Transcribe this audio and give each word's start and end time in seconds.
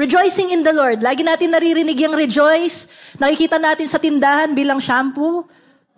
Rejoicing 0.00 0.48
in 0.56 0.64
the 0.64 0.72
Lord. 0.72 1.04
Lagi 1.04 1.20
natin 1.20 1.52
naririnig 1.52 2.00
yung 2.00 2.16
rejoice. 2.16 2.88
Nakikita 3.20 3.60
natin 3.60 3.84
sa 3.84 4.00
tindahan 4.00 4.56
bilang 4.56 4.80
shampoo. 4.80 5.44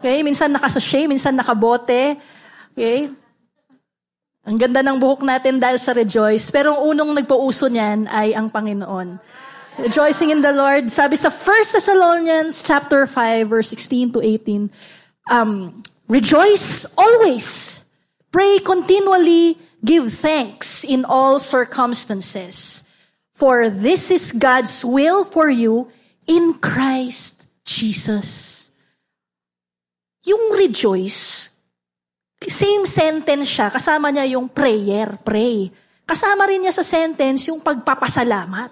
Okay? 0.02 0.26
Minsan 0.26 0.50
nakasashay, 0.50 1.06
minsan 1.06 1.38
nakabote. 1.38 2.18
Okay? 2.75 3.07
Ang 4.42 4.58
ganda 4.58 4.83
ng 4.83 4.99
buhok 4.99 5.23
natin 5.23 5.62
dahil 5.62 5.78
sa 5.78 5.94
rejoice. 5.94 6.50
Pero 6.50 6.75
ang 6.75 6.91
unong 6.91 7.23
nagpauso 7.23 7.70
niyan 7.70 8.11
ay 8.11 8.34
ang 8.34 8.50
Panginoon. 8.50 9.23
Rejoicing 9.79 10.34
in 10.34 10.43
the 10.43 10.50
Lord. 10.50 10.91
Sabi 10.91 11.14
sa 11.14 11.30
1 11.30 11.79
Thessalonians 11.79 12.59
chapter 12.66 13.07
5 13.07 13.46
verse 13.46 13.71
16 13.71 14.19
to 14.19 14.21
18, 14.21 14.66
um, 15.30 15.79
Rejoice 16.11 16.91
always. 16.98 17.87
Pray 18.34 18.59
continually. 18.66 19.62
Give 19.79 20.11
thanks 20.11 20.82
in 20.82 21.07
all 21.07 21.39
circumstances. 21.39 22.82
For 23.43 23.66
this 23.74 24.14
is 24.14 24.30
God's 24.30 24.86
will 24.86 25.27
for 25.27 25.50
you 25.50 25.91
in 26.30 26.62
Christ 26.62 27.50
Jesus. 27.66 28.70
Yung 30.23 30.55
rejoice, 30.55 31.50
same 32.38 32.86
sentence 32.86 33.50
siya, 33.50 33.74
kasama 33.74 34.14
niya 34.14 34.38
yung 34.38 34.47
prayer, 34.47 35.19
pray. 35.27 35.74
Kasama 36.06 36.47
rin 36.47 36.62
niya 36.62 36.70
sa 36.70 36.86
sentence 36.86 37.50
yung 37.50 37.59
pagpapasalamat. 37.59 38.70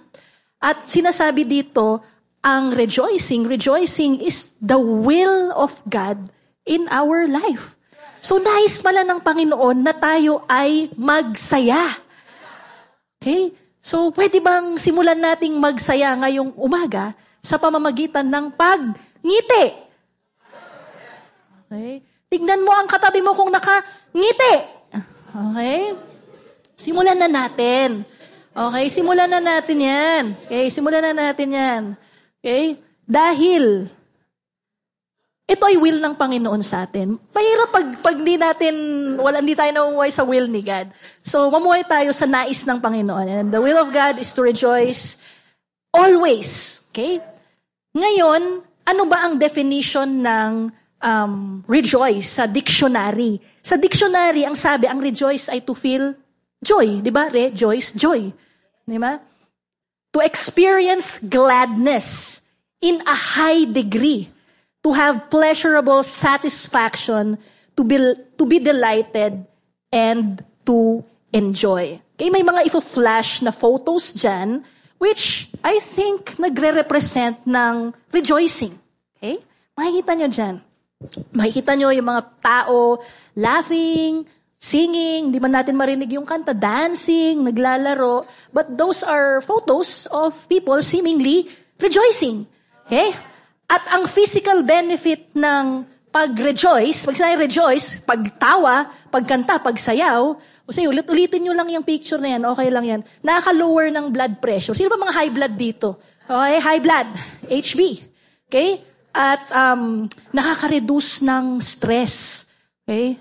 At 0.62 0.87
sinasabi 0.87 1.50
dito, 1.50 1.98
ang 2.39 2.70
rejoicing, 2.70 3.50
rejoicing 3.50 4.23
is 4.23 4.55
the 4.62 4.78
will 4.78 5.50
of 5.50 5.83
God 5.91 6.30
in 6.62 6.87
our 6.95 7.27
life. 7.27 7.75
So 8.23 8.39
nais 8.39 8.78
pala 8.78 9.02
ng 9.02 9.19
Panginoon 9.19 9.83
na 9.83 9.98
tayo 9.98 10.47
ay 10.47 10.95
magsaya. 10.95 11.98
Okay? 13.19 13.59
So 13.80 14.12
pwede 14.12 14.45
bang 14.45 14.77
simulan 14.77 15.16
nating 15.16 15.57
magsaya 15.57 16.12
ngayong 16.20 16.52
umaga 16.61 17.16
sa 17.41 17.57
pamamagitan 17.57 18.29
ng 18.29 18.53
pagngiti? 18.53 19.67
Okay? 21.67 22.05
Tignan 22.28 22.62
mo 22.62 22.70
ang 22.77 22.86
katabi 22.86 23.25
mo 23.25 23.33
kung 23.33 23.48
nakangiti. 23.48 24.55
Okay? 25.33 25.97
Simulan 26.77 27.17
na 27.17 27.27
natin. 27.27 28.05
Okay? 28.53 28.86
Simulan 28.92 29.33
na 29.33 29.41
natin 29.41 29.78
yan. 29.81 30.25
Okay? 30.47 30.69
Simulan 30.69 31.03
na 31.11 31.14
natin 31.17 31.48
yan. 31.56 31.83
Okay? 32.39 32.77
Dahil 33.08 33.89
ito 35.51 35.67
ay 35.67 35.75
will 35.83 35.98
ng 35.98 36.15
Panginoon 36.15 36.62
sa 36.62 36.87
atin. 36.87 37.19
Mahirap 37.34 37.69
pag, 37.75 37.87
pag 37.98 38.17
di 38.23 38.39
natin, 38.39 38.75
wala, 39.19 39.43
hindi 39.43 39.59
tayo 39.59 39.75
namumuhay 39.75 40.15
sa 40.15 40.23
will 40.23 40.47
ni 40.47 40.62
God. 40.62 40.95
So, 41.27 41.51
mamuhay 41.51 41.83
tayo 41.91 42.15
sa 42.15 42.31
nais 42.31 42.62
ng 42.62 42.79
Panginoon. 42.79 43.27
And 43.27 43.48
the 43.51 43.59
will 43.59 43.83
of 43.83 43.91
God 43.91 44.23
is 44.23 44.31
to 44.39 44.47
rejoice 44.47 45.27
always. 45.91 46.81
Okay? 46.95 47.19
Ngayon, 47.98 48.62
ano 48.62 49.03
ba 49.11 49.27
ang 49.27 49.42
definition 49.42 50.23
ng 50.23 50.70
um, 51.03 51.34
rejoice 51.67 52.39
sa 52.39 52.47
dictionary? 52.47 53.42
Sa 53.59 53.75
dictionary, 53.75 54.47
ang 54.47 54.55
sabi, 54.55 54.87
ang 54.87 55.03
rejoice 55.03 55.51
ay 55.51 55.67
to 55.67 55.75
feel 55.75 56.14
joy. 56.62 57.03
Di 57.03 57.11
ba? 57.11 57.27
Rejoice, 57.27 57.98
joy. 57.98 58.31
Di 58.87 58.98
ba? 59.03 59.19
To 60.14 60.23
experience 60.23 61.27
gladness 61.27 62.39
in 62.79 63.03
a 63.03 63.19
high 63.19 63.67
degree 63.67 64.31
to 64.83 64.91
have 64.92 65.28
pleasurable 65.28 66.03
satisfaction, 66.03 67.36
to 67.77 67.83
be, 67.84 67.97
to 68.36 68.45
be 68.47 68.59
delighted, 68.59 69.45
and 69.92 70.41
to 70.64 71.05
enjoy. 71.33 72.00
Okay, 72.17 72.28
may 72.28 72.45
mga 72.45 72.69
ifo-flash 72.69 73.41
na 73.41 73.53
photos 73.53 74.12
dyan, 74.17 74.64
which 75.01 75.48
I 75.64 75.81
think 75.81 76.36
nagre-represent 76.36 77.48
ng 77.48 77.92
rejoicing. 78.12 78.77
Okay? 79.17 79.41
Makikita 79.77 80.12
nyo 80.12 80.28
dyan. 80.28 80.55
Makikita 81.33 81.73
nyo 81.73 81.89
yung 81.89 82.08
mga 82.12 82.23
tao 82.45 83.01
laughing, 83.33 84.29
singing, 84.61 85.33
di 85.33 85.41
man 85.41 85.57
natin 85.57 85.73
marinig 85.73 86.12
yung 86.12 86.29
kanta, 86.29 86.52
dancing, 86.52 87.41
naglalaro. 87.41 88.29
But 88.52 88.77
those 88.77 89.01
are 89.01 89.41
photos 89.41 90.05
of 90.12 90.36
people 90.52 90.77
seemingly 90.85 91.48
rejoicing. 91.80 92.45
Okay? 92.85 93.17
At 93.70 93.86
ang 93.95 94.11
physical 94.11 94.67
benefit 94.67 95.31
ng 95.39 95.86
pag-rejoice, 96.11 97.07
pag 97.07 97.14
sinabi 97.14 97.47
rejoice, 97.47 98.03
pagtawa, 98.03 98.91
pagkanta, 99.14 99.63
pagsayaw, 99.63 100.35
sige, 100.67 100.91
ulit-ulitin 100.91 101.47
nyo 101.47 101.55
lang 101.55 101.70
yung 101.70 101.86
picture 101.86 102.19
na 102.19 102.35
yan, 102.35 102.42
okay 102.51 102.67
lang 102.67 102.83
yan. 102.83 103.01
Nakaka-lower 103.23 103.95
ng 103.95 104.11
blood 104.11 104.42
pressure. 104.42 104.75
Sino 104.75 104.91
ba 104.91 104.98
mga 104.98 105.14
high 105.14 105.30
blood 105.30 105.55
dito? 105.55 106.03
Okay, 106.27 106.59
high 106.59 106.83
blood, 106.83 107.09
HB. 107.47 107.80
Okay? 108.51 108.83
At 109.14 109.42
um, 109.55 110.11
nakaka-reduce 110.35 111.23
ng 111.23 111.63
stress. 111.63 112.51
Okay? 112.83 113.14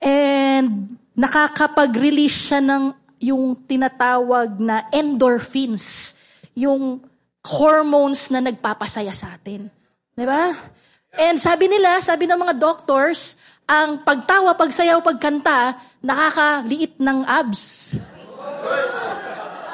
And 0.00 1.00
nakakapag-release 1.16 2.52
siya 2.52 2.60
ng 2.60 2.84
yung 3.20 3.56
tinatawag 3.64 4.60
na 4.60 4.88
endorphins. 4.92 6.16
Yung 6.56 7.04
hormones 7.44 8.28
na 8.28 8.44
nagpapasaya 8.44 9.12
sa 9.12 9.36
atin. 9.36 9.68
Di 10.12 10.24
ba? 10.28 10.52
And 11.16 11.40
sabi 11.40 11.66
nila, 11.66 11.98
sabi 12.04 12.28
ng 12.28 12.38
mga 12.38 12.54
doctors, 12.60 13.40
ang 13.70 14.02
pagtawa, 14.02 14.54
pagsayaw, 14.58 14.98
pagkanta, 15.00 15.78
nakakaliit 16.02 16.98
ng 16.98 17.22
abs. 17.22 17.96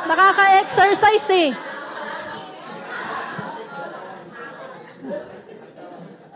Nakaka-exercise 0.07 1.29
eh. 1.35 1.51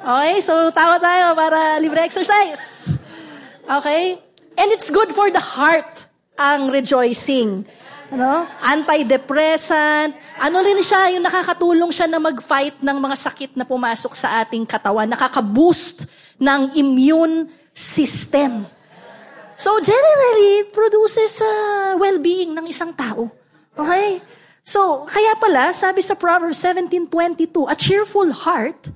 Okay, 0.00 0.40
so 0.40 0.72
tawa 0.72 0.96
tayo 0.96 1.36
para 1.36 1.76
libre 1.76 2.00
exercise. 2.00 2.96
Okay? 3.68 4.16
And 4.56 4.68
it's 4.72 4.88
good 4.88 5.12
for 5.12 5.28
the 5.28 5.40
heart 5.40 6.08
ang 6.40 6.72
rejoicing. 6.72 7.68
Ano? 8.10 8.42
Antidepressant. 8.58 10.12
Ano 10.42 10.56
rin 10.66 10.82
siya, 10.82 11.14
yung 11.14 11.22
nakakatulong 11.22 11.94
siya 11.94 12.10
na 12.10 12.18
mag-fight 12.18 12.82
ng 12.82 12.98
mga 12.98 13.16
sakit 13.16 13.50
na 13.54 13.62
pumasok 13.62 14.12
sa 14.18 14.42
ating 14.42 14.66
katawan. 14.66 15.06
Nakaka-boost 15.06 16.10
ng 16.42 16.74
immune 16.74 17.46
system. 17.70 18.66
So 19.54 19.78
generally, 19.78 20.66
it 20.66 20.72
produces 20.74 21.38
uh, 21.38 21.94
well-being 22.00 22.56
ng 22.56 22.66
isang 22.66 22.96
tao. 22.96 23.30
Okay? 23.78 24.18
So, 24.64 25.04
kaya 25.08 25.36
pala, 25.36 25.72
sabi 25.72 26.00
sa 26.00 26.16
Proverbs 26.16 26.60
17.22, 26.62 27.68
a 27.68 27.76
cheerful 27.76 28.30
heart 28.32 28.90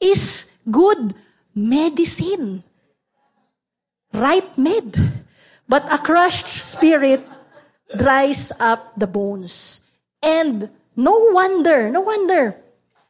is 0.00 0.52
good 0.66 1.12
medicine. 1.54 2.62
Right 4.10 4.50
med. 4.58 4.90
But 5.70 5.86
a 5.86 6.02
crushed 6.02 6.50
spirit 6.50 7.22
dries 7.94 8.52
up 8.58 8.94
the 8.96 9.06
bones. 9.06 9.82
And 10.22 10.68
no 10.96 11.32
wonder, 11.32 11.88
no 11.90 12.00
wonder 12.00 12.56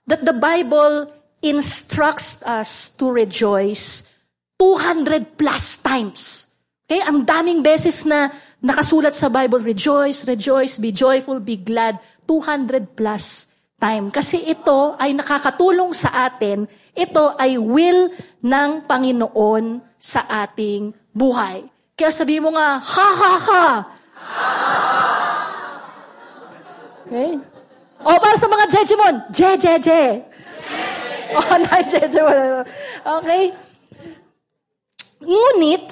that 0.06 0.24
the 0.24 0.32
Bible 0.34 1.12
instructs 1.42 2.44
us 2.44 2.92
to 2.96 3.10
rejoice 3.10 4.12
200 4.60 5.40
plus 5.40 5.80
times. 5.80 6.48
Okay? 6.84 7.00
Ang 7.00 7.24
daming 7.24 7.64
beses 7.64 8.04
na 8.04 8.28
nakasulat 8.60 9.16
sa 9.16 9.32
Bible, 9.32 9.64
rejoice, 9.64 10.28
rejoice, 10.28 10.76
be 10.76 10.92
joyful, 10.92 11.40
be 11.40 11.56
glad. 11.56 11.96
200 12.28 12.94
plus 12.94 13.50
time. 13.80 14.12
Kasi 14.12 14.44
ito 14.44 14.94
ay 15.00 15.16
nakakatulong 15.16 15.96
sa 15.96 16.28
atin. 16.28 16.68
Ito 16.92 17.34
ay 17.40 17.56
will 17.56 18.12
ng 18.44 18.70
Panginoon 18.84 19.80
sa 19.96 20.28
ating 20.44 20.92
buhay. 21.10 21.64
Kaya 21.96 22.12
sabi 22.12 22.38
mo 22.38 22.52
nga, 22.52 22.78
ha 22.78 23.08
ha 23.16 23.34
ha, 23.40 23.66
Okay? 27.10 27.42
O, 28.00 28.16
para 28.16 28.36
sa 28.40 28.48
mga 28.48 28.64
Jejimon, 28.72 29.14
Je, 29.28 29.50
Je, 29.60 29.74
Je. 29.84 30.02
O, 31.36 31.40
na, 31.60 31.76
Jejimon. 31.84 32.64
Okay? 33.04 33.52
Ngunit, 35.20 35.86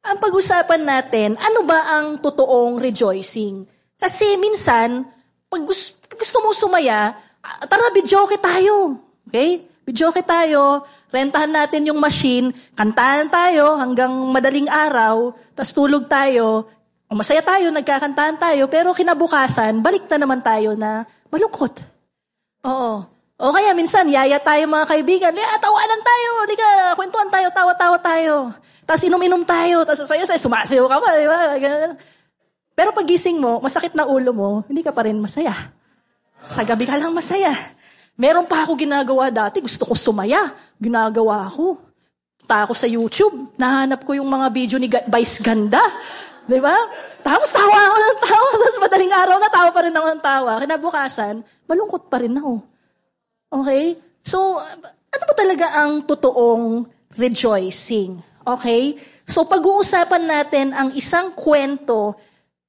ang 0.00 0.16
pag-usapan 0.16 0.80
natin, 0.80 1.36
ano 1.36 1.68
ba 1.68 1.92
ang 1.92 2.16
totoong 2.24 2.80
rejoicing? 2.80 3.68
Kasi 4.00 4.40
minsan, 4.40 5.04
pag 5.52 5.62
gusto, 5.62 6.00
pag 6.08 6.18
gusto 6.18 6.36
mo 6.40 6.56
sumaya, 6.56 7.12
tara, 7.68 7.92
videoke 7.92 8.40
tayo. 8.40 8.96
Okay? 9.28 9.60
Videoke 9.86 10.24
tayo, 10.24 10.82
rentahan 11.12 11.52
natin 11.52 11.92
yung 11.92 12.00
machine, 12.00 12.50
kantahan 12.74 13.30
tayo 13.30 13.78
hanggang 13.78 14.10
madaling 14.32 14.66
araw, 14.66 15.30
tapos 15.54 15.70
tulog 15.70 16.10
tayo, 16.10 16.66
o 17.06 17.14
masaya 17.14 17.38
tayo, 17.38 17.70
nagkakantahan 17.70 18.34
tayo, 18.34 18.66
pero 18.66 18.90
kinabukasan, 18.90 19.78
balik 19.78 20.10
na 20.10 20.18
naman 20.18 20.42
tayo 20.42 20.74
na 20.74 21.06
malungkot. 21.30 21.74
Oo. 22.66 23.04
O 23.36 23.52
kaya 23.52 23.76
minsan, 23.76 24.08
yaya 24.08 24.40
tayo 24.40 24.64
mga 24.64 24.88
kaibigan, 24.88 25.32
eh, 25.36 25.60
tawanan 25.60 26.00
tayo, 26.00 26.30
di 26.48 26.56
ka, 26.56 26.68
kwentuhan 26.96 27.28
tayo, 27.28 27.52
tawa-tawa 27.52 27.96
tayo. 28.00 28.48
Tapos 28.88 29.04
inom-inom 29.04 29.44
tayo, 29.44 29.84
tapos 29.84 30.08
sayo-sayo, 30.08 30.40
sumasayo 30.40 30.88
ka 30.88 30.96
pa, 30.96 31.08
di? 31.20 31.28
Pero 32.72 32.96
pagising 32.96 33.36
mo, 33.36 33.60
masakit 33.60 33.92
na 33.92 34.08
ulo 34.08 34.32
mo, 34.32 34.50
hindi 34.68 34.80
ka 34.80 34.88
pa 34.88 35.04
rin 35.04 35.20
masaya. 35.20 35.52
Sa 36.46 36.62
gabi 36.62 36.86
ka 36.86 36.96
lang 36.96 37.12
masaya. 37.12 37.52
Meron 38.16 38.48
pa 38.48 38.64
ako 38.64 38.80
ginagawa 38.80 39.28
dati. 39.28 39.60
Gusto 39.60 39.84
ko 39.84 39.92
sumaya. 39.92 40.54
Ginagawa 40.80 41.52
ko. 41.52 41.76
Punta 42.40 42.64
ako 42.64 42.72
sa 42.72 42.88
YouTube. 42.88 43.52
Nahanap 43.60 44.06
ko 44.06 44.16
yung 44.16 44.30
mga 44.30 44.46
video 44.54 44.76
ni 44.80 44.88
Vice 44.88 45.42
Ganda. 45.44 45.82
Di 46.46 46.62
ba? 46.62 46.78
Tapos 47.26 47.50
tawa 47.50 47.74
ako 47.74 47.96
ng 47.98 48.18
tawa. 48.22 48.48
Tapos 48.62 48.78
madaling 48.78 49.14
araw 49.14 49.36
na 49.42 49.50
tawa 49.50 49.68
pa 49.74 49.80
rin 49.82 49.94
ako 49.98 50.06
ng 50.06 50.22
tawa. 50.22 50.52
Kinabukasan, 50.62 51.34
malungkot 51.66 52.06
pa 52.06 52.22
rin 52.22 52.38
ako. 52.38 52.62
Okay? 53.50 53.98
So, 54.22 54.62
ano 54.86 55.22
ba 55.26 55.34
talaga 55.34 55.66
ang 55.74 56.06
totoong 56.06 56.86
rejoicing? 57.18 58.22
Okay? 58.46 58.94
So, 59.26 59.42
pag-uusapan 59.50 60.22
natin 60.22 60.66
ang 60.70 60.94
isang 60.94 61.34
kwento 61.34 62.14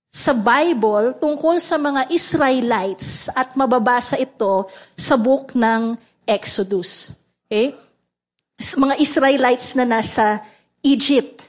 sa 0.09 0.33
Bible 0.33 1.13
tungkol 1.21 1.61
sa 1.61 1.77
mga 1.77 2.09
Israelites 2.09 3.29
at 3.29 3.53
mababasa 3.53 4.17
ito 4.17 4.65
sa 4.97 5.13
book 5.13 5.53
ng 5.53 5.93
Exodus. 6.25 7.13
Okay? 7.45 7.77
Mga 8.57 8.97
Israelites 8.97 9.77
na 9.77 9.85
nasa 9.85 10.41
Egypt. 10.81 11.45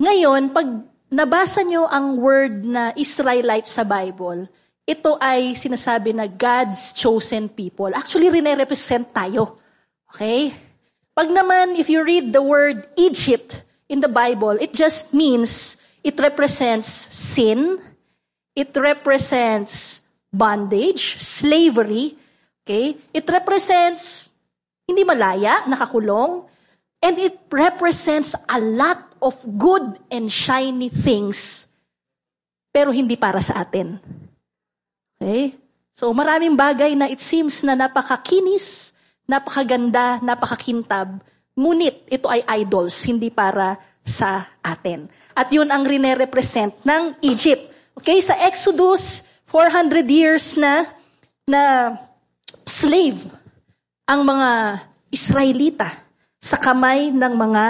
Ngayon, 0.00 0.56
pag 0.56 0.87
nabasa 1.08 1.64
nyo 1.64 1.88
ang 1.88 2.16
word 2.20 2.64
na 2.64 2.92
Israelites 2.96 3.74
sa 3.74 3.84
Bible, 3.84 4.48
ito 4.88 5.20
ay 5.20 5.52
sinasabi 5.52 6.16
na 6.16 6.24
God's 6.24 6.96
chosen 6.96 7.52
people. 7.52 7.92
Actually, 7.92 8.32
rine-represent 8.32 9.12
tayo. 9.12 9.60
Okay? 10.08 10.52
Pag 11.12 11.28
naman, 11.28 11.76
if 11.76 11.92
you 11.92 12.00
read 12.00 12.32
the 12.32 12.40
word 12.40 12.88
Egypt 12.96 13.64
in 13.92 14.00
the 14.00 14.08
Bible, 14.08 14.56
it 14.56 14.72
just 14.72 15.12
means 15.12 15.78
It 16.08 16.16
represents 16.16 16.88
sin. 16.88 17.76
It 18.56 18.72
represents 18.72 20.08
bondage, 20.32 21.20
slavery. 21.20 22.16
Okay? 22.64 22.96
It 23.12 23.28
represents 23.28 24.32
hindi 24.88 25.04
malaya, 25.04 25.68
nakakulong. 25.68 26.47
And 26.98 27.14
it 27.18 27.38
represents 27.46 28.34
a 28.50 28.58
lot 28.58 29.14
of 29.22 29.38
good 29.54 30.02
and 30.10 30.26
shiny 30.26 30.90
things, 30.90 31.70
pero 32.74 32.90
hindi 32.90 33.14
para 33.14 33.38
sa 33.38 33.62
atin. 33.62 34.02
Okay? 35.18 35.54
So 35.94 36.10
maraming 36.10 36.58
bagay 36.58 36.98
na 36.98 37.06
it 37.06 37.22
seems 37.22 37.62
na 37.62 37.78
napakakinis, 37.78 38.94
napakaganda, 39.30 40.18
napakakintab, 40.22 41.22
ngunit 41.54 42.06
ito 42.10 42.26
ay 42.26 42.42
idols, 42.62 42.98
hindi 43.06 43.30
para 43.30 43.78
sa 44.02 44.58
atin. 44.62 45.06
At 45.38 45.50
yun 45.54 45.70
ang 45.70 45.86
rine-represent 45.86 46.82
ng 46.82 47.18
Egypt. 47.22 47.94
Okay, 47.98 48.18
sa 48.22 48.34
Exodus, 48.42 49.26
400 49.46 50.02
years 50.06 50.58
na 50.58 50.86
na 51.46 51.94
slave 52.66 53.26
ang 54.06 54.22
mga 54.22 54.50
Israelita 55.10 56.07
sa 56.38 56.56
kamay 56.56 57.10
ng 57.10 57.34
mga 57.34 57.64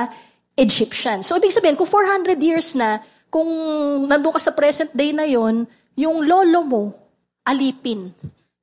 Egyptian. 0.58 1.24
So, 1.24 1.36
ibig 1.40 1.54
sabihin, 1.54 1.76
kung 1.76 1.88
400 1.88 2.36
years 2.38 2.76
na, 2.76 3.00
kung 3.28 3.48
nandun 4.08 4.34
ka 4.34 4.40
sa 4.40 4.52
present 4.52 4.92
day 4.92 5.12
na 5.12 5.24
yon, 5.24 5.64
yung 5.98 6.24
lolo 6.24 6.60
mo, 6.64 6.82
alipin. 7.44 8.12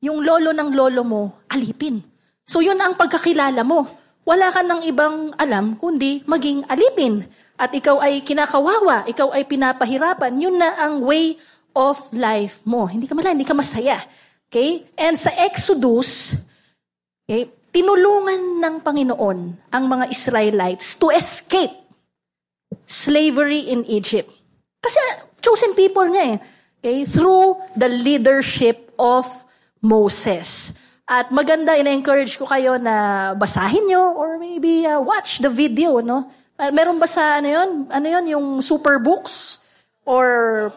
Yung 0.02 0.22
lolo 0.22 0.54
ng 0.54 0.70
lolo 0.74 1.02
mo, 1.02 1.22
alipin. 1.50 2.04
So, 2.46 2.62
yun 2.62 2.78
ang 2.78 2.94
pagkakilala 2.94 3.66
mo. 3.66 3.90
Wala 4.26 4.50
ka 4.50 4.66
ng 4.66 4.82
ibang 4.90 5.38
alam, 5.38 5.78
kundi 5.78 6.26
maging 6.26 6.66
alipin 6.66 7.22
at 7.56 7.72
ikaw 7.72 8.04
ay 8.04 8.20
kinakawawa, 8.26 9.08
ikaw 9.08 9.32
ay 9.32 9.48
pinapahirapan, 9.48 10.34
yun 10.36 10.60
na 10.60 10.76
ang 10.76 11.00
way 11.06 11.40
of 11.72 11.96
life 12.12 12.64
mo. 12.68 12.84
Hindi 12.84 13.08
ka 13.08 13.16
mala, 13.16 13.32
hindi 13.32 13.48
ka 13.48 13.56
masaya. 13.56 14.02
Okay? 14.52 14.84
And 15.00 15.16
sa 15.16 15.32
Exodus, 15.40 16.36
okay, 17.24 17.48
tinulungan 17.76 18.64
ng 18.64 18.76
Panginoon 18.80 19.40
ang 19.68 19.84
mga 19.84 20.08
Israelites 20.08 20.96
to 20.96 21.12
escape 21.12 21.76
slavery 22.88 23.68
in 23.68 23.84
Egypt. 23.92 24.32
Kasi 24.80 24.96
chosen 25.44 25.76
people 25.76 26.08
niya 26.08 26.24
eh. 26.24 26.38
Okay? 26.80 27.04
Through 27.04 27.60
the 27.76 27.92
leadership 27.92 28.96
of 28.96 29.28
Moses. 29.84 30.80
At 31.04 31.36
maganda, 31.36 31.76
ina-encourage 31.76 32.40
ko 32.40 32.48
kayo 32.48 32.80
na 32.80 33.36
basahin 33.36 33.92
nyo 33.92 34.16
or 34.16 34.40
maybe 34.40 34.88
uh, 34.88 35.04
watch 35.04 35.44
the 35.44 35.52
video, 35.52 36.00
no? 36.00 36.32
Meron 36.56 36.96
ba 36.96 37.06
sa 37.06 37.44
ano 37.44 37.52
yon? 37.52 37.70
Ano 37.92 38.08
yon 38.08 38.26
yung 38.32 38.48
super 38.64 38.98
books 39.04 39.60
or 40.08 40.72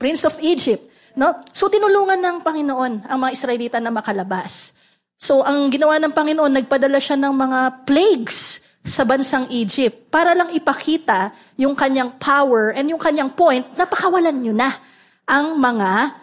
Prince 0.00 0.24
of 0.24 0.34
Egypt, 0.40 0.82
no? 1.14 1.36
So 1.52 1.68
tinulungan 1.68 2.18
ng 2.18 2.36
Panginoon 2.40 3.04
ang 3.04 3.18
mga 3.20 3.32
Israelita 3.36 3.78
na 3.78 3.92
makalabas. 3.92 4.77
So 5.18 5.42
ang 5.42 5.66
ginawa 5.68 5.98
ng 5.98 6.14
Panginoon, 6.14 6.62
nagpadala 6.62 7.02
siya 7.02 7.18
ng 7.18 7.34
mga 7.34 7.60
plagues 7.82 8.70
sa 8.86 9.02
bansang 9.02 9.50
Egypt 9.50 10.08
para 10.08 10.32
lang 10.32 10.54
ipakita 10.54 11.34
yung 11.58 11.74
kanyang 11.74 12.16
power 12.16 12.72
and 12.72 12.88
yung 12.88 13.02
kanyang 13.02 13.28
point 13.34 13.66
na 13.74 13.84
pakawalan 13.84 14.38
nyo 14.38 14.54
na 14.54 14.70
ang 15.28 15.58
mga 15.58 16.16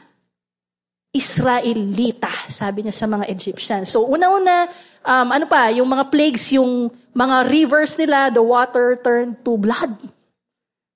Israelita, 1.15 2.27
sabi 2.51 2.83
niya 2.83 2.91
sa 2.91 3.07
mga 3.07 3.31
Egyptians. 3.31 3.87
So 3.87 4.03
una-una, 4.03 4.67
um, 5.05 5.27
ano 5.31 5.45
pa, 5.47 5.71
yung 5.71 5.87
mga 5.87 6.11
plagues, 6.11 6.51
yung 6.51 6.91
mga 7.15 7.47
rivers 7.47 7.95
nila, 7.95 8.27
the 8.27 8.43
water 8.43 8.99
turned 8.99 9.39
to 9.47 9.55
blood. 9.55 9.95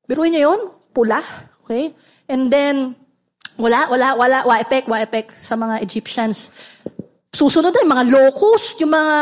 Biruin 0.04 0.36
niyo 0.36 0.52
yun? 0.52 0.62
Pula. 0.92 1.24
Okay? 1.64 1.96
And 2.28 2.52
then, 2.52 3.00
wala, 3.56 3.88
wala, 3.88 4.20
wala, 4.20 4.38
wa-epek, 4.44 4.92
wa-epek 4.92 5.32
sa 5.32 5.56
mga 5.56 5.80
Egyptians. 5.80 6.52
Susunod 7.40 7.72
ay 7.72 7.88
mga 7.88 8.04
locust, 8.12 8.84
yung 8.84 8.92
mga 8.92 9.16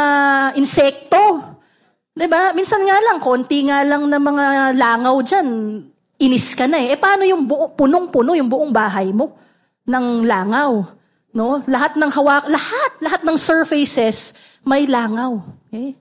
insekto. 0.57 1.37
Diba? 2.17 2.49
Minsan 2.57 2.81
nga 2.81 2.97
lang, 2.97 3.21
konti 3.21 3.69
nga 3.69 3.85
lang 3.85 4.09
na 4.09 4.17
mga 4.17 4.73
langaw 4.73 5.21
dyan, 5.21 5.47
inis 6.17 6.57
ka 6.57 6.65
na 6.65 6.81
eh. 6.81 6.97
Eh 6.97 6.97
paano 6.97 7.21
yung 7.29 7.45
buo, 7.45 7.77
punong-puno 7.77 8.33
yung 8.33 8.49
buong 8.49 8.73
bahay 8.73 9.13
mo 9.13 9.37
ng 9.85 10.25
langaw? 10.25 10.81
No? 11.29 11.61
Lahat 11.69 11.93
ng 11.93 12.09
hawak, 12.09 12.49
lahat, 12.49 12.91
lahat 13.05 13.21
ng 13.21 13.37
surfaces 13.37 14.33
may 14.65 14.89
langaw. 14.89 15.37
Okay? 15.69 15.93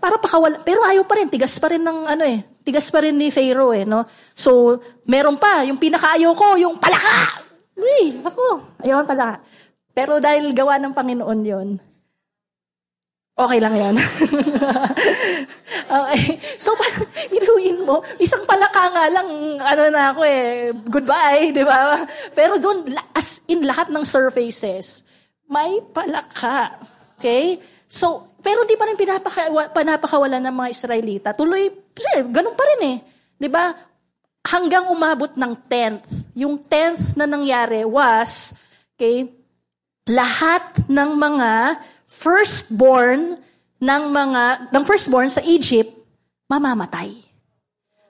Para 0.00 0.16
pakawala. 0.16 0.64
Pero 0.64 0.80
ayaw 0.88 1.04
pa 1.04 1.20
rin. 1.20 1.28
Tigas 1.28 1.52
pa 1.60 1.68
rin 1.68 1.84
ng 1.84 2.08
ano 2.08 2.24
eh. 2.24 2.40
Tigas 2.64 2.88
pa 2.88 3.04
rin 3.04 3.12
ni 3.12 3.28
Pharaoh 3.28 3.76
eh. 3.76 3.84
No? 3.84 4.08
So, 4.32 4.80
meron 5.04 5.36
pa. 5.36 5.68
Yung 5.68 5.76
pinakaayaw 5.76 6.32
ko, 6.32 6.56
yung 6.56 6.80
palaka! 6.80 7.44
Uy, 7.76 8.24
ako. 8.24 8.80
Ayaw 8.80 9.04
ang 9.04 9.08
palaka. 9.12 9.44
Pero 9.94 10.18
dahil 10.18 10.50
gawa 10.52 10.76
ng 10.82 10.92
Panginoon 10.92 11.40
yon 11.46 11.68
okay 13.34 13.58
lang 13.58 13.74
yan. 13.74 13.94
okay. 15.98 16.38
So, 16.58 16.70
parang 16.78 17.06
mo, 17.84 18.00
isang 18.18 18.42
palaka 18.48 18.88
nga 18.90 19.04
lang, 19.12 19.28
ano 19.60 19.82
na 19.92 20.02
ako 20.10 20.20
eh, 20.24 20.72
goodbye, 20.88 21.52
di 21.52 21.62
ba? 21.62 22.02
Pero 22.32 22.56
doon, 22.56 22.88
as 23.12 23.44
in 23.46 23.62
lahat 23.62 23.92
ng 23.92 24.02
surfaces, 24.02 25.04
may 25.46 25.84
palaka. 25.92 26.80
Okay? 27.20 27.60
So, 27.86 28.34
pero 28.40 28.64
di 28.64 28.74
pa 28.74 28.88
rin 28.88 28.98
pinapaka, 28.98 29.52
pinapakawalan 29.70 30.40
ng 30.40 30.56
mga 30.56 30.72
Israelita. 30.72 31.28
Tuloy, 31.36 31.68
ganun 32.32 32.56
pa 32.56 32.64
rin 32.74 32.80
eh. 32.96 32.98
Di 33.36 33.48
ba? 33.52 33.70
Hanggang 34.44 34.88
umabot 34.92 35.32
ng 35.36 35.52
10th. 35.68 36.36
Yung 36.36 36.60
10th 36.60 37.16
na 37.16 37.24
nangyari 37.28 37.84
was, 37.84 38.60
okay, 38.96 39.28
lahat 40.04 40.84
ng 40.84 41.10
mga 41.16 41.80
firstborn 42.04 43.40
ng 43.84 44.02
mga, 44.08 44.72
ng 44.72 44.84
firstborn 44.84 45.28
sa 45.28 45.44
Egypt, 45.44 45.92
mamamatay. 46.48 47.12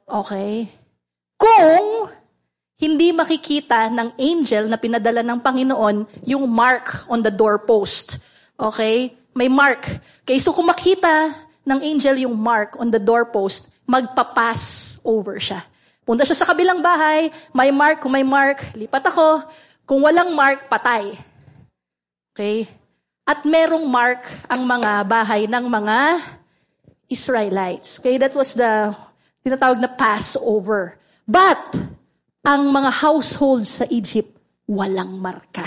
Okay? 0.06 0.70
Kung 1.34 2.10
hindi 2.78 3.10
makikita 3.10 3.90
ng 3.90 4.18
angel 4.18 4.70
na 4.70 4.78
pinadala 4.78 5.22
ng 5.22 5.38
Panginoon 5.40 5.96
yung 6.26 6.46
mark 6.46 7.06
on 7.10 7.22
the 7.22 7.30
doorpost. 7.30 8.22
Okay? 8.54 9.14
May 9.34 9.50
mark. 9.50 9.82
Okay, 10.22 10.38
so 10.38 10.54
kung 10.54 10.70
makita 10.70 11.34
ng 11.66 11.80
angel 11.82 12.22
yung 12.22 12.38
mark 12.38 12.78
on 12.78 12.90
the 12.90 13.02
doorpost, 13.02 13.74
magpapass 13.82 14.98
over 15.02 15.42
siya. 15.42 15.62
Punta 16.04 16.22
siya 16.22 16.36
sa 16.36 16.46
kabilang 16.46 16.84
bahay, 16.84 17.32
may 17.50 17.72
mark, 17.72 18.04
kung 18.04 18.12
may 18.12 18.26
mark, 18.26 18.60
lipat 18.76 19.10
ako. 19.10 19.42
Kung 19.88 20.04
walang 20.04 20.36
mark, 20.36 20.68
patay. 20.68 21.16
Okay? 22.34 22.66
At 23.22 23.46
merong 23.46 23.86
mark 23.86 24.26
ang 24.50 24.66
mga 24.66 25.06
bahay 25.06 25.46
ng 25.46 25.64
mga 25.70 25.98
Israelites. 27.06 28.02
Okay, 28.02 28.18
that 28.18 28.34
was 28.34 28.58
the 28.58 28.90
tinatawag 29.46 29.78
na 29.78 29.86
Passover. 29.86 30.98
But, 31.22 31.62
ang 32.42 32.74
mga 32.74 32.90
households 33.00 33.80
sa 33.80 33.86
Egypt, 33.86 34.34
walang 34.66 35.16
marka. 35.22 35.64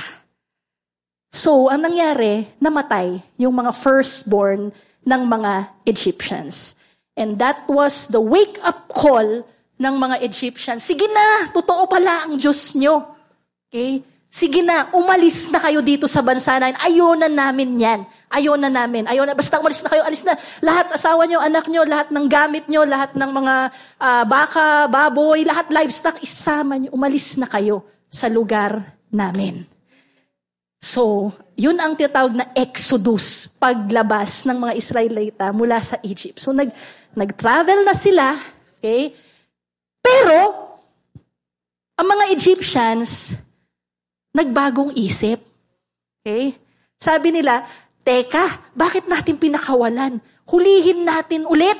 So, 1.31 1.71
ang 1.71 1.87
nangyari, 1.87 2.51
namatay 2.59 3.39
yung 3.39 3.55
mga 3.55 3.71
firstborn 3.71 4.69
ng 5.07 5.21
mga 5.23 5.51
Egyptians. 5.87 6.75
And 7.15 7.39
that 7.39 7.63
was 7.71 8.11
the 8.11 8.19
wake-up 8.21 8.91
call 8.91 9.47
ng 9.79 9.95
mga 9.97 10.19
Egyptians. 10.19 10.83
Sige 10.83 11.07
na, 11.09 11.49
totoo 11.49 11.87
pala 11.87 12.27
ang 12.27 12.35
Diyos 12.35 12.75
nyo. 12.75 13.17
Okay? 13.71 14.03
Sige 14.27 14.59
na, 14.59 14.91
umalis 14.91 15.47
na 15.49 15.57
kayo 15.57 15.79
dito 15.79 16.03
sa 16.05 16.19
bansa 16.19 16.59
na 16.59 16.75
Ayaw 16.83 17.15
na 17.15 17.31
namin 17.31 17.79
yan. 17.79 18.03
Ayaw 18.27 18.59
na 18.59 18.67
namin. 18.67 19.07
Ayaw 19.07 19.23
na. 19.23 19.33
Basta 19.33 19.57
umalis 19.57 19.79
na 19.79 19.89
kayo. 19.89 20.03
Alis 20.03 20.21
na. 20.27 20.35
Lahat, 20.59 20.91
asawa 20.91 21.23
nyo, 21.23 21.39
anak 21.39 21.65
nyo, 21.71 21.87
lahat 21.87 22.11
ng 22.11 22.27
gamit 22.27 22.67
nyo, 22.67 22.83
lahat 22.83 23.15
ng 23.15 23.31
mga 23.31 23.55
uh, 23.97 24.23
baka, 24.27 24.91
baboy, 24.91 25.47
lahat 25.47 25.71
livestock, 25.71 26.19
isama 26.19 26.75
nyo. 26.75 26.91
Umalis 26.91 27.39
na 27.39 27.47
kayo 27.47 27.87
sa 28.11 28.27
lugar 28.27 28.99
namin. 29.07 29.63
So, 30.83 31.33
yun 31.57 31.79
ang 31.79 31.97
tinatawag 31.97 32.35
na 32.37 32.45
exodus, 32.53 33.49
paglabas 33.57 34.45
ng 34.45 34.59
mga 34.59 34.73
Israelita 34.77 35.45
mula 35.49 35.81
sa 35.81 35.97
Egypt. 36.05 36.37
So, 36.37 36.53
nag, 36.53 36.69
nag-travel 37.17 37.81
na 37.81 37.95
sila, 37.97 38.37
okay? 38.77 39.15
Pero, 40.03 40.39
ang 41.97 42.07
mga 42.07 42.25
Egyptians, 42.29 43.41
nagbagong 44.37 44.93
isip. 44.93 45.41
Okay? 46.21 46.53
Sabi 47.01 47.33
nila, 47.33 47.65
teka, 48.05 48.69
bakit 48.77 49.09
natin 49.09 49.41
pinakawalan? 49.41 50.21
Hulihin 50.45 51.01
natin 51.01 51.49
ulit. 51.49 51.77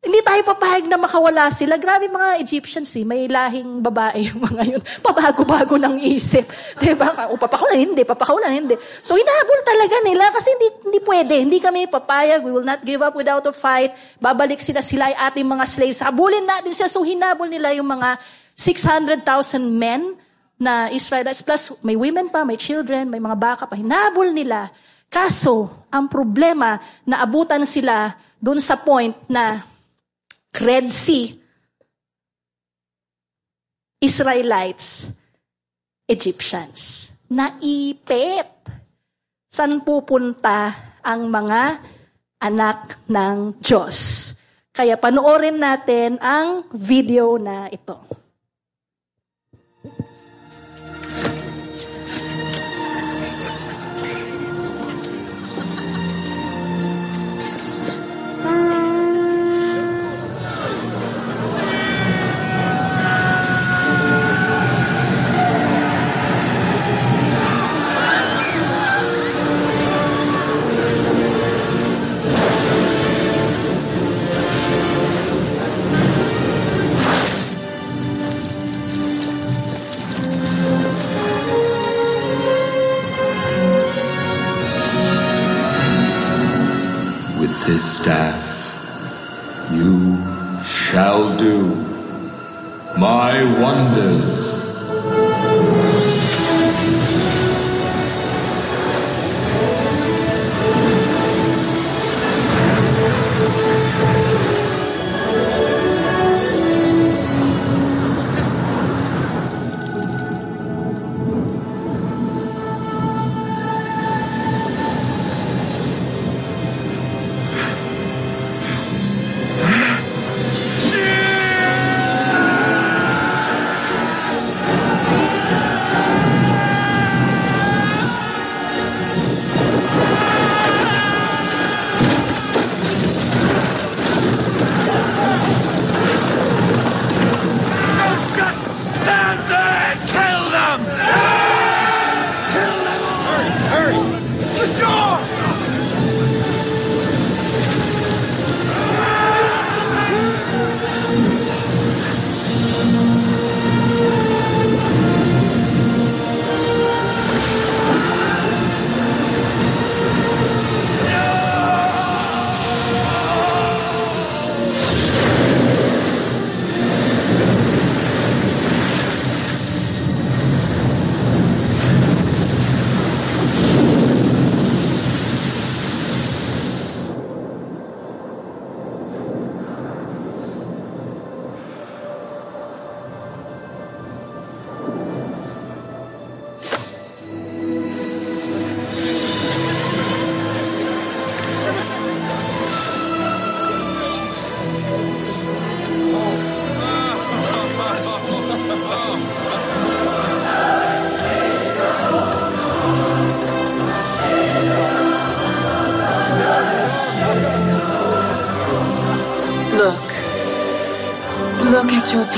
Hindi 0.00 0.24
tayo 0.24 0.40
papayag 0.56 0.88
na 0.88 0.96
makawala 0.96 1.52
sila. 1.52 1.76
Grabe 1.76 2.08
mga 2.08 2.40
Egyptians 2.40 2.88
eh. 2.96 3.04
May 3.04 3.28
lahing 3.28 3.84
babae 3.84 4.32
yung 4.32 4.48
mga 4.48 4.62
yun. 4.72 4.82
Pabago-bago 5.04 5.76
ng 5.76 6.00
isip. 6.00 6.48
Diba? 6.80 7.12
O 7.28 7.36
papakawalan, 7.36 7.92
hindi. 7.92 8.02
Papakawalan, 8.08 8.48
hindi. 8.48 8.80
So 9.04 9.20
hinahabol 9.20 9.60
talaga 9.60 9.96
nila 10.00 10.32
kasi 10.32 10.48
hindi, 10.56 10.68
hindi 10.88 11.00
pwede. 11.04 11.34
Hindi 11.44 11.58
kami 11.60 11.84
papayag. 11.84 12.40
We 12.40 12.48
will 12.48 12.64
not 12.64 12.80
give 12.80 13.04
up 13.04 13.12
without 13.12 13.44
a 13.44 13.52
fight. 13.52 13.92
Babalik 14.16 14.64
sila 14.64 14.80
sila 14.80 15.12
ay 15.12 15.16
ating 15.28 15.44
mga 15.44 15.68
slaves. 15.68 16.00
Habulin 16.00 16.48
natin 16.48 16.72
sila. 16.72 16.88
So 16.88 17.04
hinabol 17.04 17.52
nila 17.52 17.76
yung 17.76 17.92
mga 17.92 18.16
600,000 18.56 19.20
men 19.68 20.16
na 20.60 20.92
Israelites. 20.92 21.40
Plus 21.40 21.80
may 21.80 21.96
women 21.96 22.28
pa, 22.28 22.44
may 22.44 22.60
children, 22.60 23.08
may 23.08 23.18
mga 23.18 23.38
baka 23.40 23.64
pa. 23.64 23.74
Hinabol 23.74 24.36
nila. 24.36 24.68
Kaso, 25.08 25.88
ang 25.90 26.06
problema, 26.06 26.78
naabutan 27.08 27.64
sila 27.64 28.14
doon 28.38 28.60
sa 28.60 28.78
point 28.78 29.16
na 29.26 29.64
Red 30.54 30.92
Sea, 30.92 31.34
Israelites, 33.98 35.10
Egyptians. 36.06 37.10
Naipit. 37.30 38.50
San 39.50 39.82
pupunta 39.82 40.70
ang 41.02 41.26
mga 41.26 41.62
anak 42.38 43.02
ng 43.10 43.58
Diyos? 43.58 44.30
Kaya 44.70 44.94
panoorin 44.94 45.58
natin 45.58 46.22
ang 46.22 46.70
video 46.70 47.34
na 47.34 47.66
ito. 47.66 47.98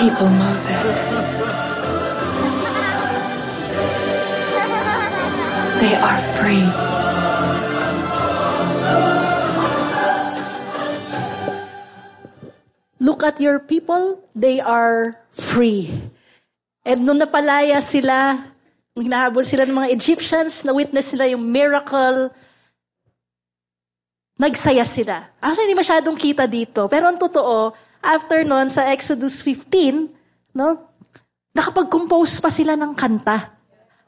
People, 0.02 0.30
Moses. 0.34 0.86
They 5.78 5.94
are 5.94 6.20
free. 6.42 6.66
Look 12.98 13.22
at 13.22 13.38
your 13.38 13.62
people, 13.62 14.18
they 14.34 14.58
are 14.58 15.14
free. 15.30 15.94
And 16.82 17.06
nung 17.06 17.22
napalaya 17.22 17.78
sila, 17.78 18.42
hinahabol 18.98 19.46
sila 19.46 19.70
ng 19.70 19.86
mga 19.86 19.90
Egyptians, 19.94 20.66
na-witness 20.66 21.14
nila 21.14 21.38
yung 21.38 21.46
miracle, 21.46 22.34
nagsaya 24.34 24.82
sila. 24.82 25.30
Actually, 25.38 25.70
hindi 25.70 25.78
masyadong 25.78 26.18
kita 26.18 26.50
dito. 26.50 26.90
Pero 26.90 27.06
ang 27.06 27.22
totoo, 27.22 27.70
after 28.02 28.42
nun, 28.42 28.68
sa 28.68 28.90
Exodus 28.90 29.40
15, 29.40 30.10
no, 30.58 30.76
nakapag-compose 31.54 32.42
pa 32.42 32.50
sila 32.50 32.74
ng 32.74 32.92
kanta. 32.92 33.54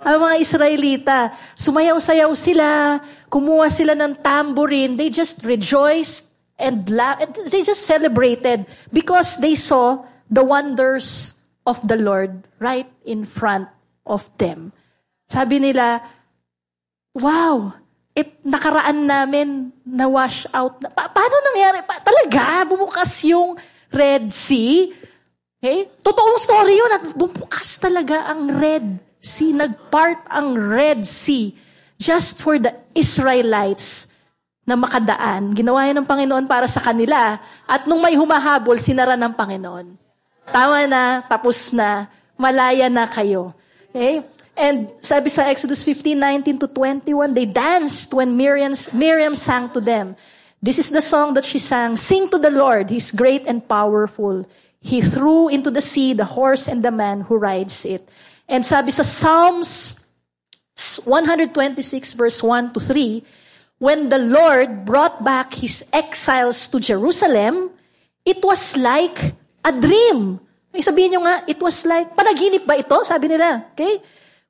Ang 0.04 0.20
mga 0.20 0.36
Israelita, 0.42 1.18
sumayaw-sayaw 1.56 2.28
sila, 2.36 3.00
kumuha 3.32 3.72
sila 3.72 3.96
ng 3.96 4.20
tambourine, 4.20 5.00
they 5.00 5.08
just 5.08 5.40
rejoiced 5.46 6.34
and 6.60 6.84
laughed. 6.92 7.40
They 7.48 7.64
just 7.64 7.88
celebrated 7.88 8.68
because 8.92 9.40
they 9.40 9.56
saw 9.56 10.04
the 10.28 10.44
wonders 10.44 11.38
of 11.64 11.80
the 11.88 11.96
Lord 11.96 12.44
right 12.60 12.90
in 13.08 13.24
front 13.24 13.70
of 14.04 14.28
them. 14.36 14.76
Sabi 15.24 15.56
nila, 15.56 16.04
wow, 17.16 17.72
it, 18.12 18.44
nakaraan 18.44 19.08
namin 19.08 19.72
na 19.88 20.04
wash 20.04 20.44
out. 20.52 20.84
Pa, 20.92 21.08
paano 21.08 21.34
nangyari? 21.52 21.80
Pa, 21.86 21.96
talaga, 22.04 22.68
bumukas 22.68 23.24
yung 23.24 23.56
Red 23.94 24.34
Sea. 24.34 24.90
Okay? 25.62 25.88
Totoong 26.02 26.42
story 26.42 26.74
yun. 26.74 26.90
At 26.90 27.04
bumukas 27.14 27.78
talaga 27.78 28.26
ang 28.26 28.50
Red 28.58 28.98
Sea. 29.22 29.54
Nagpart 29.54 30.26
ang 30.28 30.58
Red 30.58 31.06
Sea 31.06 31.54
just 31.96 32.42
for 32.42 32.58
the 32.58 32.74
Israelites 32.92 34.10
na 34.66 34.74
makadaan. 34.74 35.54
Ginawa 35.54 35.86
yan 35.86 36.02
ng 36.02 36.08
Panginoon 36.08 36.44
para 36.50 36.66
sa 36.66 36.82
kanila. 36.82 37.38
At 37.64 37.86
nung 37.86 38.02
may 38.02 38.18
humahabol, 38.18 38.80
sinara 38.80 39.14
ng 39.14 39.32
Panginoon. 39.32 39.86
Tama 40.50 40.84
na, 40.84 41.24
tapos 41.24 41.72
na, 41.72 42.08
malaya 42.36 42.90
na 42.90 43.08
kayo. 43.08 43.54
Okay? 43.92 44.24
And 44.54 44.94
sabi 45.02 45.28
sa 45.34 45.50
Exodus 45.50 45.82
15, 45.82 46.14
19 46.46 46.62
to 46.64 46.68
21, 46.70 47.34
they 47.34 47.48
danced 47.48 48.14
when 48.14 48.38
Miriam's, 48.38 48.94
Miriam 48.94 49.34
sang 49.34 49.68
to 49.74 49.80
them. 49.80 50.14
This 50.64 50.80
is 50.80 50.88
the 50.88 51.04
song 51.04 51.36
that 51.36 51.44
she 51.44 51.60
sang. 51.60 52.00
Sing 52.00 52.32
to 52.32 52.40
the 52.40 52.48
Lord, 52.48 52.88
He's 52.88 53.12
great 53.12 53.44
and 53.44 53.60
powerful. 53.60 54.48
He 54.80 55.04
threw 55.04 55.52
into 55.52 55.68
the 55.68 55.84
sea 55.84 56.16
the 56.16 56.24
horse 56.24 56.68
and 56.68 56.80
the 56.80 56.90
man 56.90 57.28
who 57.28 57.36
rides 57.36 57.84
it. 57.84 58.08
And 58.48 58.64
sabi 58.64 58.88
sa 58.88 59.04
Psalms 59.04 60.00
126 61.04 62.16
verse 62.16 62.40
1 62.40 62.72
to 62.72 62.80
3, 62.80 63.20
when 63.76 64.08
the 64.08 64.16
Lord 64.16 64.88
brought 64.88 65.20
back 65.20 65.52
his 65.52 65.84
exiles 65.92 66.64
to 66.72 66.80
Jerusalem, 66.80 67.68
it 68.24 68.40
was 68.40 68.72
like 68.80 69.36
a 69.68 69.72
dream. 69.72 70.40
Sabihin 70.72 71.12
nyo 71.12 71.28
nga, 71.28 71.44
it 71.44 71.60
was 71.60 71.84
like, 71.84 72.16
panaginip 72.16 72.64
ba 72.64 72.80
ito? 72.80 73.04
Sabi 73.04 73.28
nila. 73.28 73.68
Okay? 73.76 74.00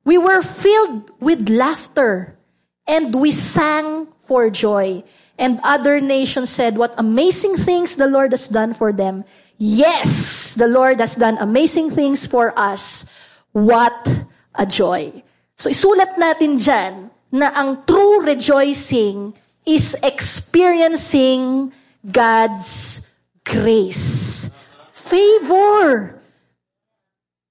We 0.07 0.19
were 0.19 0.47
filled 0.47 1.11
with 1.19 1.51
laughter 1.51 2.39
and 2.87 3.11
we 3.19 3.35
sang 3.35 4.15
for 4.23 4.47
joy. 4.47 5.03
And 5.39 5.59
other 5.65 6.01
nations 6.01 6.51
said, 6.51 6.79
what 6.79 6.95
amazing 6.97 7.57
things 7.57 7.97
the 7.97 8.07
Lord 8.07 8.31
has 8.33 8.49
done 8.49 8.75
for 8.75 8.93
them. 8.93 9.25
Yes, 9.59 10.55
the 10.55 10.69
Lord 10.69 11.01
has 11.01 11.15
done 11.15 11.39
amazing 11.39 11.91
things 11.91 12.27
for 12.27 12.57
us. 12.59 13.11
What 13.53 14.09
a 14.55 14.67
joy. 14.67 15.23
So 15.59 15.71
isulat 15.71 16.19
natin 16.19 16.59
dyan 16.59 17.11
na 17.35 17.51
ang 17.55 17.83
true 17.87 18.23
rejoicing 18.23 19.35
is 19.67 19.95
experiencing 20.03 21.73
God's 22.07 23.11
grace. 23.43 24.51
Favor. 24.93 26.21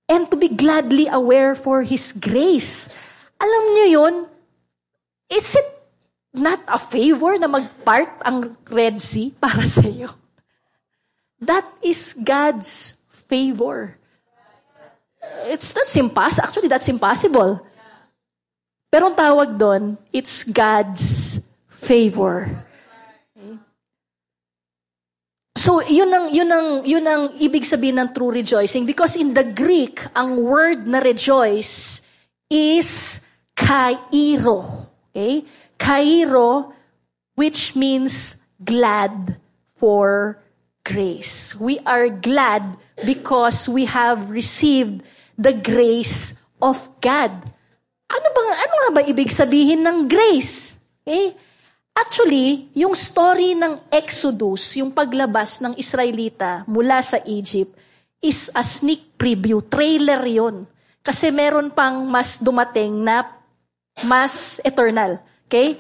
And 0.08 0.30
to 0.30 0.36
be 0.38 0.52
gladly 0.52 1.08
aware 1.08 1.56
for 1.56 1.84
His 1.84 2.12
grace. 2.12 2.92
Alam 3.40 3.64
niyo 3.76 3.88
yun? 3.88 4.16
Is 5.32 5.56
it 5.56 5.68
not 6.34 6.60
a 6.66 6.82
favor 6.82 7.38
na 7.38 7.46
mag-part 7.46 8.10
ang 8.26 8.58
Red 8.66 8.98
Sea 8.98 9.30
para 9.38 9.64
sa 9.70 9.86
iyo? 9.86 10.10
That 11.44 11.66
is 11.86 12.18
God's 12.18 12.98
favor. 13.30 13.98
It's 15.48 15.74
that's 15.74 15.96
impossible. 15.96 16.44
Actually, 16.46 16.72
that's 16.72 16.90
impossible. 16.90 17.62
Pero 18.94 19.10
ang 19.10 19.18
tawag 19.18 19.58
doon, 19.58 19.98
it's 20.14 20.46
God's 20.46 21.42
favor. 21.68 22.46
Okay? 23.34 23.58
So, 25.58 25.82
yun 25.82 26.14
ang, 26.14 26.30
yun, 26.30 26.50
ang, 26.54 26.70
yun 26.86 27.06
ang 27.08 27.24
ibig 27.42 27.66
sabihin 27.66 27.98
ng 27.98 28.14
true 28.14 28.30
rejoicing. 28.30 28.86
Because 28.86 29.18
in 29.18 29.34
the 29.34 29.50
Greek, 29.50 30.06
ang 30.14 30.38
word 30.38 30.86
na 30.86 31.02
rejoice 31.02 32.06
is 32.54 33.24
kairo. 33.58 34.86
Okay? 35.10 35.42
Kairo, 35.84 36.72
which 37.36 37.76
means 37.76 38.40
glad 38.64 39.36
for 39.76 40.40
grace. 40.88 41.52
We 41.60 41.84
are 41.84 42.08
glad 42.08 42.80
because 43.04 43.68
we 43.68 43.84
have 43.92 44.32
received 44.32 45.04
the 45.36 45.52
grace 45.52 46.40
of 46.64 46.80
God. 47.04 47.36
Ano 48.08 48.28
bang 48.32 48.52
ano 48.56 48.74
nga 48.80 48.90
ba 48.96 49.02
ibig 49.04 49.28
sabihin 49.28 49.84
ng 49.84 50.08
grace? 50.08 50.80
Okay? 51.04 51.36
Actually, 51.92 52.72
yung 52.80 52.96
story 52.96 53.52
ng 53.52 53.92
Exodus, 53.92 54.80
yung 54.80 54.96
paglabas 54.96 55.60
ng 55.60 55.76
Israelita 55.76 56.64
mula 56.64 57.04
sa 57.04 57.20
Egypt, 57.28 57.76
is 58.24 58.48
a 58.56 58.64
sneak 58.64 59.20
preview, 59.20 59.60
trailer 59.60 60.24
yon. 60.24 60.64
Kasi 61.04 61.28
meron 61.28 61.68
pang 61.76 62.08
mas 62.08 62.40
dumating 62.40 63.04
na 63.04 63.28
mas 64.08 64.64
eternal. 64.64 65.20
Okay? 65.54 65.78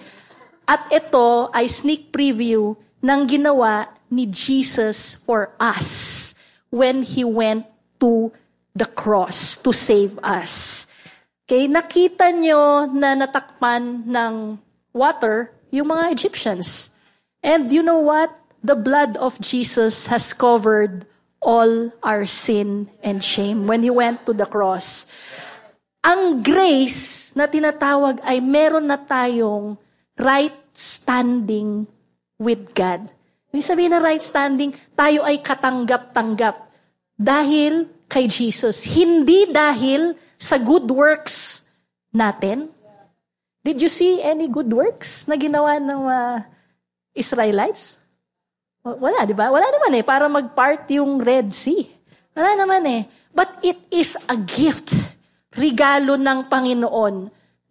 At 0.70 0.86
ito 0.94 1.50
ay 1.50 1.66
sneak 1.66 2.14
preview 2.14 2.78
ng 3.02 3.20
ginawa 3.26 3.90
ni 4.14 4.30
Jesus 4.30 5.18
for 5.18 5.50
us 5.58 6.38
when 6.70 7.02
He 7.02 7.26
went 7.26 7.66
to 7.98 8.30
the 8.78 8.86
cross 8.86 9.58
to 9.66 9.74
save 9.74 10.22
us. 10.22 10.86
Okay, 11.50 11.66
nakita 11.66 12.30
nyo 12.30 12.86
na 12.86 13.18
natakpan 13.18 14.06
ng 14.06 14.62
water 14.94 15.50
yung 15.74 15.90
mga 15.90 16.22
Egyptians. 16.22 16.94
And 17.42 17.74
you 17.74 17.82
know 17.82 17.98
what? 17.98 18.30
The 18.62 18.78
blood 18.78 19.18
of 19.18 19.42
Jesus 19.42 20.06
has 20.06 20.38
covered 20.38 21.10
all 21.42 21.90
our 22.06 22.30
sin 22.30 22.94
and 23.02 23.26
shame 23.26 23.66
when 23.66 23.82
He 23.82 23.90
went 23.90 24.30
to 24.30 24.38
the 24.38 24.46
cross. 24.46 25.10
Ang 26.06 26.46
grace 26.46 27.23
na 27.34 27.50
tinatawag 27.50 28.22
ay 28.26 28.40
meron 28.42 28.90
na 28.90 28.98
tayong 28.98 29.78
right 30.18 30.56
standing 30.74 31.86
with 32.42 32.74
God. 32.74 33.06
Ibig 33.54 33.66
sabihin 33.66 33.94
na 33.94 34.02
right 34.02 34.22
standing, 34.22 34.74
tayo 34.98 35.22
ay 35.22 35.42
katanggap-tanggap 35.46 36.58
dahil 37.14 37.86
kay 38.10 38.26
Jesus. 38.26 38.82
Hindi 38.86 39.50
dahil 39.50 40.18
sa 40.38 40.58
good 40.58 40.90
works 40.90 41.70
natin? 42.14 42.70
Did 43.64 43.80
you 43.80 43.88
see 43.88 44.20
any 44.20 44.52
good 44.52 44.70
works 44.70 45.26
na 45.26 45.40
ginawa 45.40 45.80
ng 45.80 46.02
uh, 46.04 46.38
Israelites? 47.16 48.02
Wala, 48.84 49.24
di 49.24 49.32
ba? 49.32 49.48
Wala 49.48 49.64
naman 49.72 49.96
eh, 49.96 50.04
para 50.04 50.28
mag-part 50.28 50.84
yung 50.92 51.24
Red 51.24 51.56
Sea. 51.56 51.88
Wala 52.36 52.60
naman 52.60 52.84
eh. 52.84 53.02
But 53.32 53.64
it 53.64 53.80
is 53.88 54.20
a 54.28 54.36
gift, 54.36 54.92
regalo 55.58 56.18
ng 56.18 56.50
Panginoon 56.50 57.16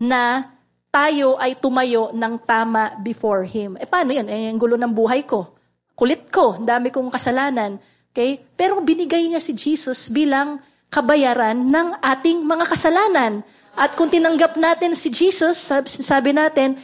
na 0.02 0.50
tayo 0.92 1.40
ay 1.40 1.56
tumayo 1.56 2.12
ng 2.12 2.34
tama 2.44 2.98
before 3.00 3.48
Him. 3.48 3.80
Eh 3.80 3.88
paano 3.88 4.12
yun? 4.12 4.28
Eh, 4.28 4.52
ang 4.52 4.60
gulo 4.60 4.76
ng 4.76 4.92
buhay 4.92 5.24
ko. 5.24 5.56
Kulit 5.96 6.28
ko, 6.28 6.60
dami 6.60 6.92
kong 6.92 7.08
kasalanan. 7.08 7.80
Okay? 8.12 8.36
Pero 8.52 8.84
binigay 8.84 9.24
niya 9.24 9.40
si 9.40 9.56
Jesus 9.56 10.12
bilang 10.12 10.60
kabayaran 10.92 11.56
ng 11.56 11.88
ating 12.04 12.44
mga 12.44 12.64
kasalanan. 12.68 13.40
At 13.72 13.96
kung 13.96 14.12
tinanggap 14.12 14.60
natin 14.60 14.92
si 14.92 15.08
Jesus, 15.08 15.56
sabi 15.88 16.36
natin, 16.36 16.76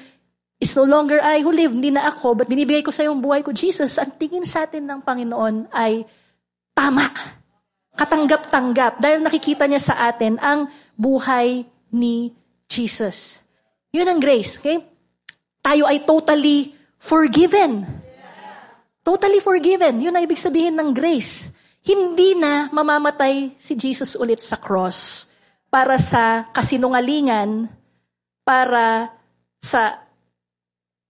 It's 0.58 0.74
no 0.74 0.82
longer 0.82 1.22
I 1.22 1.38
who 1.38 1.54
live, 1.54 1.70
hindi 1.70 1.94
na 1.94 2.10
ako, 2.10 2.42
but 2.42 2.50
binibigay 2.50 2.82
ko 2.82 2.90
sa 2.90 3.06
iyo 3.06 3.14
ang 3.14 3.22
buhay 3.22 3.46
ko, 3.46 3.54
Jesus. 3.54 3.94
Ang 3.94 4.18
tingin 4.18 4.42
sa 4.42 4.66
atin 4.66 4.90
ng 4.90 5.06
Panginoon 5.06 5.70
ay 5.70 6.02
tama. 6.74 7.14
Katanggap-tanggap. 7.98 9.02
Dahil 9.02 9.18
nakikita 9.20 9.66
niya 9.66 9.82
sa 9.82 9.94
atin 10.06 10.38
ang 10.38 10.70
buhay 10.94 11.66
ni 11.90 12.30
Jesus. 12.70 13.42
Yun 13.90 14.06
ang 14.06 14.20
grace, 14.22 14.62
okay? 14.62 14.78
Tayo 15.58 15.84
ay 15.90 16.06
totally 16.06 16.72
forgiven. 16.96 17.82
Totally 19.02 19.42
forgiven. 19.42 19.98
Yun 19.98 20.14
ang 20.14 20.22
ibig 20.22 20.38
sabihin 20.38 20.78
ng 20.78 20.94
grace 20.94 21.58
hindi 21.88 22.36
na 22.36 22.68
mamamatay 22.68 23.56
si 23.56 23.72
Jesus 23.72 24.12
ulit 24.20 24.44
sa 24.44 24.60
cross 24.60 25.32
para 25.72 25.96
sa 25.96 26.44
kasinungalingan, 26.52 27.64
para 28.44 29.08
sa 29.64 30.04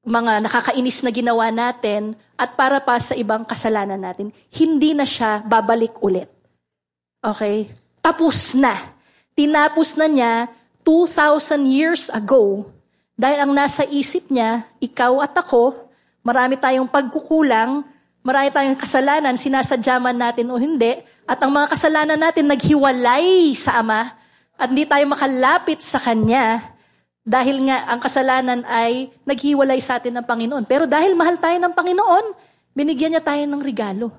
mga 0.06 0.38
nakakainis 0.38 1.02
na 1.02 1.10
ginawa 1.10 1.50
natin, 1.50 2.14
at 2.38 2.54
para 2.54 2.78
pa 2.78 2.94
sa 3.02 3.18
ibang 3.18 3.42
kasalanan 3.42 3.98
natin. 3.98 4.30
Hindi 4.54 4.94
na 4.94 5.02
siya 5.02 5.42
babalik 5.42 5.98
ulit. 5.98 6.30
Okay? 7.22 7.70
Tapos 8.00 8.54
na. 8.54 8.94
Tinapos 9.34 9.94
na 9.98 10.06
niya 10.06 10.32
2,000 10.82 11.66
years 11.68 12.08
ago. 12.10 12.66
Dahil 13.18 13.44
ang 13.46 13.52
nasa 13.54 13.82
isip 13.86 14.30
niya, 14.30 14.66
ikaw 14.78 15.22
at 15.22 15.34
ako, 15.34 15.74
marami 16.22 16.54
tayong 16.54 16.86
pagkukulang, 16.86 17.82
Marami 18.28 18.52
tayong 18.52 18.76
kasalanan, 18.76 19.40
sinasadya 19.40 19.96
man 19.96 20.12
natin 20.12 20.52
o 20.52 20.60
hindi, 20.60 21.00
at 21.24 21.40
ang 21.40 21.48
mga 21.48 21.72
kasalanan 21.72 22.20
natin 22.20 22.44
naghiwalay 22.44 23.56
sa 23.56 23.80
Ama, 23.80 24.12
at 24.58 24.68
hindi 24.68 24.84
tayo 24.84 25.08
makalapit 25.08 25.80
sa 25.80 25.96
Kanya, 25.96 26.60
dahil 27.24 27.64
nga 27.64 27.88
ang 27.88 27.96
kasalanan 27.96 28.68
ay 28.68 29.08
naghiwalay 29.24 29.80
sa 29.80 29.96
atin 29.96 30.20
ng 30.20 30.26
Panginoon. 30.28 30.68
Pero 30.68 30.84
dahil 30.84 31.16
mahal 31.16 31.40
tayo 31.40 31.56
ng 31.56 31.72
Panginoon, 31.72 32.24
binigyan 32.76 33.16
niya 33.16 33.24
tayo 33.24 33.40
ng 33.48 33.62
regalo. 33.64 34.12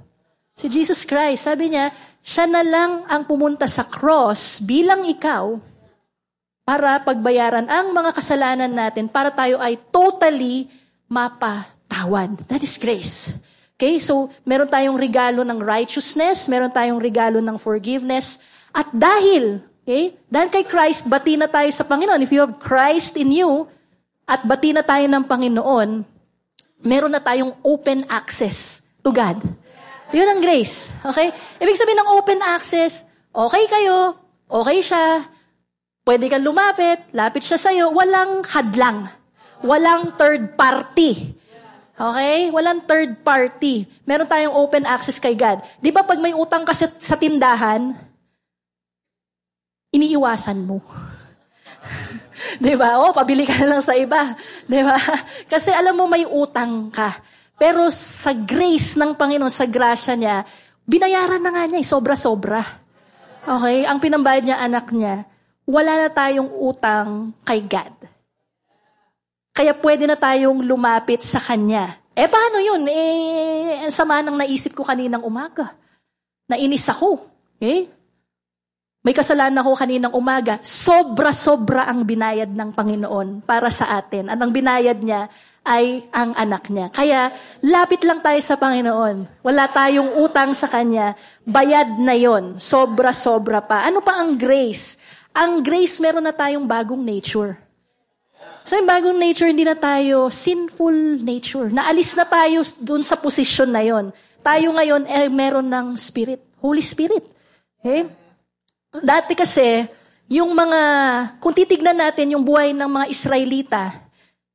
Si 0.59 0.67
Jesus 0.67 1.07
Christ, 1.07 1.47
sabi 1.47 1.71
niya, 1.71 1.87
siya 2.19 2.43
na 2.43 2.59
lang 2.59 3.07
ang 3.07 3.23
pumunta 3.23 3.63
sa 3.63 3.87
cross 3.87 4.59
bilang 4.59 5.07
ikaw 5.07 5.55
para 6.67 6.99
pagbayaran 6.99 7.63
ang 7.71 7.95
mga 7.95 8.11
kasalanan 8.11 8.67
natin 8.67 9.07
para 9.07 9.31
tayo 9.31 9.55
ay 9.63 9.79
totally 9.87 10.67
mapatawad. 11.07 12.35
That 12.51 12.59
is 12.59 12.75
grace. 12.75 13.39
Okay, 13.79 14.03
so 14.03 14.27
meron 14.43 14.67
tayong 14.67 14.99
regalo 14.99 15.47
ng 15.47 15.63
righteousness, 15.63 16.51
meron 16.51 16.75
tayong 16.75 16.99
regalo 16.99 17.39
ng 17.39 17.55
forgiveness, 17.55 18.43
at 18.75 18.91
dahil, 18.91 19.63
okay, 19.87 20.19
dahil 20.27 20.51
kay 20.51 20.67
Christ, 20.67 21.07
bati 21.07 21.39
na 21.39 21.47
tayo 21.47 21.71
sa 21.71 21.87
Panginoon. 21.87 22.19
If 22.19 22.35
you 22.35 22.43
have 22.43 22.59
Christ 22.59 23.15
in 23.15 23.31
you, 23.31 23.63
at 24.27 24.43
bati 24.43 24.75
na 24.75 24.83
tayo 24.83 25.07
ng 25.07 25.23
Panginoon, 25.23 26.03
meron 26.83 27.15
na 27.15 27.23
tayong 27.23 27.55
open 27.63 28.03
access 28.11 28.91
to 28.99 29.15
God. 29.15 29.39
Yun 30.09 30.25
ang 30.25 30.41
grace. 30.41 30.89
Okay? 31.05 31.29
Ibig 31.61 31.77
sabihin 31.77 32.01
ng 32.01 32.11
open 32.17 32.41
access, 32.41 33.05
okay 33.29 33.69
kayo, 33.69 34.17
okay 34.49 34.81
siya, 34.81 35.29
pwede 36.01 36.25
kang 36.25 36.41
lumapit, 36.41 37.13
lapit 37.13 37.45
siya 37.45 37.61
sa'yo, 37.61 37.93
walang 37.93 38.41
hadlang. 38.41 39.05
Walang 39.61 40.17
third 40.17 40.57
party. 40.57 41.37
Okay? 41.93 42.49
Walang 42.49 42.89
third 42.89 43.21
party. 43.21 43.85
Meron 44.07 44.25
tayong 44.25 44.55
open 44.55 44.87
access 44.89 45.21
kay 45.21 45.37
God. 45.37 45.61
Di 45.77 45.93
ba 45.93 46.01
pag 46.01 46.17
may 46.17 46.33
utang 46.33 46.65
ka 46.65 46.73
sa, 46.73 46.89
sa 46.89 47.13
tindahan, 47.13 47.93
iniiwasan 49.93 50.65
mo. 50.65 50.81
Di 52.63 52.73
ba? 52.73 52.97
O, 53.03 53.11
pabili 53.11 53.43
ka 53.43 53.53
na 53.61 53.77
lang 53.77 53.83
sa 53.83 53.93
iba. 53.93 54.33
Di 54.65 54.81
ba? 54.81 54.97
Kasi 55.45 55.69
alam 55.69 55.93
mo 55.93 56.07
may 56.07 56.23
utang 56.25 56.89
ka. 56.89 57.19
Pero 57.59 57.91
sa 57.91 58.31
grace 58.31 58.95
ng 58.95 59.19
Panginoon, 59.19 59.51
sa 59.51 59.67
grasya 59.67 60.15
niya, 60.15 60.47
binayaran 60.87 61.43
na 61.43 61.51
nga 61.51 61.63
niya, 61.67 61.83
eh, 61.83 61.87
sobra-sobra. 61.87 62.63
Okay? 63.43 63.83
Ang 63.83 63.99
pinambayad 63.99 64.43
niya, 64.47 64.63
anak 64.63 64.95
niya, 64.95 65.27
wala 65.67 66.07
na 66.07 66.09
tayong 66.09 66.49
utang 66.55 67.35
kay 67.43 67.67
God. 67.67 67.95
Kaya 69.51 69.75
pwede 69.75 70.07
na 70.07 70.15
tayong 70.15 70.63
lumapit 70.63 71.19
sa 71.19 71.43
Kanya. 71.43 71.99
Eh, 72.15 72.31
paano 72.31 72.63
yun? 72.63 72.87
Eh, 72.87 73.91
sama 73.91 74.23
ng 74.23 74.39
naisip 74.39 74.71
ko 74.71 74.87
kaninang 74.87 75.27
umaga. 75.27 75.75
Nainis 76.47 76.87
ako. 76.87 77.19
Eh? 77.59 77.91
May 79.03 79.15
kasalanan 79.15 79.59
ako 79.63 79.75
kaninang 79.75 80.15
umaga. 80.15 80.59
Sobra-sobra 80.63 81.87
ang 81.87 82.03
binayad 82.03 82.51
ng 82.51 82.71
Panginoon 82.71 83.43
para 83.43 83.67
sa 83.67 83.99
atin. 83.99 84.31
At 84.31 84.39
ang 84.39 84.51
binayad 84.51 84.99
niya 84.99 85.27
ay 85.63 86.07
ang 86.09 86.33
anak 86.33 86.71
niya. 86.71 86.87
Kaya, 86.91 87.29
lapit 87.61 88.01
lang 88.07 88.23
tayo 88.23 88.39
sa 88.39 88.55
Panginoon. 88.55 89.43
Wala 89.43 89.67
tayong 89.69 90.19
utang 90.23 90.55
sa 90.55 90.65
Kanya. 90.71 91.13
Bayad 91.43 91.99
na 91.99 92.15
yon 92.15 92.57
Sobra-sobra 92.57 93.61
pa. 93.63 93.85
Ano 93.85 93.99
pa 93.99 94.17
ang 94.17 94.39
grace? 94.39 94.99
Ang 95.35 95.61
grace, 95.61 96.01
meron 96.01 96.25
na 96.25 96.33
tayong 96.33 96.65
bagong 96.65 97.03
nature. 97.03 97.59
So 98.65 98.77
yung 98.77 98.85
bagong 98.85 99.17
nature, 99.17 99.49
hindi 99.49 99.65
na 99.65 99.73
tayo 99.73 100.29
sinful 100.29 101.21
nature. 101.21 101.73
Naalis 101.73 102.13
na 102.13 102.25
tayo 102.25 102.61
dun 102.81 103.01
sa 103.01 103.17
posisyon 103.17 103.69
na 103.73 103.81
yon. 103.81 104.13
Tayo 104.45 104.73
ngayon 104.73 105.09
eh 105.09 105.25
meron 105.29 105.67
ng 105.67 105.97
Spirit, 105.97 106.41
Holy 106.61 106.81
Spirit. 106.81 107.25
Okay? 107.81 108.05
Dati 108.89 109.33
kasi, 109.37 109.85
yung 110.29 110.53
mga, 110.53 110.81
kung 111.41 111.53
titignan 111.53 111.97
natin 111.97 112.37
yung 112.37 112.45
buhay 112.45 112.73
ng 112.73 112.89
mga 112.89 113.05
Israelita, 113.09 114.08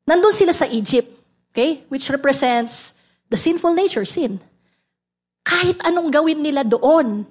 nandun 0.08 0.36
sila 0.36 0.52
sa 0.52 0.68
Egypt. 0.68 1.10
Okay? 1.50 1.84
Which 1.88 2.08
represents 2.10 2.96
the 3.28 3.36
sinful 3.36 3.74
nature, 3.74 4.04
sin. 4.04 4.40
Kahit 5.44 5.80
anong 5.84 6.08
gawin 6.12 6.40
nila 6.40 6.64
doon, 6.64 7.28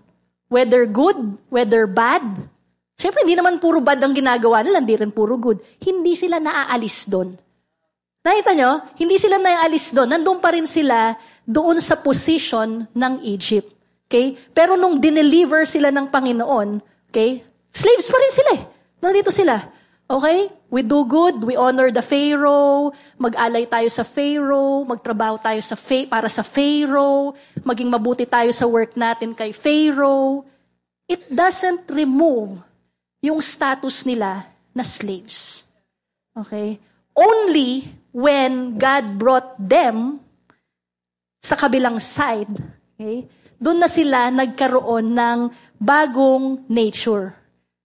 whether 0.50 0.86
good, 0.86 1.18
whether 1.50 1.90
bad, 1.90 2.50
Siyempre, 2.94 3.26
hindi 3.26 3.36
naman 3.36 3.58
puro 3.58 3.82
bad 3.82 4.00
ang 4.00 4.14
ginagawa 4.14 4.62
nila, 4.62 4.80
hindi 4.80 4.96
rin 4.96 5.12
puro 5.12 5.36
good. 5.36 5.60
Hindi 5.82 6.14
sila 6.14 6.38
naaalis 6.38 7.10
doon. 7.10 7.36
Nakita 8.24 8.56
nyo? 8.56 8.80
Hindi 8.96 9.20
sila 9.20 9.36
naaalis 9.42 9.92
doon. 9.92 10.08
Nandun 10.16 10.40
pa 10.40 10.56
rin 10.56 10.64
sila 10.64 11.12
doon 11.44 11.84
sa 11.84 12.00
position 12.00 12.88
ng 12.88 13.14
Egypt. 13.28 13.68
Okay? 14.08 14.38
Pero 14.56 14.80
nung 14.80 15.04
dineliver 15.04 15.68
sila 15.68 15.92
ng 15.92 16.08
Panginoon, 16.08 16.80
okay? 17.12 17.44
Slaves 17.74 18.08
pa 18.08 18.18
rin 18.22 18.32
sila 18.32 18.52
eh. 18.56 18.62
Nandito 19.04 19.36
sila. 19.36 19.60
Okay? 20.08 20.48
We 20.74 20.82
do 20.82 21.06
good, 21.06 21.46
we 21.46 21.54
honor 21.54 21.94
the 21.94 22.02
Pharaoh, 22.02 22.90
mag-alay 23.22 23.70
tayo 23.70 23.86
sa 23.94 24.02
Pharaoh, 24.02 24.82
magtrabaho 24.82 25.38
tayo 25.38 25.62
sa 25.62 25.78
fa- 25.78 26.10
para 26.10 26.26
sa 26.26 26.42
Pharaoh, 26.42 27.38
maging 27.62 27.94
mabuti 27.94 28.26
tayo 28.26 28.50
sa 28.50 28.66
work 28.66 28.98
natin 28.98 29.38
kay 29.38 29.54
Pharaoh. 29.54 30.42
It 31.06 31.30
doesn't 31.30 31.86
remove 31.94 32.58
yung 33.22 33.38
status 33.38 34.02
nila 34.02 34.50
na 34.74 34.82
slaves. 34.82 35.70
Okay? 36.34 36.82
Only 37.14 37.86
when 38.10 38.74
God 38.82 39.14
brought 39.22 39.54
them 39.62 40.26
sa 41.38 41.54
kabilang 41.54 42.02
side, 42.02 42.50
okay, 42.98 43.30
doon 43.62 43.78
na 43.78 43.86
sila 43.86 44.34
nagkaroon 44.34 45.14
ng 45.14 45.40
bagong 45.78 46.66
nature. 46.66 47.38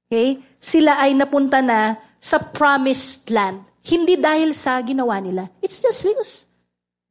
Okay? 0.09 0.41
Sila 0.57 1.05
ay 1.05 1.13
napunta 1.13 1.61
na 1.61 2.08
sa 2.19 2.39
promised 2.43 3.31
land. 3.31 3.63
Hindi 3.83 4.19
dahil 4.21 4.53
sa 4.53 4.83
ginawa 4.85 5.23
nila. 5.23 5.49
It's 5.63 5.81
just 5.81 6.05
because 6.05 6.45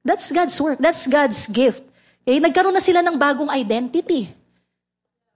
that's 0.05 0.29
God's 0.29 0.55
work. 0.61 0.77
That's 0.77 1.07
God's 1.09 1.49
gift. 1.49 1.83
Okay? 2.27 2.37
Nagkaroon 2.43 2.75
na 2.75 2.83
sila 2.83 3.01
ng 3.01 3.17
bagong 3.17 3.49
identity. 3.49 4.29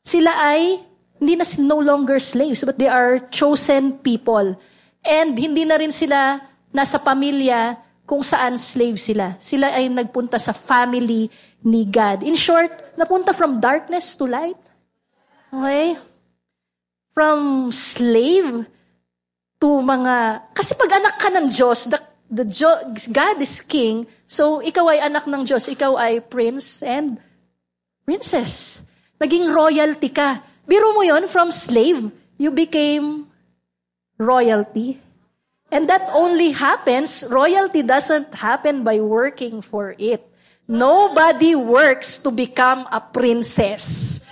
Sila 0.04 0.32
ay 0.38 0.84
hindi 1.22 1.38
na 1.38 1.46
no 1.62 1.78
longer 1.78 2.18
slaves, 2.18 2.66
but 2.66 2.82
they 2.82 2.90
are 2.90 3.22
chosen 3.30 4.02
people. 4.02 4.58
And 5.06 5.38
hindi 5.38 5.66
na 5.66 5.78
rin 5.78 5.94
sila 5.94 6.42
nasa 6.74 6.98
pamilya 6.98 7.78
kung 8.10 8.26
saan 8.26 8.58
slave 8.58 8.98
sila. 8.98 9.38
Sila 9.38 9.72
ay 9.72 9.88
nagpunta 9.88 10.42
sa 10.42 10.52
family 10.52 11.30
ni 11.62 11.86
God. 11.86 12.26
In 12.26 12.34
short, 12.34 12.74
napunta 12.98 13.32
from 13.32 13.62
darkness 13.62 14.18
to 14.18 14.26
light. 14.26 14.60
Okay? 15.54 15.96
From 17.14 17.70
slave 17.70 18.66
to 19.62 19.70
mga... 19.86 20.50
Kasi 20.58 20.74
pag 20.74 20.98
anak 20.98 21.16
ka 21.22 21.30
ng 21.30 21.54
Diyos, 21.54 21.86
the, 21.86 22.02
the 22.34 22.46
God 23.14 23.38
is 23.38 23.62
king, 23.62 24.10
so 24.26 24.58
ikaw 24.60 24.90
ay 24.90 25.06
anak 25.06 25.30
ng 25.30 25.46
Diyos, 25.46 25.70
ikaw 25.70 25.94
ay 26.02 26.26
prince 26.26 26.82
and 26.82 27.22
princess. 28.04 28.82
Naging 29.22 29.54
royalty 29.54 30.10
ka. 30.10 30.42
Biro 30.66 30.98
mo 30.98 31.06
yon 31.06 31.30
from 31.30 31.54
slave, 31.54 32.10
you 32.42 32.50
became 32.50 33.30
royalty. 34.18 34.98
And 35.72 35.88
that 35.88 36.10
only 36.12 36.52
happens, 36.52 37.24
royalty 37.30 37.86
doesn't 37.86 38.34
happen 38.36 38.84
by 38.84 39.00
working 39.00 39.62
for 39.62 39.96
it. 39.96 40.26
Nobody 40.68 41.56
works 41.56 42.24
to 42.24 42.32
become 42.32 42.88
a 42.92 43.00
princess. 43.00 44.28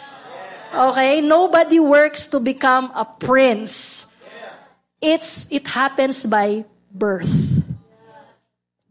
Okay? 0.73 1.21
Nobody 1.21 1.79
works 1.79 2.27
to 2.31 2.39
become 2.39 2.91
a 2.95 3.05
prince. 3.05 3.98
It's, 4.99 5.47
it 5.47 5.67
happens 5.67 6.27
by 6.27 6.67
birth. 6.91 7.63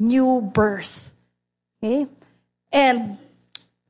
New 0.00 0.40
birth. 0.40 1.12
Okay? 1.78 2.08
And, 2.72 3.20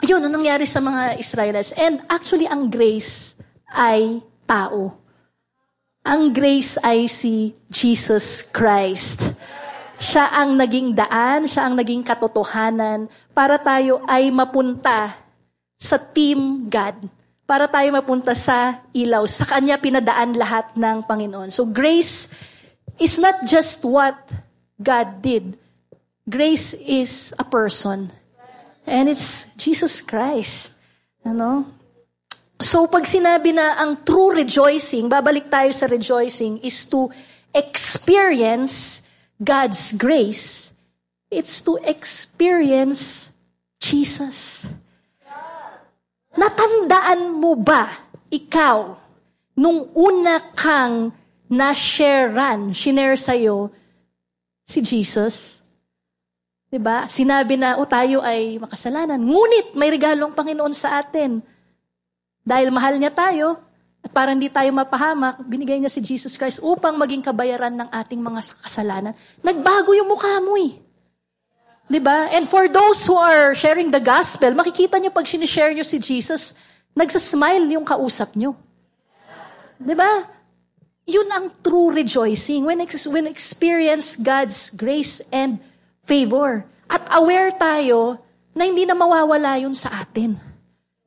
yun, 0.03 0.23
ang 0.23 0.35
nangyari 0.35 0.67
sa 0.67 0.83
mga 0.83 1.19
Israelites. 1.19 1.75
And 1.79 2.03
actually, 2.11 2.47
ang 2.47 2.71
grace 2.71 3.39
ay 3.71 4.23
tao. 4.47 4.99
Ang 6.03 6.33
grace 6.33 6.79
ay 6.83 7.07
si 7.11 7.55
Jesus 7.71 8.47
Christ. 8.51 9.35
Siya 9.99 10.31
ang 10.31 10.55
naging 10.55 10.95
daan, 10.95 11.51
siya 11.51 11.67
ang 11.67 11.75
naging 11.75 12.07
katotohanan 12.07 13.11
para 13.35 13.59
tayo 13.59 14.01
ay 14.07 14.31
mapunta 14.31 15.19
sa 15.75 15.99
team 15.99 16.71
God. 16.71 17.11
Para 17.49 17.65
tayo 17.65 17.89
mapunta 17.97 18.37
sa 18.37 18.85
ilaw. 18.93 19.25
Sa 19.25 19.49
Kanya 19.49 19.81
pinadaan 19.81 20.37
lahat 20.37 20.77
ng 20.77 21.01
Panginoon. 21.09 21.49
So 21.49 21.65
grace 21.65 22.37
is 23.01 23.17
not 23.17 23.49
just 23.49 23.89
what 23.89 24.21
God 24.77 25.25
did. 25.25 25.57
Grace 26.29 26.77
is 26.77 27.33
a 27.41 27.47
person. 27.49 28.13
And 28.85 29.09
it's 29.09 29.49
Jesus 29.57 30.05
Christ. 30.05 30.77
Ano? 31.25 31.65
So 32.61 32.85
pag 32.85 33.09
sinabi 33.09 33.57
na 33.57 33.81
ang 33.81 34.05
true 34.05 34.37
rejoicing, 34.37 35.09
babalik 35.09 35.49
tayo 35.49 35.73
sa 35.73 35.89
rejoicing, 35.89 36.61
is 36.61 36.85
to 36.93 37.09
experience 37.57 39.09
God's 39.41 39.97
grace. 39.97 40.69
It's 41.33 41.65
to 41.65 41.81
experience 41.81 43.33
Jesus. 43.81 44.69
Natandaan 46.37 47.33
mo 47.39 47.57
ba, 47.57 47.89
ikaw, 48.29 48.93
nung 49.57 49.89
una 49.97 50.53
kang 50.53 51.15
na-sharean, 51.49 52.77
shinare 52.77 53.17
sa'yo, 53.17 53.73
si 54.69 54.85
Jesus? 54.85 55.65
Diba? 56.69 57.09
Sinabi 57.09 57.57
na, 57.57 57.81
o 57.81 57.89
tayo 57.89 58.21
ay 58.21 58.61
makasalanan. 58.61 59.17
Ngunit 59.17 59.73
may 59.73 59.89
regalo 59.89 60.29
ang 60.29 60.37
Panginoon 60.37 60.77
sa 60.77 61.01
atin 61.01 61.41
dahil 62.45 62.69
mahal 62.69 63.01
niya 63.01 63.09
tayo, 63.09 63.57
At 63.99 64.15
para 64.15 64.31
hindi 64.31 64.47
tayo 64.47 64.71
mapahamak, 64.71 65.43
binigay 65.43 65.79
niya 65.79 65.91
si 65.91 65.99
Jesus 65.99 66.39
Christ 66.39 66.63
upang 66.63 66.95
maging 66.95 67.23
kabayaran 67.23 67.75
ng 67.75 67.89
ating 67.91 68.23
mga 68.23 68.41
kasalanan. 68.63 69.15
Nagbago 69.43 69.91
yung 69.95 70.07
mukha 70.07 70.39
mo 70.39 70.55
eh. 70.55 70.79
'Di 71.89 72.01
ba? 72.05 72.29
And 72.31 72.45
for 72.45 72.69
those 72.69 73.01
who 73.09 73.17
are 73.17 73.57
sharing 73.57 73.89
the 73.89 74.01
gospel, 74.01 74.53
makikita 74.53 75.01
niyo 75.01 75.11
pag 75.11 75.25
sinishare 75.25 75.73
niyo 75.73 75.89
si 75.89 75.97
Jesus, 75.97 76.61
nagsasmile 76.93 77.65
yung 77.73 77.89
kausap 77.89 78.37
niyo. 78.37 78.53
'Di 79.81 79.97
ba? 79.97 80.29
Yun 81.09 81.29
ang 81.33 81.49
true 81.65 81.89
rejoicing 81.89 82.69
when 82.69 82.85
ex- 82.85 83.09
when 83.09 83.25
experience 83.25 84.21
God's 84.21 84.69
grace 84.77 85.25
and 85.33 85.57
favor. 86.05 86.69
At 86.93 87.09
aware 87.17 87.49
tayo 87.57 88.21
na 88.53 88.69
hindi 88.69 88.85
na 88.85 88.93
mawawala 88.93 89.57
yun 89.57 89.73
sa 89.73 90.05
atin. 90.05 90.37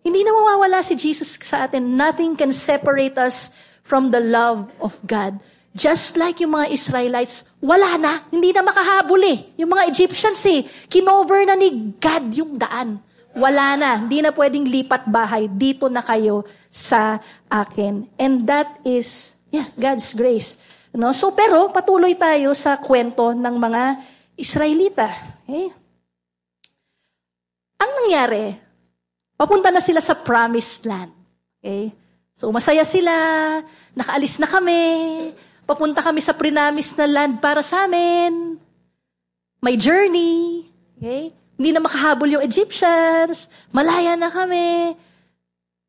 Hindi 0.02 0.26
na 0.26 0.34
mawawala 0.34 0.82
si 0.82 0.98
Jesus 0.98 1.38
sa 1.38 1.70
atin. 1.70 1.94
Nothing 1.94 2.34
can 2.34 2.50
separate 2.50 3.14
us 3.22 3.54
from 3.86 4.10
the 4.10 4.24
love 4.24 4.66
of 4.82 4.98
God. 5.06 5.38
Just 5.78 6.18
like 6.18 6.42
yung 6.42 6.58
mga 6.58 6.74
Israelites, 6.74 7.51
wala 7.62 7.96
na. 8.02 8.14
Hindi 8.34 8.50
na 8.52 8.66
makahabol 8.66 9.22
eh. 9.22 9.54
Yung 9.62 9.70
mga 9.70 9.88
Egyptians 9.94 10.42
eh, 10.50 10.66
kinover 10.90 11.46
na 11.46 11.54
ni 11.54 11.94
God 12.02 12.26
yung 12.34 12.58
daan. 12.58 12.98
Wala 13.38 13.78
na. 13.78 13.90
Hindi 14.02 14.20
na 14.20 14.34
pwedeng 14.34 14.66
lipat 14.66 15.08
bahay. 15.08 15.46
Dito 15.48 15.88
na 15.88 16.02
kayo 16.02 16.44
sa 16.68 17.22
akin. 17.48 18.10
And 18.18 18.44
that 18.50 18.82
is, 18.84 19.38
yeah, 19.54 19.70
God's 19.78 20.12
grace. 20.18 20.58
No? 20.92 21.14
So, 21.16 21.32
pero 21.32 21.70
patuloy 21.72 22.18
tayo 22.18 22.52
sa 22.58 22.82
kwento 22.82 23.32
ng 23.32 23.56
mga 23.56 23.84
Israelita. 24.36 25.08
Okay? 25.46 25.70
Ang 27.78 27.92
nangyari, 28.04 28.58
papunta 29.38 29.70
na 29.70 29.80
sila 29.80 30.02
sa 30.02 30.18
promised 30.18 30.90
land. 30.90 31.14
Okay? 31.62 31.94
So, 32.36 32.50
masaya 32.50 32.82
sila, 32.82 33.14
nakaalis 33.94 34.42
na 34.42 34.50
kami, 34.50 34.82
Papunta 35.72 36.04
kami 36.04 36.20
sa 36.20 36.36
prinamis 36.36 36.92
na 37.00 37.08
land 37.08 37.40
para 37.40 37.64
sa 37.64 37.88
amin. 37.88 38.60
May 39.64 39.80
journey. 39.80 40.68
Okay? 41.00 41.32
Hindi 41.32 41.70
na 41.72 41.80
makahabol 41.80 42.28
yung 42.28 42.44
Egyptians. 42.44 43.48
Malaya 43.72 44.20
na 44.20 44.28
kami. 44.28 45.00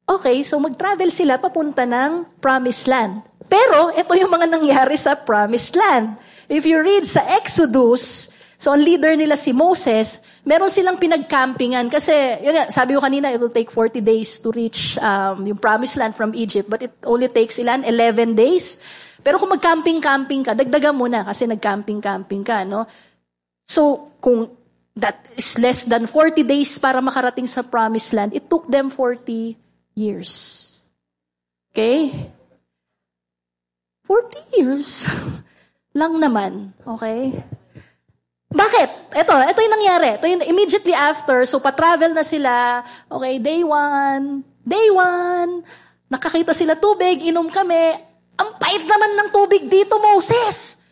Okay, 0.06 0.46
so 0.46 0.62
mag-travel 0.62 1.10
sila 1.10 1.34
papunta 1.42 1.82
ng 1.82 2.38
promised 2.38 2.86
land. 2.86 3.26
Pero, 3.50 3.90
ito 3.90 4.14
yung 4.14 4.30
mga 4.30 4.46
nangyari 4.54 4.94
sa 4.94 5.18
promised 5.18 5.74
land. 5.74 6.14
If 6.46 6.62
you 6.62 6.78
read 6.78 7.02
sa 7.02 7.26
Exodus, 7.42 8.30
so 8.54 8.70
ang 8.70 8.86
leader 8.86 9.18
nila 9.18 9.34
si 9.34 9.50
Moses, 9.50 10.22
meron 10.46 10.70
silang 10.70 11.02
pinagcampingan. 11.02 11.90
Kasi, 11.90 12.38
yun 12.38 12.54
nga, 12.54 12.70
sabi 12.70 12.94
ko 12.94 13.02
kanina, 13.02 13.34
it 13.34 13.42
will 13.42 13.50
take 13.50 13.74
40 13.74 13.98
days 13.98 14.38
to 14.38 14.54
reach 14.54 14.94
um, 15.02 15.42
yung 15.42 15.58
promised 15.58 15.98
land 15.98 16.14
from 16.14 16.38
Egypt. 16.38 16.70
But 16.70 16.86
it 16.86 16.94
only 17.02 17.26
takes 17.26 17.58
ilan? 17.58 17.82
11 17.82 18.38
days. 18.38 18.78
Pero 19.22 19.38
kung 19.38 19.54
mag-camping-camping 19.54 20.42
ka, 20.42 20.52
dagdagan 20.58 20.98
mo 20.98 21.06
na 21.06 21.22
kasi 21.22 21.46
nag-camping-camping 21.46 22.42
ka, 22.42 22.66
no? 22.66 22.84
So, 23.64 24.12
kung 24.18 24.50
that 24.98 25.24
is 25.38 25.56
less 25.56 25.88
than 25.88 26.04
40 26.04 26.44
days 26.44 26.76
para 26.76 27.00
makarating 27.00 27.46
sa 27.48 27.62
promised 27.62 28.12
land, 28.12 28.34
it 28.34 28.50
took 28.50 28.68
them 28.68 28.90
40 28.90 29.56
years. 29.94 30.30
Okay? 31.72 32.10
40 34.04 34.58
years 34.58 35.08
lang 35.98 36.18
naman. 36.20 36.76
Okay? 36.84 37.32
Bakit? 38.52 39.16
Ito, 39.16 39.32
ito 39.48 39.58
yung 39.64 39.74
nangyari. 39.80 40.08
Ito 40.20 40.26
yung 40.28 40.44
immediately 40.44 40.92
after, 40.92 41.40
so 41.48 41.56
pa-travel 41.56 42.12
na 42.12 42.20
sila. 42.20 42.84
Okay, 43.08 43.40
day 43.40 43.64
one, 43.64 44.44
day 44.60 44.92
one, 44.92 45.64
nakakita 46.12 46.52
sila 46.52 46.76
tubig, 46.76 47.24
inom 47.24 47.48
kami, 47.48 47.96
ang 48.42 48.58
pait 48.58 48.82
naman 48.82 49.12
ng 49.14 49.28
tubig 49.30 49.70
dito, 49.70 49.94
Moses. 50.02 50.82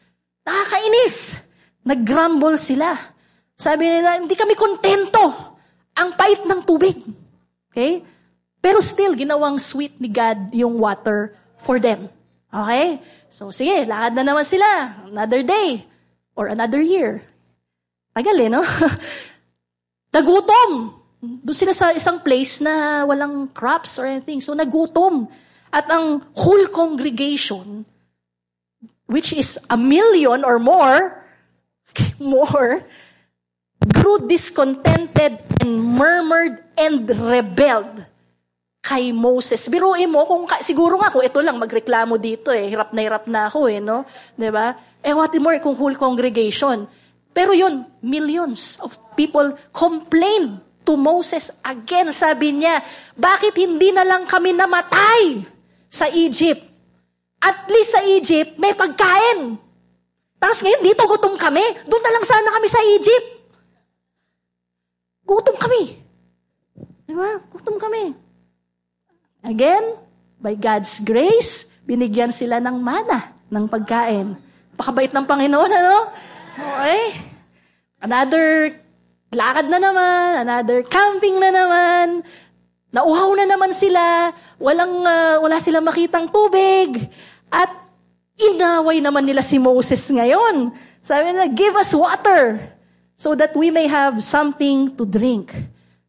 Nakakainis. 0.47 1.43
Nag-grumble 1.83 2.55
sila. 2.55 2.95
Sabi 3.59 3.91
nila, 3.91 4.23
hindi 4.23 4.39
kami 4.39 4.55
kontento. 4.55 5.59
Ang 5.99 6.15
pait 6.15 6.47
ng 6.47 6.63
tubig. 6.63 6.97
Okay? 7.69 8.07
Pero 8.63 8.79
still, 8.79 9.19
ginawang 9.19 9.59
sweet 9.59 9.99
ni 9.99 10.07
God 10.07 10.55
yung 10.55 10.79
water 10.79 11.35
for 11.59 11.83
them. 11.83 12.07
Okay? 12.49 13.03
So, 13.33 13.51
sige, 13.51 13.83
lakad 13.85 14.15
na 14.15 14.23
naman 14.23 14.47
sila. 14.47 15.03
Another 15.11 15.43
day. 15.43 15.83
Or 16.39 16.47
another 16.47 16.81
year. 16.81 17.27
Tagal 18.15 18.39
eh, 18.39 18.49
no? 18.49 18.63
Nagutom. 20.15 20.71
Doon 21.21 21.57
sila 21.57 21.75
sa 21.77 21.93
isang 21.93 22.23
place 22.25 22.65
na 22.65 23.05
walang 23.05 23.53
crops 23.53 24.01
or 24.01 24.09
anything. 24.09 24.41
So, 24.41 24.57
nagutom. 24.57 25.29
At 25.71 25.87
ang 25.87 26.27
whole 26.35 26.67
congregation, 26.71 27.87
which 29.07 29.31
is 29.31 29.59
a 29.71 29.79
million 29.79 30.43
or 30.43 30.59
more, 30.59 31.23
more, 32.19 32.83
grew 33.81 34.29
discontented 34.29 35.39
and 35.63 35.73
murmured 35.79 36.61
and 36.77 37.07
rebelled 37.09 38.05
kay 38.81 39.13
Moses. 39.15 39.69
Biruin 39.71 40.11
mo, 40.11 40.27
kung 40.27 40.45
siguro 40.65 40.99
nga 40.99 41.13
kung 41.13 41.23
ito 41.23 41.39
lang 41.39 41.61
magreklamo 41.61 42.17
dito 42.19 42.51
eh, 42.51 42.67
hirap 42.67 42.91
na 42.91 43.01
hirap 43.05 43.25
na 43.29 43.47
ako 43.47 43.69
eh, 43.71 43.79
no? 43.79 44.03
ba? 44.37 44.75
Eh 45.01 45.15
what 45.15 45.33
more 45.39 45.61
kung 45.63 45.77
whole 45.77 45.97
congregation. 45.97 46.89
Pero 47.31 47.55
yun, 47.55 47.87
millions 48.03 48.83
of 48.83 48.99
people 49.15 49.55
complained 49.71 50.59
to 50.83 50.99
Moses 50.99 51.63
again. 51.63 52.11
Sabi 52.11 52.59
niya, 52.59 52.83
bakit 53.15 53.55
hindi 53.55 53.95
na 53.95 54.03
lang 54.03 54.27
kami 54.27 54.51
namatay? 54.51 55.47
Sa 55.91 56.07
Egypt. 56.09 56.63
At 57.43 57.67
least 57.67 57.91
sa 57.91 58.01
Egypt, 58.07 58.57
may 58.57 58.73
pagkain. 58.73 59.59
Tapos 60.41 60.63
ngayon, 60.63 60.87
dito 60.87 61.03
gutom 61.05 61.35
kami. 61.37 61.65
Doon 61.85 62.05
na 62.07 62.15
lang 62.15 62.25
sana 62.25 62.49
kami 62.55 62.69
sa 62.71 62.81
Egypt. 62.97 63.29
Gutom 65.27 65.57
kami. 65.59 65.83
Di 67.05 67.13
ba? 67.13 67.43
Gutom 67.51 67.77
kami. 67.77 68.15
Again, 69.45 69.99
by 70.41 70.55
God's 70.57 71.03
grace, 71.03 71.69
binigyan 71.85 72.33
sila 72.33 72.63
ng 72.63 72.81
mana, 72.81 73.35
ng 73.51 73.67
pagkain. 73.69 74.39
Pakabait 74.79 75.13
ng 75.13 75.27
Panginoon, 75.27 75.73
ano? 75.75 75.97
Okay. 76.57 77.03
Another 78.01 78.75
lakad 79.31 79.67
na 79.69 79.79
naman, 79.79 80.45
another 80.45 80.83
camping 80.89 81.39
na 81.39 81.51
naman, 81.53 82.25
Nauhaw 82.91 83.31
na 83.39 83.47
naman 83.47 83.71
sila, 83.71 84.35
walang, 84.59 85.07
uh, 85.07 85.39
wala 85.39 85.63
silang 85.63 85.87
makitang 85.87 86.27
tubig. 86.27 86.99
At 87.47 87.71
inaway 88.35 88.99
naman 88.99 89.23
nila 89.23 89.47
si 89.47 89.63
Moses 89.63 90.03
ngayon. 90.11 90.75
Sabi 90.99 91.31
nila, 91.31 91.47
give 91.55 91.75
us 91.79 91.95
water 91.95 92.59
so 93.15 93.39
that 93.39 93.55
we 93.55 93.71
may 93.71 93.87
have 93.87 94.19
something 94.19 94.91
to 94.99 95.07
drink. 95.07 95.55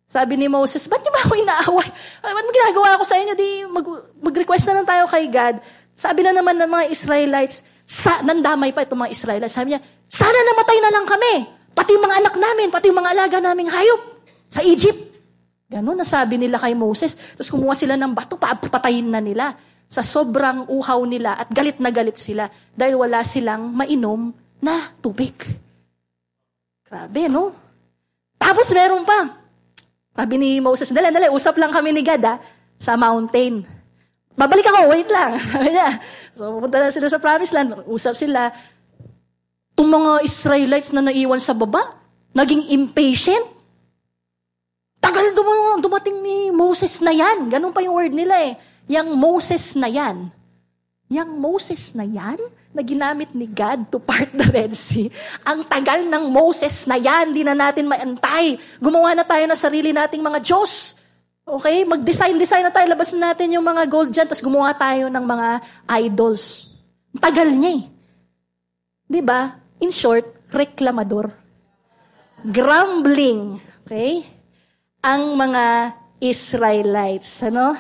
Sabi 0.09 0.35
ni 0.35 0.49
Moses, 0.49 0.89
ba't 0.89 0.99
niyo 0.99 1.11
ba 1.13 1.21
ako 1.23 1.33
inaaway? 1.39 1.87
Ba't 2.19 2.49
ginagawa 2.51 2.87
ako 2.99 3.03
sa 3.07 3.15
inyo? 3.15 3.33
Di 3.37 3.49
mag, 3.69 3.87
mag-request 4.19 4.65
na 4.67 4.81
lang 4.81 4.87
tayo 4.89 5.03
kay 5.07 5.29
God. 5.31 5.61
Sabi 5.95 6.25
na 6.25 6.35
naman 6.35 6.57
ng 6.59 6.67
mga 6.67 6.85
Israelites, 6.91 7.63
sa, 7.91 8.23
nandamay 8.23 8.71
pa 8.71 8.87
itong 8.87 9.03
mga 9.03 9.11
Israelites. 9.11 9.55
Sabi 9.55 9.75
niya, 9.75 9.83
sana 10.07 10.35
namatay 10.35 10.79
na 10.79 10.91
lang 10.91 11.05
kami. 11.05 11.33
Pati 11.71 11.95
yung 11.95 12.03
mga 12.07 12.17
anak 12.23 12.35
namin, 12.39 12.67
pati 12.71 12.87
yung 12.87 12.99
mga 12.99 13.11
alaga 13.11 13.37
naming 13.39 13.67
hayop 13.67 14.01
sa 14.47 14.63
Egypt. 14.63 15.10
Ganon 15.71 15.95
nasabi 15.95 16.35
nila 16.35 16.59
kay 16.59 16.75
Moses. 16.75 17.15
Tapos 17.15 17.47
kumuha 17.47 17.71
sila 17.71 17.95
ng 17.95 18.11
bato, 18.11 18.35
papatayin 18.35 19.07
na 19.07 19.23
nila. 19.23 19.55
Sa 19.87 20.03
sobrang 20.03 20.67
uhaw 20.67 20.99
nila 21.07 21.39
at 21.39 21.47
galit 21.47 21.79
na 21.79 21.91
galit 21.91 22.19
sila 22.19 22.51
dahil 22.75 22.99
wala 22.99 23.23
silang 23.23 23.71
mainom 23.71 24.35
na 24.59 24.91
tubig. 24.99 25.35
Grabe, 26.83 27.31
no? 27.31 27.55
Tapos 28.35 28.67
meron 28.75 29.07
pa. 29.07 29.31
Sabi 30.11 30.35
ni 30.35 30.59
Moses, 30.59 30.91
dali, 30.91 31.07
dali, 31.07 31.31
usap 31.31 31.55
lang 31.55 31.71
kami 31.71 31.95
ni 31.95 32.03
God, 32.03 32.23
ha, 32.27 32.35
sa 32.75 32.99
mountain. 32.99 33.63
Babalik 34.35 34.67
ako, 34.67 34.91
wait 34.91 35.07
lang. 35.07 35.39
Sabi. 35.55 35.71
So, 36.35 36.51
pupunta 36.59 36.83
na 36.83 36.91
sila 36.91 37.07
sa 37.07 37.19
promised 37.19 37.55
land. 37.55 37.87
Usap 37.87 38.15
sila. 38.19 38.51
Itong 39.71 39.87
mga 39.87 40.11
Israelites 40.27 40.91
na 40.91 41.07
naiwan 41.07 41.39
sa 41.39 41.55
baba, 41.55 41.95
naging 42.35 42.75
impatient 42.75 43.60
Tagal 45.01 45.33
dum- 45.33 45.81
dumating 45.81 46.21
ni 46.21 46.53
Moses 46.53 47.01
na 47.01 47.09
yan. 47.09 47.49
Ganun 47.49 47.73
pa 47.73 47.81
yung 47.81 47.97
word 47.97 48.13
nila 48.13 48.37
eh. 48.45 48.53
Yang 48.85 49.09
Moses 49.17 49.63
na 49.73 49.89
yan. 49.89 50.29
Yang 51.09 51.29
Moses 51.35 51.83
na 51.97 52.05
yan 52.05 52.39
na 52.71 52.81
ginamit 52.85 53.35
ni 53.35 53.43
God 53.43 53.91
to 53.91 53.99
part 53.99 54.31
the 54.31 54.47
Red 54.47 54.71
Sea. 54.77 55.11
Ang 55.43 55.67
tagal 55.67 56.07
ng 56.07 56.31
Moses 56.31 56.87
na 56.87 56.95
yan, 56.95 57.35
di 57.35 57.43
na 57.43 57.51
natin 57.51 57.83
maantay. 57.89 58.55
Gumawa 58.79 59.11
na 59.11 59.27
tayo 59.27 59.43
ng 59.43 59.59
sarili 59.59 59.91
nating 59.91 60.23
mga 60.23 60.39
Diyos. 60.39 60.95
Okay? 61.43 61.83
Mag-design-design 61.83 62.63
na 62.63 62.71
tayo. 62.71 62.87
Labas 62.87 63.11
na 63.11 63.35
natin 63.35 63.59
yung 63.59 63.65
mga 63.67 63.83
gold 63.91 64.15
dyan, 64.15 64.23
tapos 64.23 64.39
gumawa 64.39 64.71
tayo 64.71 65.11
ng 65.11 65.25
mga 65.27 65.47
idols. 65.99 66.71
Ang 67.11 67.19
tagal 67.19 67.49
niya 67.51 67.71
eh. 67.75 67.83
Ba? 69.19 69.59
In 69.83 69.91
short, 69.91 70.23
reklamador. 70.55 71.35
Grumbling. 72.47 73.59
Okay? 73.83 74.23
Ang 75.01 75.33
mga 75.33 75.97
Israelites. 76.21 77.41
Ano? 77.45 77.73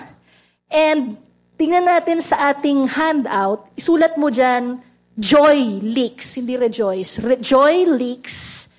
And 0.67 1.17
tingnan 1.55 1.85
natin 1.85 2.19
sa 2.25 2.53
ating 2.53 2.89
handout, 2.97 3.69
isulat 3.77 4.17
mo 4.17 4.33
dyan, 4.33 4.81
joy 5.13 5.81
leaks, 5.85 6.41
hindi 6.41 6.57
rejoice. 6.57 7.21
Re- 7.21 7.41
joy 7.41 7.85
leaks, 7.85 8.69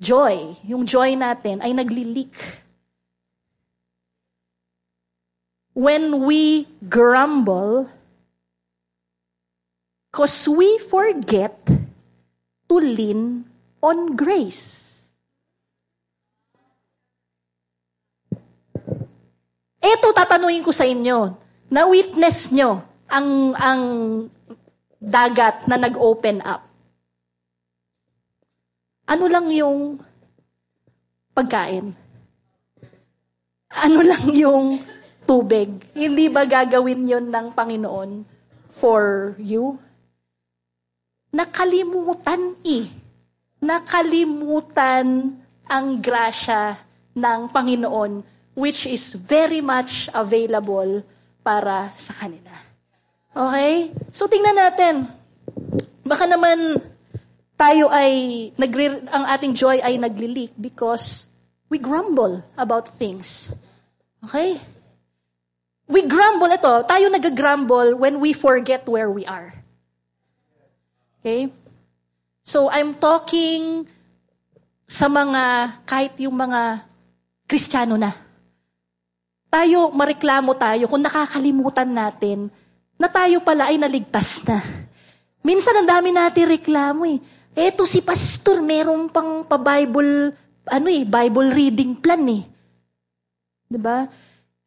joy, 0.00 0.56
yung 0.64 0.88
joy 0.88 1.12
natin 1.14 1.60
ay 1.60 1.76
nagli-leak. 1.76 2.64
When 5.74 6.24
we 6.24 6.70
grumble, 6.86 7.90
because 10.14 10.46
we 10.46 10.78
forget 10.78 11.58
to 12.70 12.76
lean 12.78 13.50
on 13.82 14.14
grace. 14.14 14.83
Ito 19.84 20.16
tatanungin 20.16 20.64
ko 20.64 20.72
sa 20.72 20.88
inyo. 20.88 21.36
Na-witness 21.68 22.56
nyo 22.56 22.80
ang, 23.04 23.52
ang 23.52 23.82
dagat 24.96 25.68
na 25.68 25.76
nag-open 25.76 26.40
up. 26.40 26.64
Ano 29.04 29.28
lang 29.28 29.52
yung 29.52 30.00
pagkain? 31.36 31.92
Ano 33.68 34.00
lang 34.00 34.24
yung 34.32 34.80
tubig? 35.28 35.68
Hindi 35.92 36.32
ba 36.32 36.48
gagawin 36.48 37.04
yon 37.04 37.28
ng 37.28 37.52
Panginoon 37.52 38.24
for 38.72 39.36
you? 39.36 39.76
Nakalimutan 41.36 42.56
eh. 42.64 42.88
Nakalimutan 43.60 45.36
ang 45.68 45.86
grasya 46.00 46.80
ng 47.12 47.40
Panginoon 47.52 48.33
which 48.54 48.86
is 48.86 49.18
very 49.18 49.60
much 49.60 50.06
available 50.14 51.02
para 51.42 51.90
sa 51.98 52.14
kanila. 52.14 52.54
Okay? 53.34 53.90
So 54.14 54.30
tingnan 54.30 54.56
natin. 54.56 55.10
Baka 56.06 56.24
naman 56.30 56.78
tayo 57.58 57.90
ay 57.90 58.50
nagre, 58.54 59.02
ang 59.10 59.24
ating 59.26 59.52
joy 59.52 59.82
ay 59.82 59.98
naglilik 59.98 60.54
because 60.54 61.26
we 61.68 61.76
grumble 61.82 62.42
about 62.54 62.86
things. 62.86 63.52
Okay? 64.22 64.56
We 65.84 66.06
grumble 66.08 66.48
ito, 66.48 66.74
tayo 66.88 67.12
nag-grumble 67.12 67.98
when 68.00 68.16
we 68.22 68.32
forget 68.32 68.88
where 68.88 69.10
we 69.10 69.28
are. 69.28 69.52
Okay? 71.20 71.52
So 72.40 72.72
I'm 72.72 72.96
talking 72.96 73.84
sa 74.88 75.10
mga 75.10 75.42
kahit 75.84 76.14
yung 76.22 76.38
mga 76.38 76.84
Kristiyano 77.44 78.00
na 78.00 78.23
tayo, 79.54 79.94
mareklamo 79.94 80.58
tayo 80.58 80.90
kung 80.90 80.98
nakakalimutan 80.98 81.86
natin 81.86 82.50
na 82.98 83.06
tayo 83.06 83.38
pala 83.38 83.70
ay 83.70 83.78
naligtas 83.78 84.42
na. 84.50 84.58
Minsan 85.46 85.78
ang 85.78 85.86
dami 85.86 86.10
natin 86.10 86.50
reklamo 86.50 87.06
eh. 87.06 87.22
Eto 87.54 87.86
si 87.86 88.02
pastor, 88.02 88.58
meron 88.58 89.06
pang 89.06 89.46
pa-Bible, 89.46 90.34
ano 90.66 90.88
eh, 90.90 91.06
Bible 91.06 91.54
reading 91.54 91.94
plan 91.94 92.26
eh. 92.26 92.42
ba? 93.78 94.10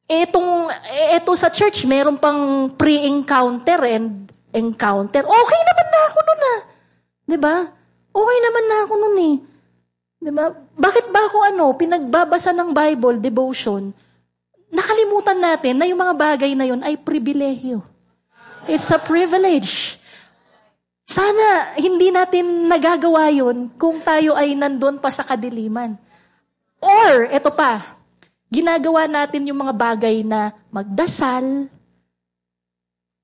Etong 0.08 0.72
eto 1.12 1.36
sa 1.36 1.52
church, 1.52 1.84
meron 1.84 2.16
pang 2.16 2.72
pre-encounter 2.72 3.84
and 3.92 4.32
encounter. 4.56 5.28
Okay 5.28 5.62
naman 5.68 5.88
na 5.92 6.00
ako 6.08 6.18
noon 6.24 6.42
ah. 6.48 6.60
ba? 7.36 7.56
Okay 8.16 8.38
naman 8.40 8.64
na 8.64 8.78
ako 8.88 8.94
noon 8.96 9.18
eh. 9.20 9.36
'Di 10.24 10.32
ba? 10.32 10.46
Bakit 10.56 11.06
ba 11.12 11.22
ako 11.28 11.38
ano, 11.44 11.66
pinagbabasa 11.76 12.56
ng 12.56 12.72
Bible 12.72 13.20
devotion? 13.20 13.92
Nakalimutan 14.72 15.40
natin 15.40 15.76
na 15.80 15.86
yung 15.88 16.00
mga 16.00 16.16
bagay 16.16 16.52
na 16.54 16.66
yun 16.68 16.82
ay 16.84 17.00
pribilehyo. 17.00 17.84
It's 18.68 18.92
a 18.92 19.00
privilege. 19.00 19.96
Sana 21.08 21.72
hindi 21.80 22.12
natin 22.12 22.68
nagagawa 22.68 23.32
yun 23.32 23.72
kung 23.80 24.04
tayo 24.04 24.36
ay 24.36 24.54
nandun 24.60 25.00
pa 25.00 25.08
sa 25.08 25.24
kadiliman. 25.24 25.96
Or, 26.84 27.32
eto 27.32 27.50
pa, 27.56 27.98
ginagawa 28.52 29.08
natin 29.08 29.48
yung 29.48 29.64
mga 29.64 29.74
bagay 29.74 30.22
na 30.22 30.52
magdasal, 30.70 31.72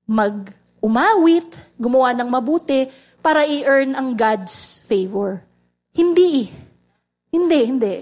mag-umawit, 0.07 1.53
gumawa 1.75 2.15
ng 2.15 2.29
mabuti, 2.31 2.87
para 3.23 3.47
i-earn 3.47 3.95
ang 3.95 4.15
God's 4.15 4.83
favor. 4.83 5.43
Hindi. 5.95 6.51
Hindi, 7.31 7.59
hindi. 7.67 7.95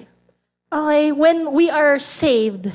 Okay, 0.71 1.11
when 1.11 1.51
we 1.51 1.67
are 1.67 1.99
saved, 1.99 2.71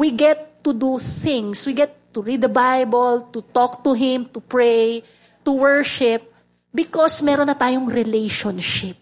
we 0.00 0.16
get 0.16 0.64
to 0.64 0.72
do 0.72 0.96
things. 0.96 1.68
We 1.68 1.76
get 1.76 1.92
to 2.16 2.24
read 2.24 2.40
the 2.40 2.48
Bible, 2.48 3.28
to 3.36 3.44
talk 3.52 3.84
to 3.84 3.92
Him, 3.92 4.24
to 4.32 4.40
pray, 4.40 5.04
to 5.44 5.52
worship, 5.52 6.24
because 6.72 7.20
meron 7.20 7.52
na 7.52 7.56
tayong 7.56 7.84
relationship. 7.84 8.96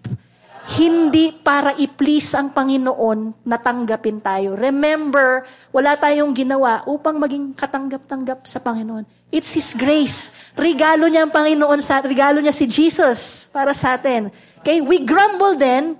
Hindi 0.68 1.32
para 1.32 1.72
i-please 1.78 2.34
ang 2.37 2.52
Panginoon 2.52 3.46
na 3.46 3.56
tanggapin 3.56 4.20
tayo. 4.20 4.52
Remember, 4.52 5.46
wala 5.72 5.96
tayong 5.96 6.34
ginawa 6.37 6.84
upang 6.84 7.16
maging 7.16 7.56
katanggap-tanggap 7.56 8.44
sa 8.44 8.61
Panginoon. 8.61 9.06
It's 9.32 9.54
His 9.54 9.72
grace. 9.78 10.37
Regalo 10.58 11.08
niya 11.08 11.24
ang 11.24 11.32
Panginoon 11.32 11.80
sa 11.80 12.02
regalo 12.02 12.42
niya 12.42 12.52
si 12.52 12.68
Jesus 12.68 13.48
para 13.54 13.72
sa 13.72 13.96
atin. 13.96 14.28
Okay, 14.61 14.82
we 14.82 15.06
grumble 15.06 15.56
then 15.56 15.96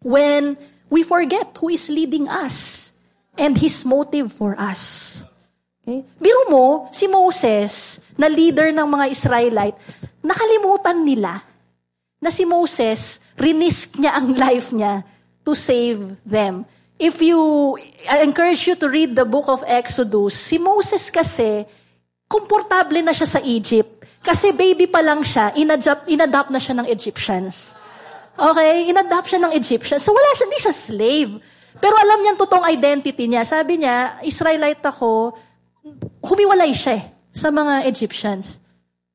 when 0.00 0.56
we 0.88 1.04
forget 1.04 1.52
who 1.58 1.68
is 1.68 1.90
leading 1.92 2.30
us 2.30 2.91
and 3.36 3.56
His 3.56 3.84
motive 3.84 4.32
for 4.32 4.58
us. 4.58 5.24
Okay? 5.82 6.04
Biro 6.20 6.50
mo, 6.52 6.88
si 6.92 7.08
Moses, 7.08 8.02
na 8.16 8.28
leader 8.28 8.70
ng 8.70 8.86
mga 8.86 9.06
Israelite, 9.10 9.76
nakalimutan 10.22 11.02
nila 11.02 11.42
na 12.22 12.30
si 12.30 12.46
Moses, 12.46 13.18
rinisk 13.34 13.98
niya 13.98 14.14
ang 14.14 14.30
life 14.38 14.70
niya 14.70 15.02
to 15.42 15.58
save 15.58 16.14
them. 16.22 16.62
If 17.02 17.18
you, 17.18 17.74
I 18.06 18.22
encourage 18.22 18.62
you 18.70 18.78
to 18.78 18.86
read 18.86 19.18
the 19.18 19.26
book 19.26 19.50
of 19.50 19.66
Exodus, 19.66 20.38
si 20.38 20.54
Moses 20.54 21.10
kasi, 21.10 21.66
komportable 22.30 23.02
na 23.02 23.10
siya 23.10 23.26
sa 23.26 23.40
Egypt. 23.42 24.06
Kasi 24.22 24.54
baby 24.54 24.86
pa 24.86 25.02
lang 25.02 25.26
siya, 25.26 25.50
inadapt, 25.58 26.06
inadapt 26.06 26.54
na 26.54 26.62
siya 26.62 26.78
ng 26.78 26.86
Egyptians. 26.86 27.74
Okay? 28.38 28.86
Inadapt 28.86 29.26
siya 29.26 29.42
ng 29.42 29.52
Egyptians. 29.58 30.06
So 30.06 30.14
wala 30.14 30.30
siya, 30.38 30.46
hindi 30.46 30.60
siya 30.62 30.74
slave. 30.78 31.32
Pero 31.82 31.98
alam 31.98 32.22
niya 32.22 32.38
totoong 32.38 32.70
identity 32.70 33.26
niya. 33.26 33.42
Sabi 33.42 33.82
niya, 33.82 34.22
Israelite 34.22 34.78
ako, 34.86 35.34
humiwalay 36.22 36.70
siya 36.70 37.02
eh, 37.02 37.04
sa 37.34 37.50
mga 37.50 37.90
Egyptians. 37.90 38.62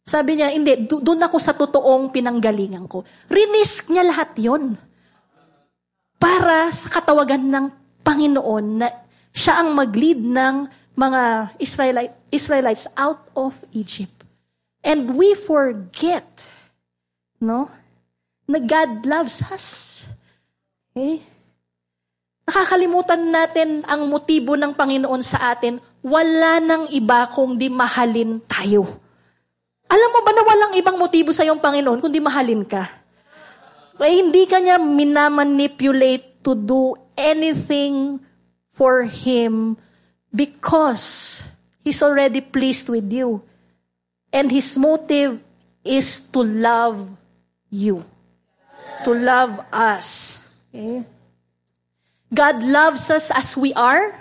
Sabi 0.04 0.36
niya, 0.36 0.52
hindi, 0.52 0.84
doon 0.84 1.24
ako 1.24 1.40
sa 1.40 1.56
totoong 1.56 2.12
pinanggalingan 2.12 2.84
ko. 2.92 3.08
Rinisk 3.32 3.88
niya 3.88 4.04
lahat 4.04 4.36
yon 4.36 4.76
para 6.20 6.68
sa 6.76 6.92
katawagan 6.92 7.48
ng 7.48 7.66
Panginoon 8.04 8.66
na 8.84 8.88
siya 9.32 9.64
ang 9.64 9.72
mag-lead 9.72 10.20
ng 10.20 10.56
mga 10.98 11.56
Israelite, 11.64 12.16
Israelites 12.36 12.92
out 13.00 13.32
of 13.32 13.56
Egypt. 13.72 14.28
And 14.84 15.16
we 15.16 15.40
forget, 15.40 16.28
no, 17.40 17.72
na 18.48 18.60
God 18.60 19.08
loves 19.08 19.40
us. 19.52 19.68
Okay? 20.92 21.37
Nakakalimutan 22.48 23.28
natin 23.28 23.84
ang 23.84 24.08
motibo 24.08 24.56
ng 24.56 24.72
Panginoon 24.72 25.20
sa 25.20 25.52
atin. 25.52 25.84
Wala 26.00 26.64
nang 26.64 26.88
iba 26.96 27.28
kung 27.28 27.60
di 27.60 27.68
mahalin 27.68 28.40
tayo. 28.48 28.88
Alam 29.92 30.10
mo 30.16 30.20
ba 30.24 30.32
na 30.32 30.48
walang 30.48 30.74
ibang 30.80 30.96
motibo 30.96 31.36
sa 31.36 31.44
iyong 31.44 31.60
Panginoon 31.60 32.00
kundi 32.00 32.24
mahalin 32.24 32.64
ka? 32.64 32.88
Kaya 34.00 34.14
hindi 34.24 34.48
ka 34.48 34.64
niya 34.64 34.80
minamanipulate 34.80 36.40
to 36.40 36.56
do 36.56 36.96
anything 37.20 38.24
for 38.72 39.04
Him 39.04 39.76
because 40.32 41.44
He's 41.84 42.00
already 42.00 42.40
pleased 42.40 42.88
with 42.88 43.12
you. 43.12 43.44
And 44.32 44.48
His 44.48 44.80
motive 44.80 45.44
is 45.84 46.32
to 46.32 46.48
love 46.48 47.12
you. 47.68 48.08
To 49.04 49.12
love 49.12 49.60
us. 49.68 50.40
Okay? 50.72 51.17
God 52.28 52.60
loves 52.68 53.08
us 53.08 53.32
as 53.32 53.56
we 53.56 53.72
are. 53.72 54.12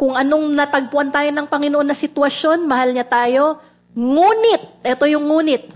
Kung 0.00 0.16
anong 0.16 0.56
natagpuan 0.56 1.12
tayo 1.12 1.28
ng 1.28 1.44
Panginoon 1.44 1.84
na 1.84 1.92
sitwasyon, 1.92 2.64
mahal 2.64 2.96
niya 2.96 3.04
tayo. 3.04 3.60
Ngunit, 3.92 4.88
ito 4.88 5.04
yung 5.04 5.28
ngunit, 5.28 5.68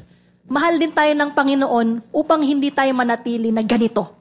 mahal 0.48 0.80
din 0.80 0.88
tayo 0.90 1.12
ng 1.12 1.30
Panginoon 1.36 2.08
upang 2.16 2.40
hindi 2.40 2.72
tayo 2.72 2.88
manatili 2.96 3.52
na 3.52 3.60
ganito 3.60 4.15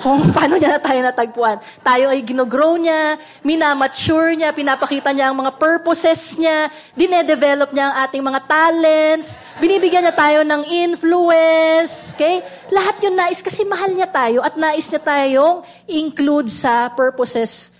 kung 0.00 0.24
paano 0.36 0.56
niya 0.56 0.76
na 0.76 0.82
tayo 0.82 1.00
natagpuan. 1.04 1.60
Tayo 1.84 2.10
ay 2.10 2.24
ginogrow 2.24 2.80
niya, 2.80 3.20
minamature 3.44 4.34
niya, 4.34 4.50
pinapakita 4.50 5.12
niya 5.12 5.30
ang 5.30 5.36
mga 5.38 5.54
purposes 5.60 6.40
niya, 6.40 6.72
dinedevelop 6.96 7.70
niya 7.70 7.92
ang 7.92 7.96
ating 8.08 8.24
mga 8.24 8.40
talents, 8.48 9.28
binibigyan 9.60 10.02
niya 10.08 10.16
tayo 10.16 10.40
ng 10.42 10.62
influence, 10.66 12.16
okay? 12.16 12.40
Lahat 12.72 12.96
yun 13.04 13.14
nais 13.14 13.40
kasi 13.44 13.62
mahal 13.68 13.92
niya 13.92 14.08
tayo 14.08 14.40
at 14.40 14.56
nais 14.56 14.88
niya 14.88 15.02
tayong 15.04 15.62
include 15.86 16.48
sa 16.48 16.88
purposes 16.90 17.76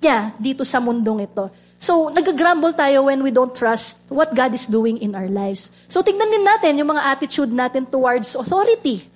niya 0.00 0.32
dito 0.40 0.64
sa 0.64 0.80
mundong 0.80 1.28
ito. 1.28 1.48
So, 1.84 2.08
nag-grumble 2.08 2.72
tayo 2.72 3.12
when 3.12 3.20
we 3.20 3.28
don't 3.28 3.52
trust 3.52 4.08
what 4.08 4.32
God 4.32 4.56
is 4.56 4.64
doing 4.64 4.96
in 5.04 5.12
our 5.12 5.28
lives. 5.28 5.68
So, 5.92 6.00
tingnan 6.00 6.32
din 6.32 6.40
natin 6.40 6.80
yung 6.80 6.96
mga 6.96 7.12
attitude 7.12 7.52
natin 7.52 7.84
towards 7.84 8.32
authority. 8.32 9.13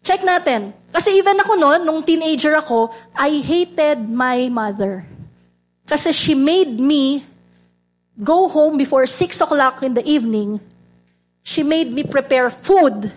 Check 0.00 0.24
natin. 0.24 0.72
Kasi 0.88 1.20
even 1.20 1.36
ako 1.36 1.52
noon, 1.60 1.80
nung 1.84 2.00
teenager 2.00 2.56
ako, 2.56 2.88
I 3.12 3.44
hated 3.44 4.00
my 4.08 4.48
mother. 4.48 5.04
Kasi 5.84 6.14
she 6.14 6.32
made 6.32 6.80
me 6.80 7.20
go 8.16 8.48
home 8.48 8.80
before 8.80 9.04
6 9.04 9.44
o'clock 9.44 9.84
in 9.84 9.92
the 9.92 10.04
evening. 10.04 10.60
She 11.44 11.64
made 11.64 11.92
me 11.92 12.04
prepare 12.04 12.48
food. 12.48 13.12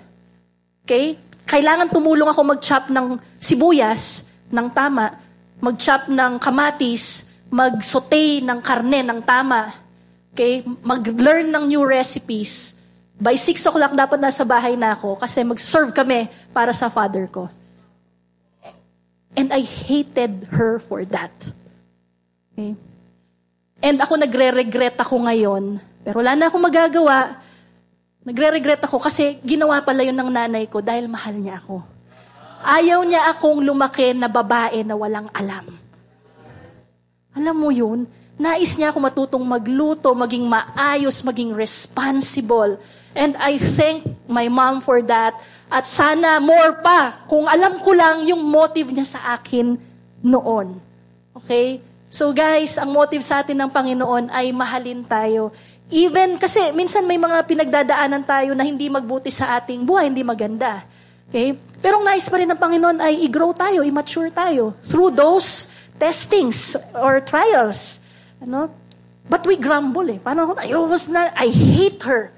Okay? 0.84 1.16
Kailangan 1.44 1.92
tumulong 1.92 2.28
ako 2.28 2.56
mag-chop 2.56 2.88
ng 2.92 3.20
sibuyas 3.40 4.32
ng 4.48 4.68
tama, 4.72 5.20
mag-chop 5.60 6.08
ng 6.08 6.40
kamatis, 6.40 7.30
mag-saute 7.52 8.42
ng 8.42 8.60
karne 8.64 9.04
ng 9.04 9.20
tama. 9.24 9.72
Okay? 10.34 10.64
Mag-learn 10.84 11.52
ng 11.52 11.64
new 11.68 11.84
recipes. 11.84 12.73
By 13.18 13.38
6 13.38 13.70
o'clock 13.70 13.94
dapat 13.94 14.18
nasa 14.18 14.42
bahay 14.44 14.74
na 14.74 14.98
ako 14.98 15.22
kasi 15.22 15.46
mag-serve 15.46 15.94
kami 15.94 16.28
para 16.50 16.74
sa 16.74 16.90
father 16.90 17.30
ko. 17.30 17.48
And 19.34 19.50
I 19.50 19.66
hated 19.66 20.50
her 20.54 20.78
for 20.78 21.06
that. 21.10 21.34
Okay? 22.54 22.78
And 23.84 23.98
ako 24.00 24.16
nagre-regret 24.16 24.96
ako 25.02 25.26
ngayon. 25.26 25.82
Pero 26.06 26.22
wala 26.22 26.38
na 26.38 26.48
akong 26.48 26.64
magagawa. 26.64 27.42
Nagre-regret 28.24 28.80
ako 28.86 29.02
kasi 29.02 29.42
ginawa 29.44 29.84
pala 29.84 30.06
yun 30.06 30.16
ng 30.16 30.32
nanay 30.32 30.70
ko 30.70 30.80
dahil 30.80 31.12
mahal 31.12 31.36
niya 31.36 31.60
ako. 31.60 31.84
Ayaw 32.64 33.04
niya 33.04 33.28
akong 33.36 33.60
lumaki 33.60 34.16
na 34.16 34.32
babae 34.32 34.88
na 34.88 34.96
walang 34.96 35.28
alam. 35.36 35.68
Alam 37.36 37.56
mo 37.60 37.70
yun? 37.74 38.08
Nais 38.40 38.74
niya 38.80 38.96
ako 38.96 39.00
matutong 39.04 39.44
magluto, 39.44 40.16
maging 40.16 40.48
maayos, 40.48 41.20
maging 41.28 41.52
responsible. 41.52 42.80
And 43.14 43.38
I 43.38 43.62
thank 43.62 44.06
my 44.26 44.50
mom 44.50 44.82
for 44.82 45.02
that. 45.06 45.38
At 45.70 45.86
sana 45.86 46.42
more 46.42 46.82
pa, 46.82 47.26
kung 47.30 47.46
alam 47.46 47.78
ko 47.82 47.94
lang 47.94 48.26
yung 48.26 48.42
motive 48.42 48.90
niya 48.90 49.18
sa 49.18 49.38
akin 49.38 49.78
noon. 50.26 50.82
Okay? 51.38 51.82
So 52.10 52.30
guys, 52.34 52.78
ang 52.78 52.94
motive 52.94 53.26
sa 53.26 53.42
atin 53.42 53.58
ng 53.58 53.70
Panginoon 53.70 54.30
ay 54.30 54.54
mahalin 54.54 55.02
tayo. 55.06 55.54
Even, 55.94 56.42
kasi 56.42 56.74
minsan 56.74 57.06
may 57.06 57.22
mga 57.22 57.46
pinagdadaanan 57.46 58.26
tayo 58.26 58.58
na 58.58 58.66
hindi 58.66 58.90
magbuti 58.90 59.30
sa 59.30 59.58
ating 59.62 59.86
buhay, 59.86 60.10
hindi 60.10 60.26
maganda. 60.26 60.82
Okay? 61.30 61.54
Pero 61.82 62.02
ang 62.02 62.06
nais 62.06 62.26
pa 62.26 62.38
rin 62.38 62.50
ng 62.50 62.58
Panginoon 62.58 62.98
ay 62.98 63.26
i-grow 63.30 63.54
tayo, 63.54 63.86
i-mature 63.86 64.34
tayo. 64.34 64.74
Through 64.82 65.14
those 65.14 65.74
testings 66.02 66.74
or 66.98 67.22
trials. 67.22 68.02
Ano? 68.42 68.70
But 69.30 69.46
we 69.46 69.58
grumble 69.58 70.06
eh. 70.10 70.20
Paano 70.22 70.50
ako? 70.50 70.54
Ayos 70.62 71.10
na, 71.10 71.30
I 71.34 71.50
hate 71.50 72.02
her. 72.06 72.34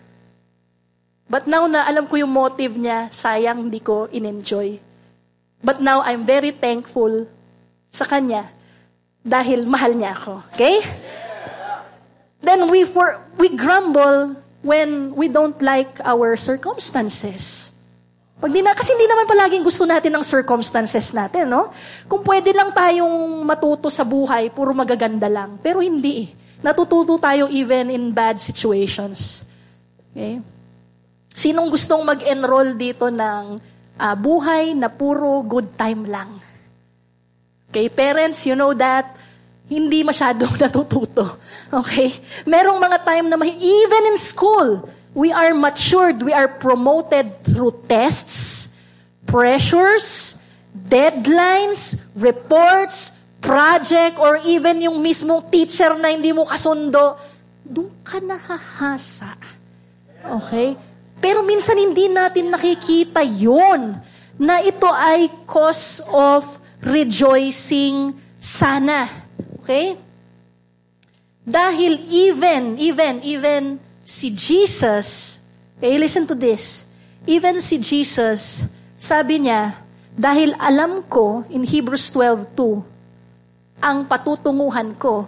But 1.26 1.50
now 1.50 1.66
na 1.66 1.90
alam 1.90 2.06
ko 2.06 2.22
yung 2.22 2.30
motive 2.30 2.78
niya, 2.78 3.10
sayang 3.10 3.70
hindi 3.70 3.82
ko 3.82 4.06
in-enjoy. 4.14 4.78
But 5.66 5.82
now 5.82 6.06
I'm 6.06 6.22
very 6.22 6.54
thankful 6.54 7.26
sa 7.90 8.06
kanya 8.06 8.54
dahil 9.26 9.66
mahal 9.66 9.98
niya 9.98 10.14
ako. 10.14 10.46
Okay? 10.54 10.86
Then 12.46 12.70
we 12.70 12.86
for 12.86 13.18
we 13.42 13.58
grumble 13.58 14.38
when 14.62 15.18
we 15.18 15.26
don't 15.26 15.58
like 15.66 15.98
our 16.06 16.38
circumstances. 16.38 17.74
Pag 18.36 18.52
di 18.52 18.60
na, 18.62 18.76
kasi 18.76 18.92
hindi 18.94 19.08
naman 19.08 19.26
palaging 19.26 19.64
gusto 19.64 19.88
natin 19.88 20.12
ng 20.12 20.26
circumstances 20.28 21.16
natin, 21.16 21.48
no? 21.48 21.72
Kung 22.06 22.20
pwede 22.22 22.52
lang 22.52 22.76
tayong 22.76 23.42
matuto 23.48 23.88
sa 23.88 24.04
buhay, 24.04 24.52
puro 24.52 24.76
magaganda 24.76 25.32
lang. 25.32 25.56
Pero 25.64 25.80
hindi 25.80 26.28
eh. 26.28 26.30
Natututo 26.60 27.16
tayo 27.16 27.48
even 27.48 27.90
in 27.90 28.12
bad 28.12 28.38
situations. 28.38 29.48
Okay? 30.12 30.44
Sinong 31.36 31.68
gustong 31.68 32.08
mag-enroll 32.08 32.80
dito 32.80 33.12
ng 33.12 33.60
uh, 34.00 34.16
buhay 34.16 34.72
na 34.72 34.88
puro 34.88 35.44
good 35.44 35.76
time 35.76 36.08
lang? 36.08 36.40
Okay, 37.68 37.92
parents, 37.92 38.48
you 38.48 38.56
know 38.56 38.72
that 38.72 39.20
hindi 39.68 40.00
masyadong 40.00 40.56
natututo. 40.64 41.36
Okay? 41.68 42.16
Merong 42.48 42.80
mga 42.80 42.98
time 43.04 43.28
na 43.28 43.36
even 43.44 44.04
in 44.16 44.18
school, 44.18 44.88
we 45.12 45.36
are 45.36 45.52
matured, 45.52 46.24
we 46.24 46.32
are 46.32 46.48
promoted 46.48 47.44
through 47.44 47.84
tests, 47.84 48.72
pressures, 49.28 50.40
deadlines, 50.72 52.08
reports, 52.16 53.20
project, 53.44 54.16
or 54.24 54.40
even 54.48 54.80
yung 54.88 55.04
mismong 55.04 55.52
teacher 55.52 56.00
na 56.00 56.16
hindi 56.16 56.32
mo 56.32 56.48
kasundo, 56.48 57.20
doon 57.66 57.92
ka 58.08 58.24
nahahasa. 58.24 59.36
Okay? 60.24 60.95
Pero 61.26 61.42
minsan 61.42 61.74
hindi 61.74 62.06
natin 62.06 62.54
nakikita 62.54 63.26
yon 63.26 63.98
na 64.38 64.62
ito 64.62 64.86
ay 64.86 65.26
cause 65.50 65.98
of 66.14 66.46
rejoicing 66.86 68.14
sana. 68.38 69.10
Okay? 69.58 69.98
Dahil 71.42 71.98
even, 72.14 72.78
even, 72.78 73.26
even 73.26 73.64
si 74.06 74.38
Jesus, 74.38 75.42
okay, 75.82 75.98
listen 75.98 76.30
to 76.30 76.38
this. 76.38 76.86
Even 77.26 77.58
si 77.58 77.82
Jesus, 77.82 78.70
sabi 78.94 79.50
niya, 79.50 79.82
dahil 80.14 80.54
alam 80.62 81.02
ko, 81.10 81.42
in 81.50 81.66
Hebrews 81.66 82.14
12.2, 82.14 82.86
ang 83.82 84.06
patutunguhan 84.06 84.94
ko, 84.94 85.26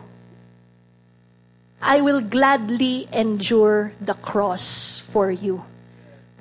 I 1.82 2.06
will 2.06 2.22
gladly 2.22 3.10
endure 3.10 3.98
the 3.98 4.14
cross 4.14 5.02
for 5.02 5.34
you. 5.34 5.66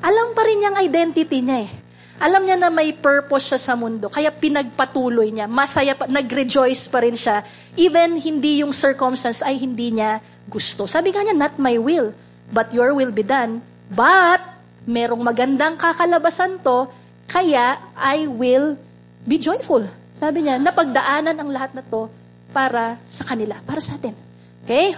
Alam 0.00 0.36
pa 0.36 0.42
rin 0.44 0.60
niyang 0.60 0.78
identity 0.80 1.40
niya 1.40 1.58
eh. 1.64 1.70
Alam 2.16 2.48
niya 2.48 2.56
na 2.56 2.72
may 2.72 2.96
purpose 2.96 3.52
siya 3.52 3.60
sa 3.60 3.76
mundo, 3.76 4.08
kaya 4.08 4.32
pinagpatuloy 4.32 5.28
niya. 5.28 5.44
Masaya 5.44 5.92
pa, 5.92 6.08
nag-rejoice 6.08 6.88
pa 6.88 7.04
rin 7.04 7.12
siya. 7.12 7.44
Even 7.76 8.16
hindi 8.16 8.64
yung 8.64 8.72
circumstance 8.72 9.44
ay 9.44 9.60
hindi 9.60 9.92
niya 9.92 10.24
gusto. 10.48 10.88
Sabi 10.88 11.12
nga 11.12 11.20
niya, 11.20 11.36
not 11.36 11.60
my 11.60 11.76
will, 11.76 12.16
but 12.48 12.72
your 12.72 12.96
will 12.96 13.12
be 13.12 13.20
done. 13.20 13.60
But, 13.92 14.40
merong 14.88 15.20
magandang 15.20 15.76
kakalabasan 15.76 16.64
to, 16.64 16.88
kaya 17.28 17.76
I 17.92 18.24
will 18.24 18.80
be 19.28 19.36
joyful. 19.36 19.84
Sabi 20.16 20.48
niya, 20.48 20.56
napagdaanan 20.56 21.36
ang 21.36 21.52
lahat 21.52 21.76
na 21.76 21.84
to 21.84 22.08
para 22.48 22.96
sa 23.12 23.28
kanila, 23.28 23.60
para 23.60 23.84
sa 23.84 24.00
atin. 24.00 24.16
Okay? 24.64 24.96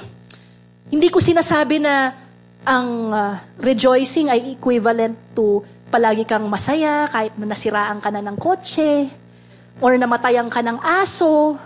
Hindi 0.87 1.11
ko 1.11 1.19
sinasabi 1.19 1.83
na 1.83 2.15
ang 2.69 2.89
uh, 3.09 3.41
rejoicing 3.57 4.29
ay 4.29 4.53
equivalent 4.53 5.17
to 5.33 5.65
palagi 5.89 6.29
kang 6.29 6.45
masaya 6.53 7.09
kahit 7.09 7.33
na 7.41 7.49
nasiraan 7.49 7.97
ka 8.05 8.13
na 8.13 8.21
ng 8.21 8.37
kotse, 8.37 9.09
or 9.81 9.97
namatayan 9.97 10.53
ka 10.53 10.61
ng 10.61 10.77
aso, 10.85 11.57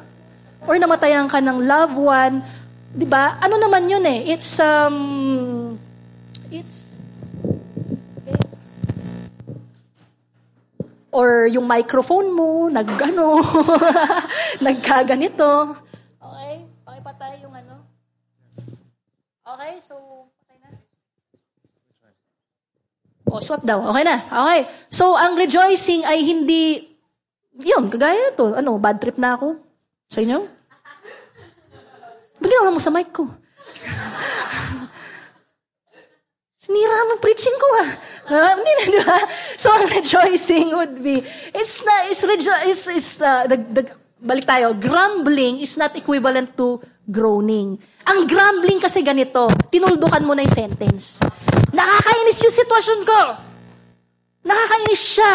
or 0.63 0.75
namatayan 0.79 1.27
ka 1.27 1.43
ng 1.43 1.59
loved 1.67 1.99
one, 1.99 2.39
'Di 2.93 3.09
ba? 3.09 3.41
Ano 3.41 3.57
naman 3.57 3.89
'yun 3.89 4.05
eh? 4.05 4.37
It's 4.37 4.61
um 4.61 5.75
it's 6.53 6.93
or 11.13 11.45
yung 11.45 11.69
microphone 11.69 12.33
mo, 12.33 12.73
nagano, 12.73 13.37
nagkaganito. 14.65 15.77
Okay? 16.17 16.65
Pakipatay 16.89 17.45
yung 17.45 17.53
ano. 17.53 17.85
Okay, 19.45 19.77
so, 19.85 20.25
patay 20.41 20.57
na. 20.65 20.71
O, 23.33 23.41
oh, 23.41 23.43
swap 23.43 23.65
daw. 23.65 23.81
Okay 23.89 24.05
na. 24.05 24.21
Okay. 24.29 24.69
So, 24.93 25.17
ang 25.17 25.41
rejoicing 25.41 26.05
ay 26.05 26.21
hindi, 26.21 26.85
yun, 27.57 27.89
kagaya 27.89 28.37
ito. 28.37 28.53
Ano, 28.53 28.77
bad 28.77 29.01
trip 29.01 29.17
na 29.17 29.41
ako? 29.41 29.57
Sa 30.13 30.21
inyo? 30.21 30.45
Ba't 32.37 32.53
mo 32.69 32.77
sa 32.77 32.93
mic 32.93 33.09
ko? 33.09 33.25
Sinira 36.63 37.09
mo 37.09 37.17
preaching 37.25 37.57
ko 37.57 37.69
ah. 37.81 37.91
Uh, 38.29 38.53
hindi 38.53 38.73
na, 38.77 38.85
di 38.85 39.01
ba? 39.01 39.19
So, 39.57 39.73
ang 39.73 39.89
rejoicing 39.89 40.77
would 40.77 41.01
be, 41.01 41.25
it's 41.57 41.81
not, 41.89 42.13
it's, 42.13 42.21
rejo- 42.21 42.63
it's, 42.69 42.85
it's 42.93 43.13
uh, 43.25 43.49
the, 43.49 43.57
the, 43.57 43.83
balik 44.21 44.45
tayo, 44.45 44.77
grumbling 44.77 45.59
is 45.65 45.81
not 45.81 45.97
equivalent 45.97 46.53
to 46.55 46.79
groaning. 47.09 47.81
Ang 48.05 48.29
grumbling 48.29 48.79
kasi 48.79 49.01
ganito, 49.01 49.49
tinuldukan 49.73 50.23
mo 50.23 50.37
na 50.37 50.45
yung 50.45 50.55
sentence. 50.55 51.19
Nakakainis 51.83 52.39
yung 52.47 52.57
sitwasyon 52.63 53.01
ko. 53.03 53.21
Nakakainis 54.47 55.03
siya. 55.03 55.35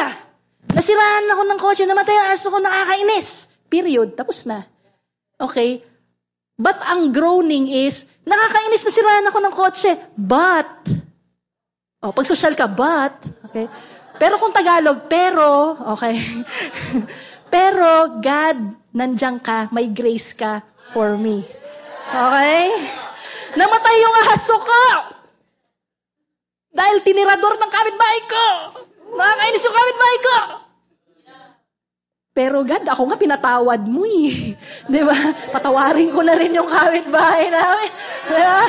Nasiraan 0.71 1.27
ako 1.35 1.41
ng 1.43 1.59
kotse, 1.59 1.83
namatay 1.83 2.15
ang 2.15 2.31
aso 2.31 2.47
ko, 2.47 2.63
nakakainis. 2.63 3.59
Period. 3.67 4.15
Tapos 4.15 4.47
na. 4.47 4.63
Okay? 5.35 5.83
But 6.55 6.79
ang 6.87 7.11
groaning 7.11 7.67
is, 7.67 8.07
nakakainis 8.23 8.87
na 8.87 8.91
siraan 8.95 9.27
ako 9.27 9.39
ng 9.43 9.53
kotse, 9.53 9.91
but, 10.17 10.73
oh, 12.01 12.09
pag 12.15 12.25
social 12.25 12.57
ka, 12.57 12.65
but, 12.65 13.13
okay? 13.45 13.69
Pero 14.17 14.41
kung 14.41 14.49
Tagalog, 14.49 15.05
pero, 15.05 15.77
okay? 15.93 16.17
pero, 17.53 18.17
God, 18.17 18.57
nandiyan 18.95 19.37
ka, 19.37 19.69
may 19.69 19.93
grace 19.93 20.33
ka 20.33 20.65
for 20.95 21.13
me. 21.13 21.45
Okay? 22.09 22.65
Namatay 23.53 23.95
yung 24.01 24.15
ahaso 24.25 24.55
ko. 24.57 24.81
Dahil 26.77 27.01
tinirador 27.01 27.57
ng 27.57 27.71
kapitbahay 27.73 28.21
ko. 28.29 28.45
Nakakainis 29.17 29.65
yung 29.65 29.77
kapitbahay 29.81 30.17
ko. 30.21 30.37
Pero 32.37 32.61
God, 32.61 32.85
ako 32.85 33.01
nga 33.09 33.17
pinatawad 33.17 33.81
mo 33.89 34.05
eh. 34.05 34.53
Di 34.93 35.01
ba? 35.01 35.17
Patawarin 35.49 36.13
ko 36.13 36.21
na 36.21 36.37
rin 36.37 36.53
yung 36.53 36.69
kapitbahay 36.69 37.49
namin. 37.49 37.89
Di 38.29 38.37
ba? 38.45 38.61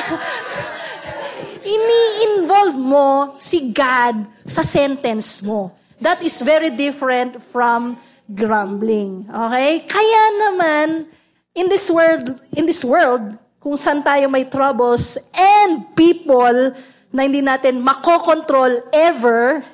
Ini-involve 1.61 2.79
mo 2.81 3.37
si 3.37 3.69
God 3.69 4.25
sa 4.41 4.65
sentence 4.65 5.45
mo. 5.45 5.69
That 6.01 6.25
is 6.25 6.41
very 6.41 6.73
different 6.73 7.37
from 7.53 8.01
grumbling. 8.25 9.29
Okay? 9.29 9.85
Kaya 9.85 10.23
naman, 10.49 11.05
in 11.53 11.69
this 11.69 11.85
world, 11.93 12.25
in 12.57 12.65
this 12.65 12.81
world, 12.81 13.37
kung 13.61 13.77
saan 13.77 14.01
tayo 14.01 14.33
may 14.33 14.49
troubles 14.49 15.19
and 15.37 15.85
people 15.93 16.73
na 17.09 17.25
hindi 17.25 17.41
natin 17.41 17.81
makokontrol 17.81 18.89
ever, 18.93 19.65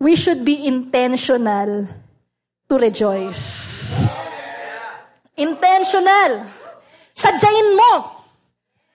we 0.00 0.16
should 0.16 0.44
be 0.44 0.68
intentional 0.68 1.88
to 2.68 2.74
rejoice. 2.76 3.96
Intentional. 5.36 6.44
Sadyain 7.16 7.68
mo. 7.76 7.92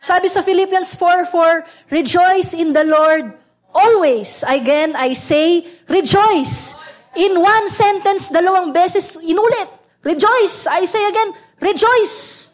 Sabi 0.01 0.29
sa 0.29 0.41
Philippians 0.41 0.97
4:4, 0.97 1.93
rejoice 1.93 2.57
in 2.57 2.73
the 2.73 2.85
Lord 2.85 3.37
always. 3.73 4.41
Again, 4.45 4.97
I 4.97 5.13
say, 5.13 5.65
rejoice. 5.89 6.81
In 7.17 7.37
one 7.37 7.69
sentence, 7.69 8.29
dalawang 8.33 8.73
beses 8.73 9.21
inulit. 9.21 9.69
Rejoice. 10.01 10.65
I 10.65 10.85
say 10.89 11.01
again, 11.05 11.29
rejoice. 11.61 12.49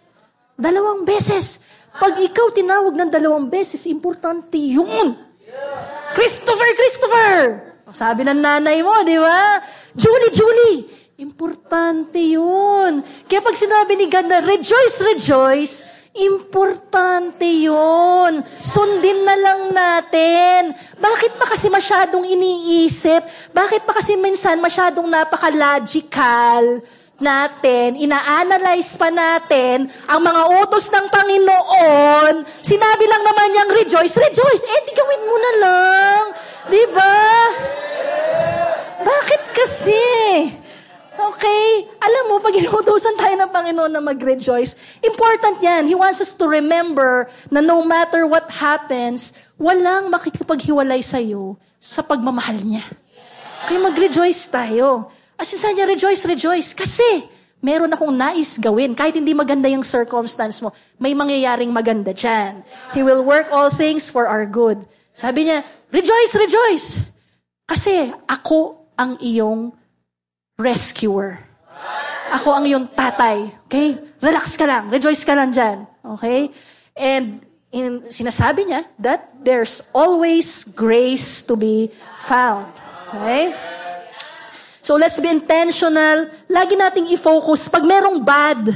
Dalawang 0.60 1.08
beses. 1.08 1.67
Pag 1.98 2.14
ikaw 2.22 2.54
tinawag 2.54 2.94
ng 2.94 3.10
dalawang 3.10 3.50
beses, 3.50 3.86
importante 3.90 4.58
yun. 4.58 5.18
Christopher, 6.14 6.70
Christopher! 6.78 7.34
Sabi 7.90 8.28
ng 8.28 8.38
nanay 8.38 8.84
mo, 8.84 9.02
di 9.02 9.18
ba? 9.18 9.62
Julie, 9.96 10.34
Julie! 10.34 10.80
Importante 11.18 12.22
yun. 12.22 13.02
Kaya 13.26 13.42
pag 13.42 13.58
sinabi 13.58 13.98
ni 13.98 14.06
God 14.06 14.30
na 14.30 14.38
rejoice, 14.38 15.02
rejoice, 15.02 15.76
importante 16.14 17.50
yun. 17.50 18.46
Sundin 18.62 19.26
na 19.26 19.34
lang 19.34 19.74
natin. 19.74 20.78
Bakit 21.02 21.42
pa 21.42 21.50
kasi 21.50 21.74
masyadong 21.74 22.22
iniisip? 22.22 23.26
Bakit 23.50 23.82
pa 23.90 23.98
kasi 23.98 24.14
minsan 24.14 24.62
masyadong 24.62 25.10
napaka-logical? 25.10 26.86
Natin, 27.18 27.98
ina-analyze 27.98 28.94
pa 28.98 29.10
natin 29.10 29.90
ang 30.06 30.22
mga 30.22 30.42
utos 30.62 30.86
ng 30.90 31.08
Panginoon, 31.10 32.34
sinabi 32.62 33.06
lang 33.10 33.24
naman 33.26 33.48
niyang 33.54 33.72
rejoice, 33.74 34.14
rejoice, 34.14 34.64
eh 34.66 34.80
di 34.86 34.94
gawin 34.94 35.24
mo 35.26 35.36
na 35.38 35.52
lang. 35.58 36.24
Di 36.68 36.84
ba? 36.94 37.18
Bakit 39.02 39.42
kasi? 39.56 40.06
Okay? 41.18 41.66
Alam 41.98 42.24
mo, 42.30 42.36
pag 42.38 42.54
inutusan 42.54 43.18
tayo 43.18 43.34
ng 43.34 43.50
Panginoon 43.50 43.92
na 43.92 44.02
mag-rejoice, 44.02 45.02
important 45.02 45.58
yan. 45.58 45.90
He 45.90 45.98
wants 45.98 46.22
us 46.22 46.38
to 46.38 46.46
remember 46.46 47.26
na 47.50 47.66
no 47.66 47.82
matter 47.82 48.30
what 48.30 48.46
happens, 48.54 49.34
walang 49.58 50.14
makikipaghiwalay 50.14 51.02
sa'yo 51.02 51.58
sa 51.82 52.06
pagmamahal 52.06 52.62
niya. 52.62 52.86
Kaya 53.66 53.82
mag-rejoice 53.82 54.54
tayo. 54.54 55.10
As 55.38 55.54
in, 55.54 55.78
niya, 55.78 55.86
rejoice, 55.86 56.26
rejoice. 56.26 56.74
Kasi, 56.74 57.30
meron 57.62 57.94
akong 57.94 58.14
nais 58.14 58.58
gawin. 58.58 58.98
Kahit 58.98 59.18
hindi 59.18 59.34
maganda 59.38 59.70
yung 59.70 59.86
circumstance 59.86 60.62
mo, 60.62 60.74
may 60.98 61.14
mangyayaring 61.14 61.70
maganda 61.70 62.14
dyan. 62.14 62.66
He 62.94 63.06
will 63.06 63.22
work 63.22 63.54
all 63.54 63.70
things 63.70 64.10
for 64.10 64.26
our 64.26 64.46
good. 64.50 64.82
Sabi 65.14 65.50
niya, 65.50 65.62
rejoice, 65.94 66.34
rejoice. 66.38 66.90
Kasi 67.70 68.10
ako 68.30 68.90
ang 68.98 69.18
iyong 69.22 69.74
rescuer. 70.58 71.38
Ako 72.34 72.58
ang 72.58 72.66
iyong 72.66 72.90
tatay. 72.92 73.50
Okay? 73.70 73.98
Relax 74.22 74.58
ka 74.58 74.66
lang. 74.66 74.90
Rejoice 74.90 75.22
ka 75.22 75.34
lang 75.38 75.54
dyan. 75.54 75.86
Okay? 76.18 76.50
And 76.98 77.46
in, 77.70 78.10
sinasabi 78.10 78.74
niya 78.74 78.90
that 78.98 79.30
there's 79.42 79.90
always 79.94 80.66
grace 80.74 81.46
to 81.46 81.54
be 81.54 81.94
found. 82.26 82.70
Okay? 83.14 83.54
So 84.88 84.96
let's 84.96 85.20
be 85.20 85.28
intentional. 85.28 86.32
Lagi 86.48 86.80
nating 86.80 87.12
i-focus. 87.12 87.68
Pag 87.68 87.84
merong 87.84 88.24
bad, 88.24 88.72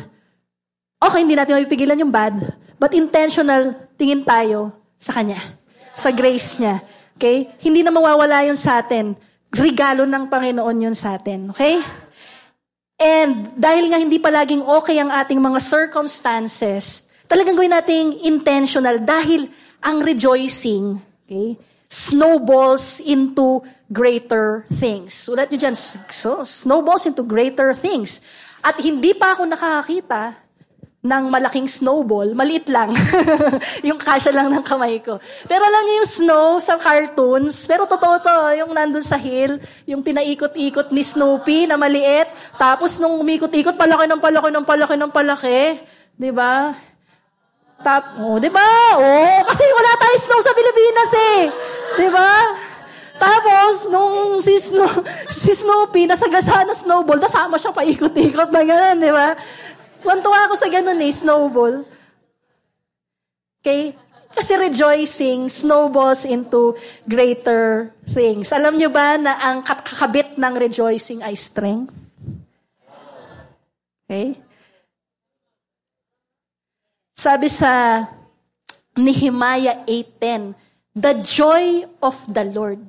okay, 1.00 1.24
hindi 1.24 1.40
natin 1.40 1.56
mapipigilan 1.56 2.04
yung 2.04 2.12
bad. 2.12 2.36
But 2.76 2.92
intentional, 2.92 3.80
tingin 3.96 4.28
tayo 4.28 4.76
sa 5.00 5.16
Kanya. 5.16 5.40
Sa 5.96 6.12
grace 6.12 6.60
niya. 6.60 6.84
Okay? 7.16 7.56
Hindi 7.64 7.80
na 7.80 7.96
mawawala 7.96 8.44
yun 8.44 8.60
sa 8.60 8.84
atin. 8.84 9.16
Regalo 9.56 10.04
ng 10.04 10.28
Panginoon 10.28 10.84
yun 10.84 10.96
sa 11.00 11.16
atin. 11.16 11.56
Okay? 11.56 11.80
And 13.00 13.56
dahil 13.56 13.88
nga 13.88 14.04
hindi 14.04 14.20
palaging 14.20 14.68
okay 14.68 15.00
ang 15.00 15.16
ating 15.16 15.40
mga 15.40 15.64
circumstances, 15.64 17.08
talagang 17.24 17.56
gawin 17.56 17.72
nating 17.72 18.28
intentional 18.28 19.00
dahil 19.00 19.48
ang 19.80 20.04
rejoicing, 20.04 21.00
okay, 21.24 21.56
snowballs 21.92 23.04
into 23.04 23.60
greater 23.92 24.64
things. 24.72 25.12
Sulat 25.12 25.52
nyo 25.52 25.60
dyan, 25.60 25.76
so, 26.08 26.48
snowballs 26.48 27.04
into 27.04 27.20
greater 27.28 27.76
things. 27.76 28.24
At 28.64 28.80
hindi 28.80 29.12
pa 29.12 29.36
ako 29.36 29.52
nakakakita 29.52 30.40
ng 31.02 31.24
malaking 31.34 31.66
snowball, 31.66 32.30
maliit 32.38 32.70
lang. 32.70 32.94
yung 33.88 33.98
kasya 33.98 34.32
lang 34.32 34.54
ng 34.54 34.62
kamay 34.62 35.02
ko. 35.02 35.18
Pero 35.50 35.66
alam 35.66 35.82
niyo 35.82 35.94
yung 36.06 36.12
snow 36.14 36.48
sa 36.62 36.78
cartoons, 36.78 37.66
pero 37.66 37.90
totoo 37.90 38.22
to, 38.22 38.38
yung 38.56 38.72
nandun 38.72 39.02
sa 39.02 39.18
hill, 39.18 39.58
yung 39.90 40.06
pinaikot-ikot 40.06 40.94
ni 40.94 41.02
Snoopy 41.02 41.66
na 41.66 41.76
maliit, 41.76 42.30
tapos 42.56 43.02
nung 43.02 43.18
umikot-ikot, 43.18 43.76
palaki 43.76 44.06
ng 44.06 44.22
palaki 44.22 44.50
ng 44.54 44.66
palaki 44.66 44.96
ng 44.96 45.12
palaki. 45.12 45.60
Di 46.14 46.30
ba? 46.30 46.78
Tap, 47.82 48.14
oh, 48.22 48.38
di 48.38 48.50
ba? 48.54 48.94
Oh, 48.94 49.42
kasi 49.42 49.66
wala 49.66 49.98
tayong 49.98 50.22
snow 50.22 50.42
sa 50.46 50.54
Pilipinas 50.54 51.12
eh. 51.18 51.40
Di 51.98 52.08
ba? 52.14 52.32
Tapos, 53.22 53.90
nung 53.94 54.42
si, 54.42 54.58
Snow, 54.58 54.90
si 55.30 55.54
Snoopy, 55.54 56.10
nasagasa 56.10 56.66
na 56.66 56.74
snowball, 56.74 57.22
nasama 57.22 57.58
siya 57.62 57.70
paikot-ikot 57.70 58.50
na 58.50 58.62
gano'n, 58.66 58.98
di 58.98 59.14
ba? 59.14 59.38
Kwantuwa 60.02 60.50
ako 60.50 60.58
sa 60.58 60.70
gano'n 60.70 60.98
eh, 61.06 61.14
snowball. 61.14 61.86
Okay? 63.62 63.94
Kasi 64.34 64.58
rejoicing 64.58 65.54
snowballs 65.54 66.26
into 66.26 66.74
greater 67.06 67.94
things. 68.10 68.50
Alam 68.50 68.82
nyo 68.82 68.90
ba 68.90 69.20
na 69.22 69.38
ang 69.38 69.62
kakabit 69.62 70.42
ng 70.42 70.54
rejoicing 70.58 71.22
ay 71.22 71.38
strength? 71.38 71.94
Okay? 74.10 74.34
Sabi 77.22 77.54
sa 77.54 78.02
Nehemiah 78.98 79.86
8.10, 79.86 80.58
The 80.98 81.22
joy 81.22 81.86
of 82.02 82.18
the 82.26 82.50
Lord 82.50 82.82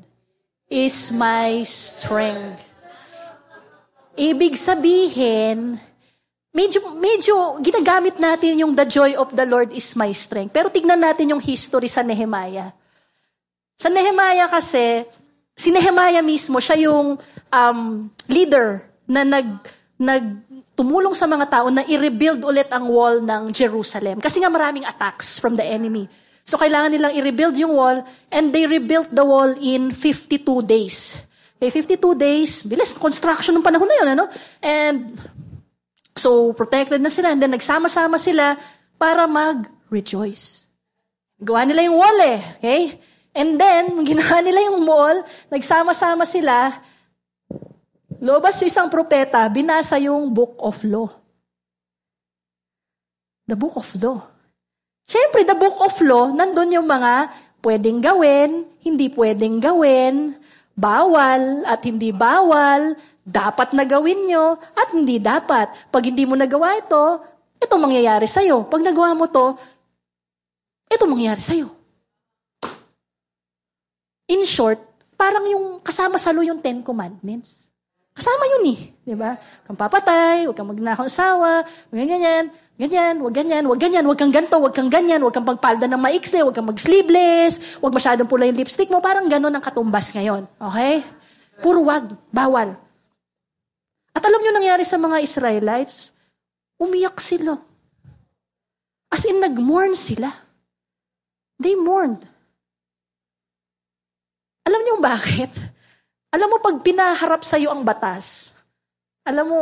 is 0.72 1.12
my 1.12 1.61
strength. 1.68 2.64
Ibig 4.16 4.57
sabihin, 4.57 5.76
medyo, 6.49 6.97
medyo 6.97 7.61
ginagamit 7.61 8.16
natin 8.16 8.57
yung 8.57 8.72
the 8.72 8.89
joy 8.89 9.12
of 9.20 9.28
the 9.37 9.45
Lord 9.45 9.68
is 9.76 9.93
my 10.01 10.09
strength. 10.16 10.57
Pero 10.57 10.72
tignan 10.72 11.05
natin 11.05 11.37
yung 11.37 11.43
history 11.45 11.93
sa 11.93 12.01
Nehemiah. 12.01 12.72
Sa 13.76 13.93
Nehemiah 13.93 14.49
kasi, 14.49 15.05
si 15.53 15.68
Nehemiah 15.68 16.24
mismo, 16.24 16.57
siya 16.57 16.89
yung 16.89 17.20
um, 17.53 17.80
leader 18.33 18.80
na 19.05 19.28
nag, 19.28 19.61
nag 20.01 20.24
tumulong 20.73 21.12
sa 21.12 21.29
mga 21.29 21.47
tao 21.49 21.66
na 21.68 21.85
i-rebuild 21.85 22.41
ulit 22.43 22.68
ang 22.73 22.89
wall 22.89 23.20
ng 23.20 23.53
Jerusalem. 23.53 24.18
Kasi 24.18 24.41
nga 24.41 24.49
maraming 24.49 24.89
attacks 24.89 25.37
from 25.37 25.57
the 25.57 25.64
enemy. 25.64 26.09
So 26.43 26.59
kailangan 26.59 26.91
nilang 26.91 27.14
i-rebuild 27.14 27.55
yung 27.61 27.77
wall 27.77 28.03
and 28.33 28.51
they 28.51 28.66
rebuilt 28.66 29.12
the 29.12 29.23
wall 29.23 29.53
in 29.61 29.95
52 29.95 30.43
days. 30.66 31.29
Okay, 31.62 31.70
52 31.70 32.18
days, 32.18 32.66
bilis 32.66 32.99
construction 32.99 33.55
ng 33.55 33.62
panahon 33.62 33.87
na 33.87 33.97
yun, 34.03 34.09
ano? 34.18 34.25
And 34.59 35.14
so 36.18 36.51
protected 36.59 36.99
na 36.99 37.12
sila 37.12 37.31
and 37.31 37.39
then 37.39 37.55
nagsama-sama 37.55 38.18
sila 38.18 38.59
para 38.99 39.31
mag-rejoice. 39.31 40.66
Gawa 41.39 41.62
nila 41.62 41.87
yung 41.87 41.99
wall 42.03 42.18
eh, 42.18 42.41
okay? 42.59 42.83
And 43.31 43.55
then, 43.57 43.97
ginawa 44.11 44.43
nila 44.43 44.61
yung 44.73 44.83
wall, 44.83 45.23
nagsama-sama 45.55 46.27
sila, 46.27 46.83
lobas 48.23 48.62
isang 48.62 48.87
propeta, 48.87 49.43
binasa 49.51 49.99
yung 49.99 50.31
book 50.31 50.55
of 50.62 50.79
law. 50.87 51.11
The 53.43 53.59
book 53.59 53.75
of 53.75 53.91
law. 53.99 54.23
Siyempre, 55.03 55.43
the 55.43 55.59
book 55.59 55.83
of 55.83 55.99
law, 56.07 56.31
nandun 56.31 56.79
yung 56.79 56.87
mga 56.87 57.27
pwedeng 57.66 57.99
gawin, 57.99 58.62
hindi 58.87 59.11
pwedeng 59.11 59.59
gawin, 59.59 60.39
bawal 60.79 61.66
at 61.66 61.83
hindi 61.83 62.14
bawal, 62.14 62.95
dapat 63.27 63.75
na 63.75 63.83
gawin 63.83 64.31
nyo 64.31 64.55
at 64.79 64.95
hindi 64.95 65.18
dapat. 65.18 65.91
Pag 65.91 66.07
hindi 66.07 66.23
mo 66.23 66.39
nagawa 66.39 66.79
ito, 66.79 67.18
ito 67.59 67.75
mangyayari 67.75 68.31
sa'yo. 68.31 68.70
Pag 68.70 68.87
nagawa 68.87 69.18
mo 69.18 69.27
to, 69.27 69.59
ito 70.87 71.05
mangyayari 71.11 71.43
sa'yo. 71.43 71.66
In 74.31 74.47
short, 74.47 74.79
parang 75.18 75.45
yung 75.51 75.83
kasama 75.83 76.23
sa 76.23 76.31
law 76.31 76.47
yung 76.47 76.62
Ten 76.62 76.87
Commandments. 76.87 77.72
Kasama 78.13 78.45
yun 78.45 78.77
eh. 78.77 78.79
Di 79.03 79.17
ba? 79.17 79.35
Kang 79.65 79.77
papatay, 79.77 80.45
huwag 80.45 80.57
kang 80.57 80.69
magnakaw 80.69 81.09
asawa, 81.09 81.65
huwag 81.65 81.99
ganyan, 82.07 82.53
ganyan, 82.77 83.15
huwag 83.19 83.35
ganyan, 83.35 83.65
huwag 83.65 83.81
ganyan, 83.81 84.05
huwag 84.05 84.21
kang 84.21 84.31
ganto, 84.31 84.57
huwag 84.61 84.77
kang 84.77 84.93
ganyan, 84.93 85.25
huwag 85.25 85.35
kang 85.35 85.49
pagpalda 85.49 85.89
ng 85.89 85.99
maiksi, 85.99 86.45
huwag 86.45 86.55
kang 86.55 86.69
mag-sleeveless, 86.69 87.81
huwag 87.81 87.97
masyadong 87.97 88.29
pula 88.29 88.45
yung 88.47 88.61
lipstick 88.61 88.93
mo. 88.93 89.01
Parang 89.01 89.27
gano'n 89.27 89.57
ang 89.57 89.65
katumbas 89.65 90.13
ngayon. 90.13 90.45
Okay? 90.61 91.01
Puro 91.65 91.83
wag, 91.89 92.13
bawal. 92.29 92.77
At 94.13 94.23
alam 94.23 94.45
nyo 94.45 94.53
nangyari 94.53 94.85
sa 94.85 95.01
mga 95.01 95.25
Israelites? 95.25 96.13
Umiyak 96.77 97.17
sila. 97.17 97.57
As 99.09 99.25
in, 99.25 99.41
nag-mourn 99.41 99.97
sila. 99.97 100.29
They 101.57 101.77
mourned. 101.79 102.21
Alam 104.69 104.81
niyo 104.85 104.95
bakit? 105.01 105.72
Alam 106.33 106.49
mo, 106.49 106.57
pag 106.64 106.80
pinaharap 106.80 107.45
sa'yo 107.45 107.68
ang 107.68 107.85
batas, 107.85 108.57
alam 109.20 109.47
mo, 109.53 109.61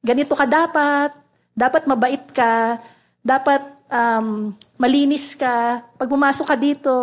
ganito 0.00 0.32
ka 0.32 0.48
dapat, 0.48 1.12
dapat 1.52 1.84
mabait 1.84 2.24
ka, 2.32 2.80
dapat 3.20 3.60
um, 3.92 4.56
malinis 4.80 5.36
ka, 5.36 5.84
pag 5.84 6.08
pumasok 6.08 6.46
ka 6.48 6.56
dito, 6.56 6.96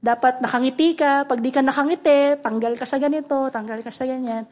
dapat 0.00 0.40
nakangiti 0.40 0.96
ka, 0.96 1.28
pag 1.28 1.38
di 1.42 1.50
ka 1.52 1.60
nakangiti, 1.60 2.40
tanggal 2.40 2.72
ka 2.80 2.86
sa 2.88 2.96
ganito, 2.96 3.52
tanggal 3.52 3.84
ka 3.84 3.92
sa 3.92 4.08
ganyan. 4.08 4.48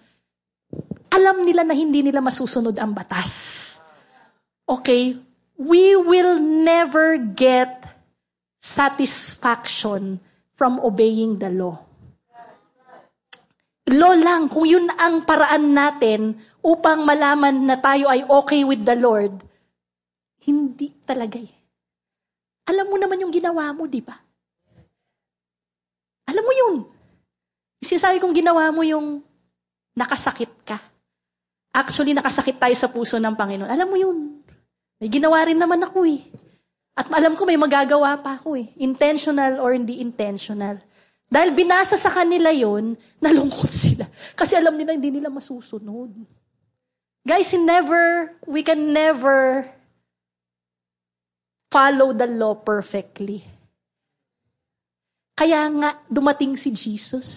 Alam 1.16 1.46
nila 1.46 1.64
na 1.64 1.72
hindi 1.72 2.04
nila 2.04 2.20
masusunod 2.20 2.76
ang 2.76 2.92
batas. 2.92 3.32
Okay? 4.68 5.16
We 5.56 5.96
will 5.96 6.36
never 6.36 7.16
get 7.16 7.88
satisfaction 8.60 10.20
from 10.58 10.82
obeying 10.82 11.40
the 11.40 11.48
law. 11.48 11.85
Law 13.86 14.18
lang, 14.18 14.50
kung 14.50 14.66
yun 14.66 14.90
ang 14.98 15.22
paraan 15.22 15.70
natin 15.70 16.34
upang 16.58 17.06
malaman 17.06 17.54
na 17.62 17.78
tayo 17.78 18.10
ay 18.10 18.26
okay 18.26 18.66
with 18.66 18.82
the 18.82 18.98
Lord, 18.98 19.46
hindi 20.42 20.90
talaga 21.06 21.38
eh. 21.38 21.52
Alam 22.66 22.90
mo 22.90 22.96
naman 22.98 23.22
yung 23.22 23.30
ginawa 23.30 23.70
mo, 23.70 23.86
di 23.86 24.02
ba? 24.02 24.18
Alam 26.26 26.42
mo 26.42 26.52
yun. 26.52 26.74
Sinasabi 27.78 28.18
kong 28.18 28.34
ginawa 28.34 28.74
mo 28.74 28.82
yung 28.82 29.22
nakasakit 29.94 30.66
ka. 30.66 30.82
Actually, 31.70 32.10
nakasakit 32.10 32.58
tayo 32.58 32.74
sa 32.74 32.90
puso 32.90 33.22
ng 33.22 33.38
Panginoon. 33.38 33.70
Alam 33.70 33.86
mo 33.86 33.96
yun. 33.96 34.42
May 34.98 35.06
ginawa 35.06 35.46
rin 35.46 35.62
naman 35.62 35.78
ako 35.86 36.02
eh. 36.10 36.26
At 36.98 37.06
alam 37.12 37.38
ko 37.38 37.46
may 37.46 37.60
magagawa 37.60 38.18
pa 38.18 38.34
ako 38.34 38.58
eh. 38.58 38.72
Intentional 38.82 39.62
or 39.62 39.76
hindi 39.76 40.02
intentional. 40.02 40.80
Dahil 41.26 41.50
binasa 41.52 41.98
sa 41.98 42.10
kanila 42.10 42.54
yon, 42.54 42.94
nalungkot 43.24 43.70
sila. 43.70 44.06
Kasi 44.38 44.54
alam 44.54 44.78
nila 44.78 44.94
hindi 44.94 45.10
nila 45.10 45.30
masusunod. 45.30 46.14
Guys, 47.26 47.50
never, 47.58 48.30
we 48.46 48.62
can 48.62 48.94
never 48.94 49.66
follow 51.66 52.14
the 52.14 52.30
law 52.30 52.54
perfectly. 52.54 53.42
Kaya 55.36 55.66
nga, 55.68 55.90
dumating 56.06 56.54
si 56.54 56.70
Jesus 56.72 57.28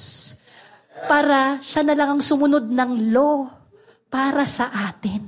para 1.09 1.57
siya 1.59 1.83
na 1.83 1.97
lang 1.97 2.15
ang 2.15 2.21
sumunod 2.23 2.69
ng 2.69 3.11
law 3.11 3.49
para 4.07 4.45
sa 4.45 4.69
atin. 4.87 5.25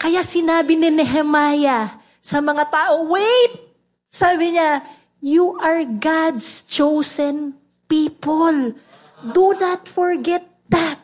Kaya 0.00 0.20
sinabi 0.20 0.76
ni 0.76 0.90
Nehemiah 0.90 2.00
sa 2.18 2.40
mga 2.40 2.64
tao, 2.72 3.08
wait! 3.12 3.52
Sabi 4.08 4.56
niya, 4.56 4.80
You 5.24 5.56
are 5.56 5.88
God's 5.88 6.68
chosen 6.68 7.56
people. 7.88 8.76
Do 9.24 9.56
not 9.56 9.88
forget 9.88 10.44
that. 10.68 11.00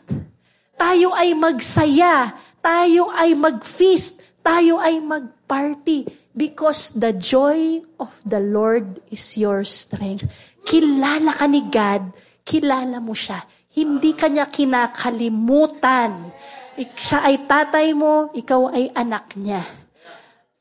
Tayo 0.77 1.16
ay 1.16 1.33
magsaya. 1.33 2.37
Tayo 2.61 3.09
ay 3.16 3.33
mag-feast. 3.33 4.21
Tayo 4.45 4.77
ay 4.77 5.01
mag-party. 5.01 6.05
Because 6.37 6.93
the 7.01 7.16
joy 7.16 7.81
of 7.97 8.12
the 8.29 8.45
Lord 8.45 9.01
is 9.09 9.41
your 9.41 9.64
strength. 9.64 10.29
Kilala 10.68 11.33
ka 11.33 11.49
ni 11.49 11.64
God. 11.73 12.12
Kilala 12.45 13.01
mo 13.01 13.16
siya. 13.16 13.41
Hindi 13.73 14.12
kanya 14.12 14.45
kinakalimutan. 14.53 16.29
Siya 16.77 17.25
ay 17.25 17.49
tatay 17.49 17.97
mo, 17.97 18.29
ikaw 18.37 18.68
ay 18.68 18.93
anak 18.93 19.33
niya. 19.41 19.64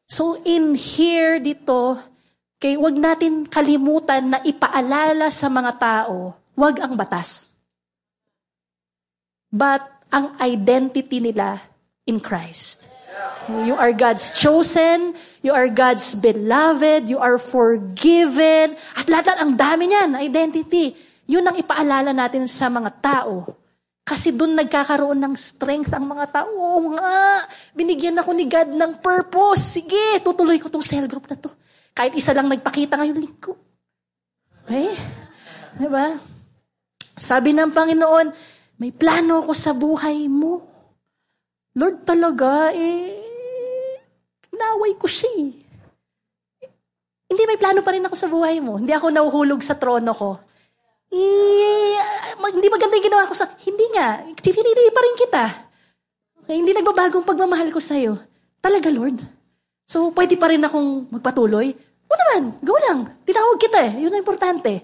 So 0.07 0.39
in 0.47 0.79
here 0.79 1.43
dito, 1.43 1.99
kaya 2.59 2.75
wag 2.75 2.95
natin 2.99 3.47
kalimutan 3.47 4.35
na 4.35 4.43
ipaalala 4.43 5.31
sa 5.31 5.47
mga 5.47 5.71
tao, 5.79 6.35
wag 6.59 6.75
ang 6.83 6.99
batas. 6.99 7.55
But 9.47 9.79
ang 10.11 10.35
identity 10.43 11.23
nila 11.23 11.63
in 12.03 12.19
Christ. 12.19 12.91
You 13.49 13.79
are 13.79 13.95
God's 13.95 14.37
chosen, 14.37 15.17
you 15.41 15.55
are 15.55 15.71
God's 15.71 16.19
beloved, 16.19 17.09
you 17.09 17.17
are 17.17 17.41
forgiven, 17.41 18.77
at 18.93 19.07
lahat 19.09 19.41
ang 19.41 19.57
dami 19.57 19.89
niyan, 19.89 20.19
identity. 20.19 20.93
Yun 21.25 21.47
ang 21.47 21.57
ipaalala 21.57 22.13
natin 22.13 22.45
sa 22.45 22.69
mga 22.69 22.91
tao. 23.01 23.49
Kasi 24.05 24.33
doon 24.33 24.57
nagkakaroon 24.57 25.17
ng 25.21 25.33
strength 25.37 25.93
ang 25.93 26.09
mga 26.09 26.25
tao. 26.33 26.49
Oo 26.49 26.97
nga, 26.97 27.45
binigyan 27.77 28.17
ako 28.17 28.33
ni 28.33 28.49
God 28.49 28.69
ng 28.73 28.91
purpose. 28.99 29.77
Sige, 29.77 30.17
tutuloy 30.25 30.57
ko 30.57 30.67
tong 30.67 30.81
cell 30.81 31.05
group 31.05 31.29
na 31.29 31.37
to. 31.37 31.53
Kahit 31.99 32.15
isa 32.15 32.31
lang 32.31 32.47
nagpakita 32.47 32.95
ngayong 32.95 33.19
linggo. 33.19 33.59
Okay? 34.63 34.95
Diba? 35.75 36.15
Sabi 37.19 37.51
ng 37.51 37.75
Panginoon, 37.75 38.31
may 38.79 38.95
plano 38.95 39.43
ako 39.43 39.51
sa 39.51 39.75
buhay 39.75 40.31
mo. 40.31 40.63
Lord 41.75 42.07
talaga, 42.07 42.71
eh, 42.71 43.19
naway 44.55 44.95
ko 44.95 45.11
siya 45.11 45.27
eh. 45.43 45.51
Hindi, 47.27 47.43
may 47.43 47.59
plano 47.59 47.83
pa 47.83 47.91
rin 47.91 48.07
ako 48.07 48.15
sa 48.15 48.31
buhay 48.31 48.63
mo. 48.63 48.79
Hindi 48.79 48.95
ako 48.95 49.11
nahuhulog 49.11 49.59
sa 49.59 49.75
trono 49.75 50.15
ko. 50.15 50.39
Eh, 51.11 51.99
mag, 52.39 52.55
hindi 52.55 52.71
maganda 52.71 52.95
yung 52.95 53.07
ginawa 53.11 53.27
ko 53.27 53.35
sa... 53.35 53.43
Hindi 53.59 53.85
nga. 53.91 54.23
Sinili 54.39 54.87
pa 54.95 55.03
rin 55.03 55.15
kita. 55.19 55.43
Okay, 56.47 56.55
hindi 56.63 56.71
nagbabagong 56.71 57.27
pagmamahal 57.27 57.75
ko 57.75 57.83
sa'yo. 57.83 58.15
Talaga, 58.63 58.87
Lord. 58.87 59.19
So, 59.83 60.15
pwede 60.15 60.39
pa 60.39 60.47
rin 60.47 60.63
akong 60.63 61.11
magpatuloy. 61.11 61.88
O 62.09 62.13
naman, 62.17 62.57
go 62.65 62.75
lang. 62.89 62.99
Tinawag 63.21 63.61
kita 63.61 63.79
eh. 63.85 63.93
Yun 64.01 64.11
ang 64.17 64.21
importante. 64.25 64.81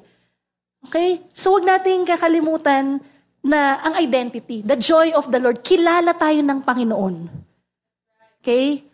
Okay? 0.86 1.26
So, 1.34 1.58
wag 1.58 1.66
nating 1.66 2.06
kakalimutan 2.06 3.02
na 3.46 3.82
ang 3.82 3.98
identity, 3.98 4.62
the 4.62 4.78
joy 4.78 5.14
of 5.14 5.30
the 5.34 5.42
Lord, 5.42 5.66
kilala 5.66 6.14
tayo 6.14 6.38
ng 6.42 6.62
Panginoon. 6.62 7.16
Okay? 8.42 8.86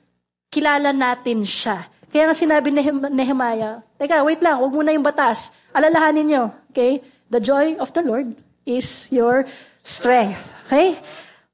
Kilala 0.52 0.96
natin 0.96 1.44
siya. 1.44 1.88
Kaya 2.12 2.28
nga 2.28 2.36
sinabi 2.36 2.76
ni 2.76 2.84
Nehemiah, 3.16 3.80
teka, 3.96 4.20
wait 4.28 4.44
lang, 4.44 4.60
wag 4.60 4.76
muna 4.76 4.92
yung 4.92 5.04
batas. 5.04 5.56
Alalahanin 5.72 6.28
nyo, 6.28 6.44
okay? 6.68 7.00
The 7.32 7.40
joy 7.40 7.80
of 7.80 7.96
the 7.96 8.04
Lord 8.04 8.36
is 8.68 9.08
your 9.16 9.48
strength. 9.80 10.44
Okay? 10.68 11.00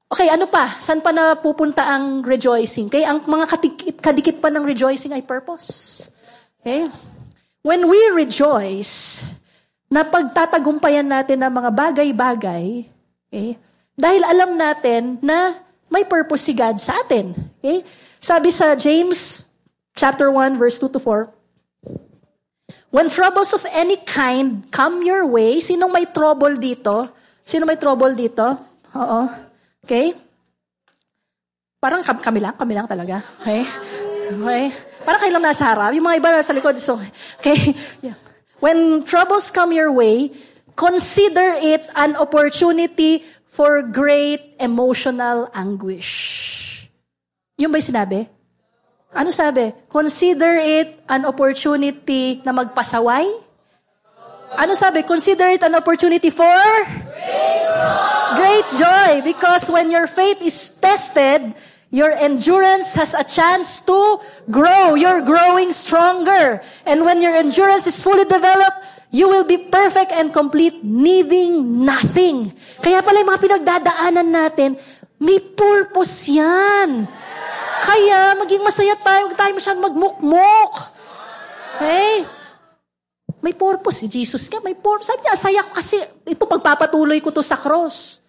Okay, 0.09 0.33
ano 0.33 0.49
pa? 0.49 0.81
Saan 0.81 1.05
pa 1.05 1.13
napupunta 1.13 1.85
ang 1.85 2.25
rejoicing? 2.25 2.89
Okay, 2.89 3.05
ang 3.05 3.21
mga 3.29 3.45
kadikit, 3.45 3.95
kadikit 4.01 4.37
pa 4.41 4.49
ng 4.49 4.65
rejoicing 4.65 5.13
ay 5.13 5.21
purpose. 5.21 6.09
Okay? 6.67 6.91
When 7.63 7.87
we 7.87 7.99
rejoice, 8.11 9.23
na 9.87 10.03
pagtatagumpayan 10.03 11.07
natin 11.07 11.39
ang 11.39 11.53
mga 11.55 11.71
bagay-bagay, 11.71 12.83
okay? 13.31 13.55
dahil 13.95 14.21
alam 14.27 14.59
natin 14.59 15.17
na 15.23 15.57
may 15.87 16.03
purpose 16.03 16.43
si 16.43 16.53
God 16.53 16.77
sa 16.77 16.99
atin. 17.01 17.31
Okay? 17.59 17.87
Sabi 18.19 18.51
sa 18.51 18.75
James 18.75 19.47
chapter 19.95 20.27
1 20.27 20.59
verse 20.59 20.77
2 20.77 20.91
to 20.91 20.99
4, 20.99 21.31
When 22.91 23.11
troubles 23.11 23.51
of 23.51 23.63
any 23.71 23.99
kind 24.03 24.67
come 24.71 25.03
your 25.03 25.27
way, 25.27 25.59
sinong 25.59 25.91
may 25.91 26.07
trouble 26.07 26.55
dito? 26.55 27.11
Sino 27.43 27.63
may 27.67 27.79
trouble 27.79 28.11
dito? 28.15 28.43
Oo. 28.95 29.21
Okay? 29.83 30.15
Parang 31.79 32.03
kami 32.03 32.39
lang, 32.43 32.55
kami 32.59 32.73
lang 32.75 32.87
talaga. 32.87 33.23
Okay? 33.43 33.63
Okay? 34.35 34.63
Para 35.07 35.23
kayo 35.23 35.31
lang 35.31 35.47
nasa 35.47 35.71
harap. 35.71 35.95
Yung 35.95 36.03
mga 36.03 36.19
iba 36.19 36.35
nasa 36.35 36.51
likod. 36.51 36.75
So, 36.83 36.99
okay? 37.39 37.71
Yeah. 38.03 38.19
When 38.59 39.07
troubles 39.07 39.47
come 39.55 39.71
your 39.71 39.95
way, 39.95 40.35
consider 40.75 41.55
it 41.63 41.87
an 41.95 42.19
opportunity 42.19 43.23
for 43.47 43.87
great 43.87 44.59
emotional 44.59 45.47
anguish. 45.55 46.91
Yung 47.55 47.71
ba 47.71 47.79
yung 47.79 47.87
sinabi? 47.87 48.19
Ano 49.15 49.31
sabi? 49.31 49.71
Consider 49.87 50.59
it 50.59 50.99
an 51.07 51.23
opportunity 51.23 52.43
na 52.43 52.51
magpasaway? 52.51 53.31
Ano 54.59 54.75
sabi? 54.75 55.07
Consider 55.07 55.55
it 55.55 55.63
an 55.63 55.79
opportunity 55.79 56.35
for? 56.35 56.67
Great 57.15 57.63
joy. 57.63 58.35
Great 58.35 58.67
joy. 58.75 59.11
Because 59.23 59.71
when 59.71 59.87
your 59.87 60.11
faith 60.11 60.43
is 60.43 60.53
tested, 60.83 61.55
Your 61.87 62.11
endurance 62.11 62.91
has 62.99 63.15
a 63.15 63.23
chance 63.23 63.87
to 63.87 64.19
grow. 64.51 64.99
You're 64.99 65.23
growing 65.23 65.71
stronger. 65.71 66.59
And 66.83 67.07
when 67.07 67.23
your 67.23 67.31
endurance 67.31 67.87
is 67.87 68.03
fully 68.03 68.27
developed, 68.27 68.83
you 69.11 69.31
will 69.31 69.47
be 69.47 69.55
perfect 69.55 70.11
and 70.11 70.35
complete, 70.35 70.83
needing 70.83 71.87
nothing. 71.87 72.51
Kaya 72.83 72.99
pala 72.99 73.23
yung 73.23 73.31
mga 73.31 73.43
pinagdadaanan 73.43 74.27
natin, 74.27 74.75
may 75.15 75.39
purpose 75.39 76.27
yan. 76.27 77.07
Kaya 77.87 78.35
maging 78.35 78.67
masaya 78.67 78.99
tayo, 78.99 79.31
huwag 79.31 79.39
tayo 79.39 79.51
masyadong 79.55 79.87
magmukmok. 79.87 80.71
Okay? 81.79 82.27
May 83.39 83.53
purpose 83.55 84.03
si 84.03 84.07
Jesus 84.11 84.43
nga, 84.51 84.59
may 84.59 84.75
purpose. 84.75 85.07
Sabi 85.07 85.23
niya, 85.23 85.39
saya 85.39 85.61
ko 85.63 85.71
kasi 85.71 85.95
ito 86.27 86.43
pagpapatuloy 86.43 87.23
ko 87.23 87.31
to 87.31 87.45
sa 87.45 87.55
cross. 87.55 88.19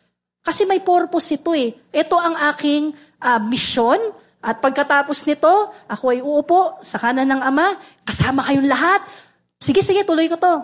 Kasi 0.46 0.62
may 0.62 0.78
purpose 0.78 1.34
ito 1.34 1.50
eh. 1.58 1.74
Ito 1.90 2.14
ang 2.14 2.38
aking 2.54 2.94
uh, 3.22 3.40
mission. 3.42 3.98
At 4.38 4.62
pagkatapos 4.62 5.26
nito, 5.26 5.50
ako 5.90 6.04
ay 6.14 6.20
uupo 6.22 6.78
sa 6.82 6.96
kanan 7.02 7.26
ng 7.26 7.42
Ama, 7.42 7.74
kasama 8.06 8.46
kayong 8.46 8.70
lahat. 8.70 9.02
Sige, 9.58 9.82
sige, 9.82 10.06
tuloy 10.06 10.30
ko 10.30 10.38
to. 10.38 10.54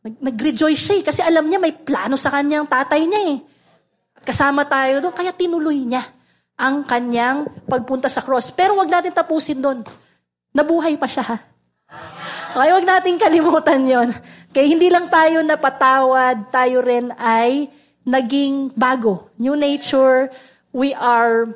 Nag- 0.00 0.40
siya 0.56 0.98
eh, 0.98 1.02
kasi 1.06 1.20
alam 1.22 1.46
niya 1.46 1.62
may 1.62 1.76
plano 1.76 2.18
sa 2.18 2.32
kanyang 2.32 2.66
tatay 2.66 3.06
niya 3.06 3.36
eh. 3.36 3.38
Kasama 4.26 4.66
tayo 4.66 4.98
doon, 4.98 5.14
kaya 5.14 5.30
tinuloy 5.30 5.86
niya 5.86 6.02
ang 6.60 6.84
kanyang 6.84 7.48
pagpunta 7.64 8.10
sa 8.10 8.20
cross. 8.20 8.52
Pero 8.52 8.76
wag 8.76 8.90
natin 8.90 9.16
tapusin 9.16 9.62
doon. 9.64 9.80
Nabuhay 10.52 11.00
pa 11.00 11.08
siya 11.08 11.24
ha. 11.24 11.36
Okay, 12.50 12.70
wag 12.74 12.86
natin 12.86 13.14
kalimutan 13.16 13.80
yon. 13.86 14.08
Kaya 14.50 14.66
hindi 14.66 14.90
lang 14.90 15.06
tayo 15.06 15.40
napatawad, 15.40 16.50
tayo 16.50 16.82
rin 16.82 17.14
ay 17.16 17.70
naging 18.02 18.74
bago. 18.74 19.30
New 19.38 19.54
nature, 19.54 20.28
we 20.74 20.90
are, 20.92 21.54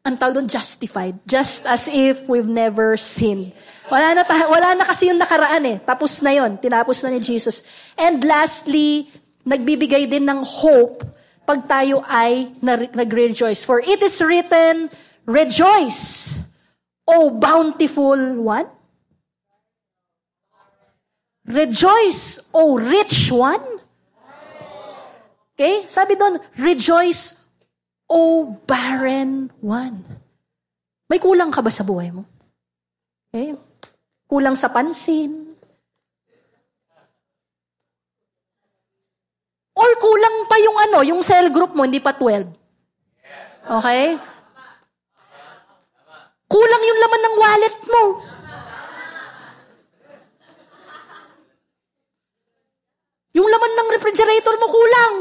ang 0.00 0.16
tawag 0.16 0.40
doon, 0.40 0.48
justified. 0.48 1.16
Just 1.28 1.68
as 1.68 1.84
if 1.84 2.24
we've 2.24 2.48
never 2.48 2.96
sinned. 2.96 3.52
Wala 3.92 4.16
na, 4.16 4.22
wala 4.24 4.72
na 4.72 4.84
kasi 4.88 5.12
yung 5.12 5.20
nakaraan 5.20 5.64
eh. 5.66 5.76
Tapos 5.84 6.24
na 6.24 6.32
yon, 6.32 6.56
tinapos 6.56 7.04
na 7.04 7.12
ni 7.12 7.20
Jesus. 7.20 7.68
And 8.00 8.24
lastly, 8.24 9.12
nagbibigay 9.44 10.08
din 10.08 10.24
ng 10.24 10.40
hope 10.40 11.04
pag 11.44 11.68
tayo 11.68 12.00
ay 12.08 12.54
nag-rejoice. 12.64 13.60
For 13.66 13.84
it 13.84 14.00
is 14.00 14.16
written, 14.24 14.88
Rejoice, 15.28 16.40
O 17.04 17.30
bountiful 17.36 18.40
one. 18.40 18.70
Rejoice, 21.44 22.48
O 22.54 22.78
rich 22.78 23.28
one. 23.28 23.82
Okay? 25.52 25.84
Sabi 25.90 26.16
doon, 26.16 26.40
rejoice, 26.56 27.39
O 28.10 28.42
barren 28.66 29.54
one. 29.62 30.02
May 31.06 31.22
kulang 31.22 31.54
ka 31.54 31.62
ba 31.62 31.70
sa 31.70 31.86
buhay 31.86 32.10
mo? 32.10 32.26
Okay? 33.30 33.54
Kulang 34.26 34.58
sa 34.58 34.70
pansin. 34.74 35.54
Or 39.78 39.90
kulang 40.02 40.50
pa 40.50 40.58
yung 40.58 40.76
ano, 40.76 40.98
yung 41.06 41.22
cell 41.22 41.48
group 41.54 41.72
mo, 41.72 41.86
hindi 41.86 42.02
pa 42.02 42.12
12. 42.12 42.50
Okay? 43.78 44.18
Kulang 46.50 46.82
yung 46.82 46.98
laman 46.98 47.22
ng 47.22 47.36
wallet 47.38 47.76
mo. 47.86 48.02
Yung 53.38 53.46
laman 53.46 53.72
ng 53.78 53.88
refrigerator 53.94 54.54
mo 54.58 54.66
kulang. 54.66 55.14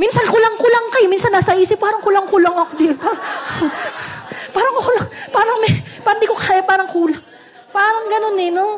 Minsan 0.00 0.24
kulang-kulang 0.32 0.86
kayo. 0.96 1.06
Minsan 1.12 1.28
nasa 1.28 1.52
isip, 1.52 1.76
parang 1.76 2.00
kulang-kulang 2.00 2.56
ako 2.56 2.72
dito. 2.80 3.04
parang 4.56 4.74
kulang. 4.80 5.06
Parang 5.28 5.56
may, 5.60 5.76
parang 6.00 6.20
di 6.24 6.28
ko 6.30 6.36
kaya, 6.40 6.64
parang 6.64 6.88
kulang. 6.88 7.20
Parang 7.68 8.08
ganun 8.08 8.40
eh, 8.40 8.48
no? 8.48 8.68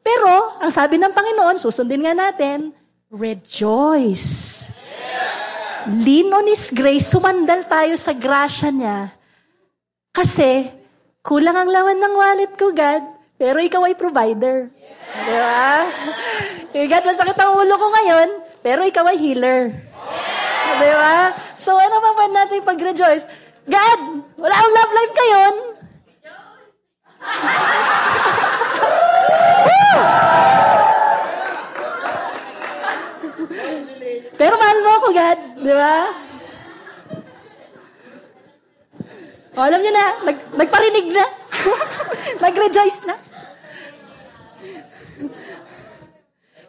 Pero, 0.00 0.56
ang 0.56 0.72
sabi 0.72 0.96
ng 0.96 1.12
Panginoon, 1.12 1.60
susundin 1.60 2.00
nga 2.00 2.16
natin, 2.16 2.72
rejoice. 3.12 4.72
Lean 6.00 6.32
on 6.32 6.48
His 6.48 6.72
grace, 6.72 7.12
sumandal 7.12 7.68
tayo 7.68 7.92
sa 8.00 8.16
grasya 8.16 8.72
niya. 8.72 9.12
Kasi, 10.16 10.64
kulang 11.20 11.60
ang 11.60 11.68
laman 11.68 12.00
ng 12.00 12.14
wallet 12.16 12.52
ko, 12.56 12.72
God. 12.72 13.04
Pero 13.36 13.60
ikaw 13.60 13.84
ay 13.84 13.96
provider. 14.00 14.72
Yeah. 14.72 15.88
Di 16.72 16.80
ba? 16.80 16.88
God, 16.96 17.04
masakit 17.04 17.36
ang 17.36 17.52
ulo 17.60 17.74
ko 17.76 17.86
ngayon, 17.92 18.28
pero 18.64 18.80
ikaw 18.80 19.12
ay 19.12 19.20
healer. 19.20 19.76
Yeah. 19.76 20.80
Di 20.80 20.88
ba? 20.96 21.36
So, 21.60 21.76
ano 21.76 22.00
pa 22.00 22.16
pwede 22.16 22.32
natin 22.32 22.64
pag-rejoice? 22.64 23.28
God, 23.68 24.00
wala 24.40 24.54
akong 24.56 24.72
love 24.72 24.92
life 24.96 25.12
ngayon. 25.12 25.54
pero 34.40 34.56
mahal 34.56 34.78
mo 34.80 34.90
ako, 34.96 35.12
God. 35.12 35.60
Di 35.60 35.72
ba? 35.76 36.08
O, 39.54 39.60
alam 39.60 39.78
niyo 39.84 39.92
na, 39.92 40.24
nag, 40.24 40.40
nagparinig 40.56 41.12
na. 41.12 41.28
Nag-rejoice 42.48 43.12
na. 43.12 43.23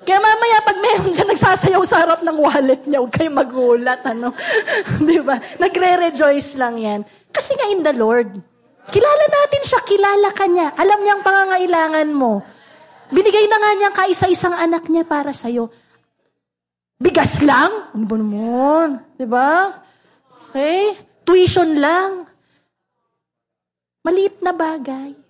Kaya 0.06 0.22
mamaya, 0.22 0.58
pag 0.62 0.78
meron 0.78 1.12
dyan 1.18 1.30
nagsasayaw 1.34 1.82
sa 1.89 2.06
harap 2.06 2.22
ng 2.22 2.38
wallet 2.38 2.86
niya, 2.86 3.01
huwag 3.01 3.10
kayo 3.10 3.34
magulat, 3.34 4.06
ano? 4.06 4.38
Di 5.10 5.18
ba? 5.26 5.41
Nagre-rejoice 5.58 6.62
lang 6.62 6.78
yan. 6.78 7.01
Kasi 7.34 7.58
nga 7.58 7.68
in 7.74 7.82
the 7.82 7.89
Lord. 7.97 8.30
Kilala 8.93 9.26
natin 9.26 9.62
siya, 9.66 9.82
kilala 9.82 10.30
ka 10.30 10.45
niya. 10.45 10.78
Alam 10.78 10.99
niya 11.01 11.14
ang 11.18 11.26
pangangailangan 11.26 12.10
mo. 12.14 12.45
Binigay 13.10 13.49
na 13.49 13.58
nga 13.58 13.72
niya 13.74 13.89
kaisa-isang 13.97 14.53
anak 14.53 14.86
niya 14.93 15.10
para 15.10 15.34
sa'yo. 15.34 15.74
Bigas 17.01 17.41
lang? 17.41 17.89
Ano 17.97 18.06
ba 18.06 18.16
naman? 18.22 18.89
Di 19.18 19.26
ba? 19.26 19.82
Okay? 20.47 20.93
Tuition 21.26 21.82
lang. 21.82 22.30
Maliit 24.06 24.38
na 24.45 24.53
bagay. 24.53 25.25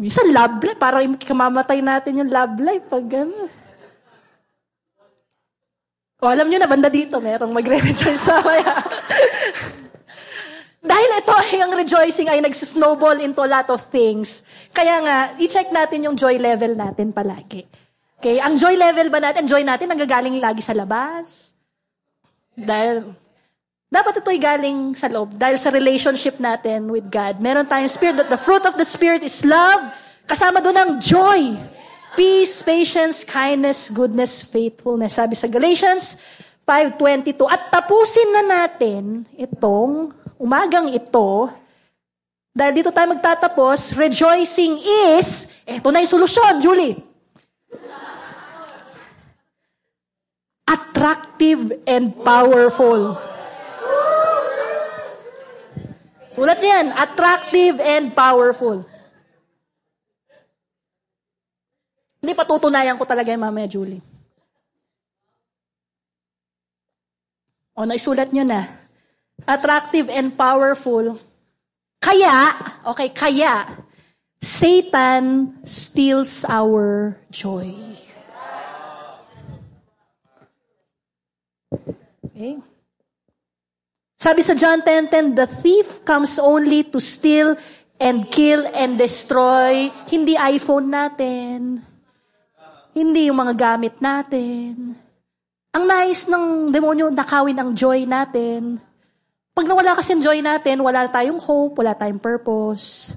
Minsan 0.00 0.32
love 0.32 0.64
life, 0.64 0.80
parang 0.80 1.12
kamamatay 1.12 1.84
natin 1.84 2.24
yung 2.24 2.30
love 2.32 2.56
life 2.56 2.88
pag 2.88 3.04
gano'n. 3.04 3.52
O 6.20 6.28
alam 6.28 6.48
nyo 6.48 6.56
na, 6.56 6.68
banda 6.68 6.88
dito, 6.88 7.20
merong 7.20 7.52
magre-rejoice 7.52 8.24
sa 8.24 8.40
kaya. 8.40 8.64
Dahil 10.90 11.10
ito 11.20 11.32
ay 11.36 11.60
ang 11.60 11.72
rejoicing 11.76 12.32
ay 12.32 12.40
nagsisnowball 12.40 13.20
into 13.20 13.44
a 13.44 13.48
lot 13.48 13.68
of 13.68 13.84
things. 13.92 14.48
Kaya 14.72 15.04
nga, 15.04 15.16
i-check 15.36 15.68
natin 15.68 16.08
yung 16.08 16.16
joy 16.16 16.40
level 16.40 16.72
natin 16.72 17.12
palagi. 17.12 17.68
Okay, 18.16 18.40
ang 18.40 18.56
joy 18.56 18.80
level 18.80 19.12
ba 19.12 19.20
natin, 19.20 19.48
joy 19.48 19.64
natin, 19.64 19.92
nanggagaling 19.92 20.40
lagi 20.40 20.64
sa 20.64 20.72
labas. 20.72 21.52
Dahil 22.56 23.04
dapat 23.90 24.22
ito'y 24.22 24.38
galing 24.38 24.94
sa 24.94 25.10
loob. 25.10 25.34
Dahil 25.34 25.58
sa 25.58 25.74
relationship 25.74 26.38
natin 26.38 26.86
with 26.86 27.10
God. 27.10 27.42
Meron 27.42 27.66
tayong 27.66 27.90
spirit 27.90 28.16
that 28.22 28.30
the 28.30 28.38
fruit 28.38 28.62
of 28.62 28.78
the 28.78 28.86
spirit 28.86 29.26
is 29.26 29.42
love. 29.42 29.82
Kasama 30.30 30.62
doon 30.62 30.78
ang 30.78 30.92
joy, 31.02 31.58
peace, 32.14 32.62
patience, 32.62 33.26
kindness, 33.26 33.90
goodness, 33.90 34.46
faithfulness. 34.46 35.18
Sabi 35.18 35.34
sa 35.34 35.50
Galatians 35.50 36.22
5.22. 36.62 37.50
At 37.50 37.66
tapusin 37.74 38.30
na 38.30 38.42
natin 38.46 39.26
itong 39.34 40.14
umagang 40.38 40.86
ito. 40.94 41.50
Dahil 42.54 42.78
dito 42.78 42.94
tayo 42.94 43.10
magtatapos, 43.10 43.98
rejoicing 43.98 44.78
is, 45.18 45.50
eto 45.66 45.90
na 45.90 46.02
yung 46.02 46.14
solusyon, 46.14 46.62
Julie. 46.62 46.94
Attractive 50.70 51.82
and 51.90 52.14
powerful. 52.22 53.29
Sulat 56.30 56.62
yan, 56.62 56.94
attractive 56.94 57.82
and 57.82 58.14
powerful. 58.14 58.86
Hindi 62.22 62.32
patutunayan 62.38 62.94
ko 62.94 63.02
talaga 63.02 63.34
yung 63.34 63.42
mamaya, 63.42 63.66
Julie. 63.66 64.04
O, 67.74 67.88
naisulat 67.88 68.30
nyo 68.30 68.44
na. 68.44 68.68
Attractive 69.48 70.06
and 70.12 70.36
powerful. 70.36 71.16
Kaya, 71.96 72.54
okay, 72.84 73.08
kaya, 73.10 73.82
Satan 74.40 75.56
steals 75.64 76.44
our 76.44 77.16
joy. 77.32 77.72
Okay? 82.30 82.56
Sabi 84.20 84.44
sa 84.44 84.52
John 84.52 84.84
10.10, 84.84 85.32
the 85.32 85.48
thief 85.48 86.04
comes 86.04 86.36
only 86.36 86.84
to 86.92 87.00
steal 87.00 87.56
and 87.96 88.28
kill 88.28 88.68
and 88.76 89.00
destroy. 89.00 89.88
Hindi 90.12 90.36
iPhone 90.36 90.92
natin. 90.92 91.80
Hindi 92.92 93.32
yung 93.32 93.40
mga 93.40 93.56
gamit 93.56 93.96
natin. 93.96 94.92
Ang 95.72 95.84
nais 95.88 96.28
ng 96.28 96.68
demonyo, 96.68 97.08
nakawin 97.08 97.56
ang 97.56 97.72
joy 97.72 98.04
natin. 98.04 98.76
Pag 99.56 99.64
nawala 99.64 99.96
kasi 99.96 100.12
ang 100.12 100.20
joy 100.20 100.44
natin, 100.44 100.84
wala 100.84 101.08
tayong 101.08 101.40
hope, 101.40 101.80
wala 101.80 101.96
tayong 101.96 102.20
purpose, 102.20 103.16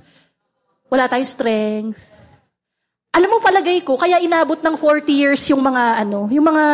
wala 0.87 1.11
tayong 1.11 1.27
strength. 1.27 1.99
Alam 3.11 3.27
mo, 3.27 3.37
palagay 3.43 3.83
ko, 3.83 3.99
kaya 3.99 4.23
inabot 4.23 4.63
ng 4.63 4.75
40 4.79 5.11
years 5.11 5.43
yung 5.51 5.67
mga, 5.67 5.99
ano, 5.99 6.31
yung 6.31 6.47
mga 6.47 6.65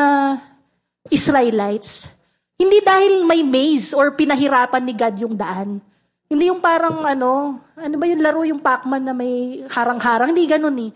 Israelites. 1.09 2.18
Hindi 2.59 2.83
dahil 2.83 3.23
may 3.23 3.39
maze 3.39 3.95
or 3.95 4.11
pinahirapan 4.19 4.83
ni 4.83 4.91
God 4.91 5.15
yung 5.23 5.35
daan. 5.39 5.79
Hindi 6.27 6.51
yung 6.51 6.59
parang, 6.59 7.07
ano, 7.07 7.57
ano 7.73 7.95
ba 7.95 8.05
yung 8.05 8.21
laro, 8.21 8.43
yung 8.43 8.59
Pac-Man 8.59 9.01
na 9.01 9.15
may 9.15 9.63
harang-harang. 9.65 10.35
Hindi 10.35 10.43
ganun 10.45 10.77
eh. 10.77 10.91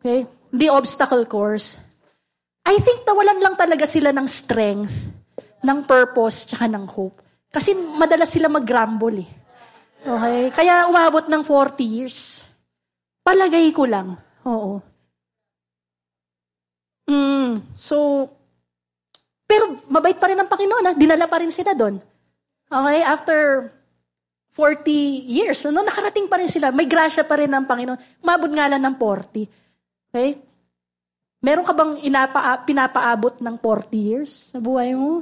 Okay? 0.00 0.24
Hindi 0.50 0.66
obstacle 0.72 1.28
course. 1.28 1.78
I 2.64 2.80
think 2.80 3.04
nawalan 3.04 3.38
lang 3.38 3.54
talaga 3.54 3.84
sila 3.84 4.10
ng 4.16 4.24
strength, 4.24 5.12
ng 5.60 5.78
purpose, 5.84 6.48
tsaka 6.48 6.64
ng 6.66 6.88
hope. 6.88 7.20
Kasi 7.52 7.76
madalas 7.76 8.32
sila 8.32 8.48
mag-grumble 8.48 9.20
eh. 9.20 9.30
Okay? 10.02 10.40
Kaya 10.56 10.88
umabot 10.88 11.28
ng 11.28 11.42
40 11.44 11.84
years. 11.84 12.48
Palagay 13.20 13.68
ko 13.76 13.84
lang. 13.84 14.16
Oo. 14.48 14.80
Mm, 17.06 17.60
so, 17.76 18.26
pero 19.44 19.76
mabait 19.92 20.16
pa 20.16 20.32
rin 20.32 20.40
ang 20.40 20.48
Panginoon. 20.48 20.84
Ha? 20.88 20.92
Dinala 20.96 21.28
pa 21.28 21.40
rin 21.40 21.52
sila 21.52 21.76
doon. 21.76 22.00
Okay? 22.68 23.00
After 23.04 23.38
40 24.56 24.88
years, 25.24 25.60
ano, 25.68 25.84
nakarating 25.84 26.30
pa 26.30 26.40
rin 26.40 26.48
sila. 26.48 26.72
May 26.72 26.88
grasya 26.88 27.26
pa 27.28 27.36
rin 27.36 27.52
ng 27.52 27.66
Panginoon. 27.68 28.24
Umabot 28.24 28.50
nga 28.50 28.70
lang 28.70 28.82
ng 28.82 28.96
40. 28.96 30.10
Okay? 30.10 30.30
Meron 31.44 31.66
ka 31.68 31.76
bang 31.76 32.00
inapa, 32.00 32.64
pinapaabot 32.64 33.36
ng 33.44 33.56
40 33.60 33.92
years 34.00 34.32
sa 34.54 34.58
buhay 34.64 34.96
mo? 34.96 35.20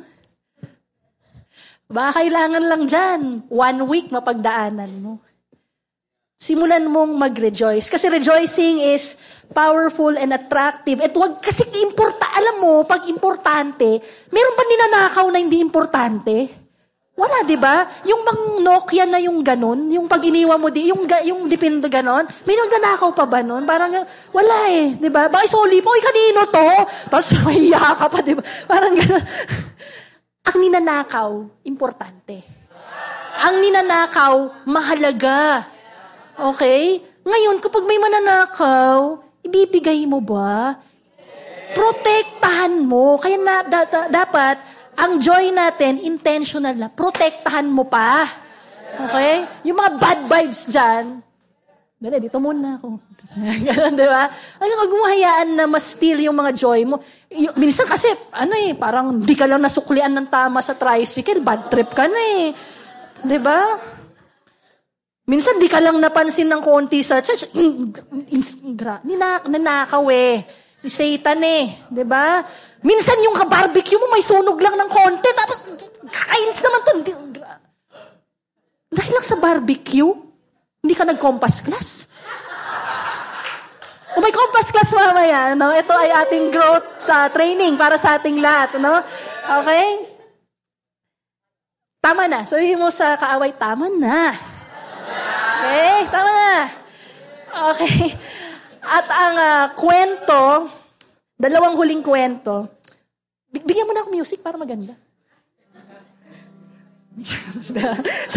Baka 1.92 2.22
kailangan 2.22 2.64
lang 2.64 2.82
dyan, 2.86 3.20
one 3.50 3.80
week 3.90 4.08
mapagdaanan 4.08 4.92
mo. 5.02 5.18
Simulan 6.38 6.86
mong 6.86 7.18
mag-rejoice. 7.18 7.90
Kasi 7.90 8.06
rejoicing 8.06 8.80
is 8.94 9.18
powerful 9.52 10.16
and 10.16 10.32
attractive. 10.34 10.98
At 11.04 11.14
wag 11.14 11.38
kasi 11.38 11.62
importa, 11.84 12.26
alam 12.34 12.64
mo, 12.64 12.82
pag 12.88 13.06
importante, 13.06 14.00
meron 14.32 14.56
ba 14.56 14.64
ninanakaw 14.64 15.26
na 15.30 15.38
hindi 15.38 15.60
importante? 15.60 16.62
Wala, 17.12 17.44
di 17.44 17.60
ba? 17.60 17.84
Yung 18.08 18.24
bang 18.24 18.42
Nokia 18.64 19.04
na 19.04 19.20
yung 19.20 19.44
ganun, 19.44 19.92
yung 19.92 20.08
pag 20.08 20.24
iniwan 20.24 20.56
mo 20.56 20.72
di, 20.72 20.88
yung, 20.88 21.04
yung 21.04 21.44
dipendo 21.44 21.84
ganon, 21.84 22.24
may 22.48 22.56
nagnanakaw 22.56 23.12
pa 23.12 23.28
ba 23.28 23.44
nun? 23.44 23.68
Parang, 23.68 23.92
wala 24.32 24.56
eh, 24.72 24.96
di 24.96 25.12
ba? 25.12 25.28
Bakit 25.28 25.48
soli 25.52 25.84
po, 25.84 25.92
kanino 25.92 26.48
to? 26.48 26.68
Tapos 27.12 27.28
mahiya 27.44 28.00
ka 28.00 28.08
pa, 28.08 28.18
di 28.24 28.32
ba? 28.32 28.42
Parang 28.64 28.96
ganon. 28.96 29.20
Ang 30.48 30.56
ninanakaw, 30.66 31.30
importante. 31.68 32.42
Ang 33.44 33.60
ninanakaw, 33.60 34.64
mahalaga. 34.64 35.68
Okay? 36.34 36.98
Ngayon, 37.22 37.62
kapag 37.62 37.86
may 37.86 38.00
mananakaw, 38.00 39.20
ibibigay 39.42 40.06
mo 40.06 40.22
ba? 40.22 40.78
Protektahan 41.72 42.82
mo. 42.82 43.18
Kaya 43.18 43.38
na, 43.38 43.62
da, 43.66 43.84
da, 43.86 44.00
dapat, 44.08 44.58
ang 44.96 45.18
joy 45.18 45.50
natin, 45.50 45.98
intentional 46.02 46.76
na, 46.76 46.88
protektahan 46.88 47.66
mo 47.66 47.86
pa. 47.86 48.28
Okay? 49.08 49.46
Yung 49.66 49.78
mga 49.78 49.92
bad 49.98 50.20
vibes 50.28 50.68
dyan, 50.68 51.22
Dali, 52.02 52.18
dito 52.18 52.42
muna 52.42 52.82
ako. 52.82 52.98
Ganun, 53.70 53.94
di 53.94 54.06
ba? 54.10 54.26
Ay, 54.58 54.74
huwag 54.74 54.90
mo 54.90 55.06
hayaan 55.06 55.54
na 55.54 55.70
ma-steal 55.70 56.18
yung 56.26 56.34
mga 56.34 56.50
joy 56.50 56.82
mo. 56.82 56.98
Y- 57.30 57.54
minsan 57.54 57.86
kasi, 57.86 58.10
ano 58.34 58.58
eh, 58.58 58.74
parang 58.74 59.22
di 59.22 59.38
ka 59.38 59.46
lang 59.46 59.62
nasuklian 59.62 60.10
ng 60.10 60.26
tama 60.26 60.58
sa 60.66 60.74
tricycle, 60.74 61.38
bad 61.46 61.70
trip 61.70 61.94
ka 61.94 62.10
na 62.10 62.18
eh. 62.42 62.50
Di 63.22 63.38
ba? 63.38 63.78
Minsan 65.22 65.62
di 65.62 65.70
ka 65.70 65.78
lang 65.78 66.02
napansin 66.02 66.50
ng 66.50 66.58
konti 66.58 66.98
sa 67.06 67.22
church. 67.22 67.54
Nina, 69.06 69.38
ninakaw 69.46 70.02
eh. 70.10 70.42
Ni 70.82 70.90
Satan 70.90 71.38
eh. 71.46 71.86
Ba? 72.02 72.42
Minsan 72.82 73.22
yung 73.22 73.38
barbecue 73.46 73.94
mo, 73.94 74.10
may 74.10 74.26
sunog 74.26 74.58
lang 74.58 74.74
ng 74.74 74.90
konti, 74.90 75.30
tapos 75.30 75.62
kakainis 76.10 76.58
naman 76.58 76.80
to. 76.82 76.92
Dahil 78.92 79.12
lang 79.14 79.24
sa 79.24 79.38
barbecue, 79.38 80.10
hindi 80.82 80.94
ka 80.98 81.06
nag-compass 81.06 81.62
class. 81.62 81.88
Kung 84.12 84.20
may 84.26 84.34
compass 84.34 84.68
class 84.74 84.90
mamaya, 84.92 85.54
no? 85.54 85.72
ito 85.72 85.94
ay 85.94 86.10
ating 86.26 86.52
growth 86.52 86.84
uh, 87.08 87.30
training 87.32 87.78
para 87.78 87.96
sa 87.96 88.18
ating 88.18 88.42
lahat. 88.42 88.76
No? 88.76 89.00
Okay? 89.62 89.86
Tama 92.02 92.26
na. 92.26 92.42
Sabihin 92.44 92.82
mo 92.82 92.90
sa 92.90 93.14
kaaway, 93.14 93.54
tama 93.54 93.86
na. 93.88 94.51
Okay, 95.62 95.94
tama 96.10 96.30
na. 96.34 96.54
Okay. 97.70 98.18
At 98.82 99.06
ang 99.06 99.34
uh, 99.38 99.64
kwento, 99.78 100.66
Dalawang 101.42 101.74
huling 101.74 102.06
kwento. 102.06 102.70
Bigyan 103.50 103.90
mo 103.90 103.92
na 103.92 104.06
ako 104.06 104.14
music 104.14 104.46
para 104.46 104.54
maganda. 104.54 104.94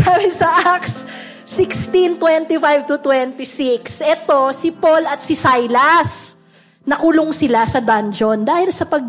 Sabi 0.01 0.27
sa 0.33 0.49
Acts 0.73 1.05
16:25 1.45 2.89
to 2.89 2.97
26. 2.97 4.01
Ito 4.01 4.49
si 4.57 4.73
Paul 4.73 5.05
at 5.05 5.21
si 5.21 5.37
Silas. 5.37 6.41
Nakulong 6.89 7.29
sila 7.29 7.69
sa 7.69 7.77
dungeon 7.77 8.41
dahil 8.41 8.73
sa 8.73 8.89
pag 8.89 9.05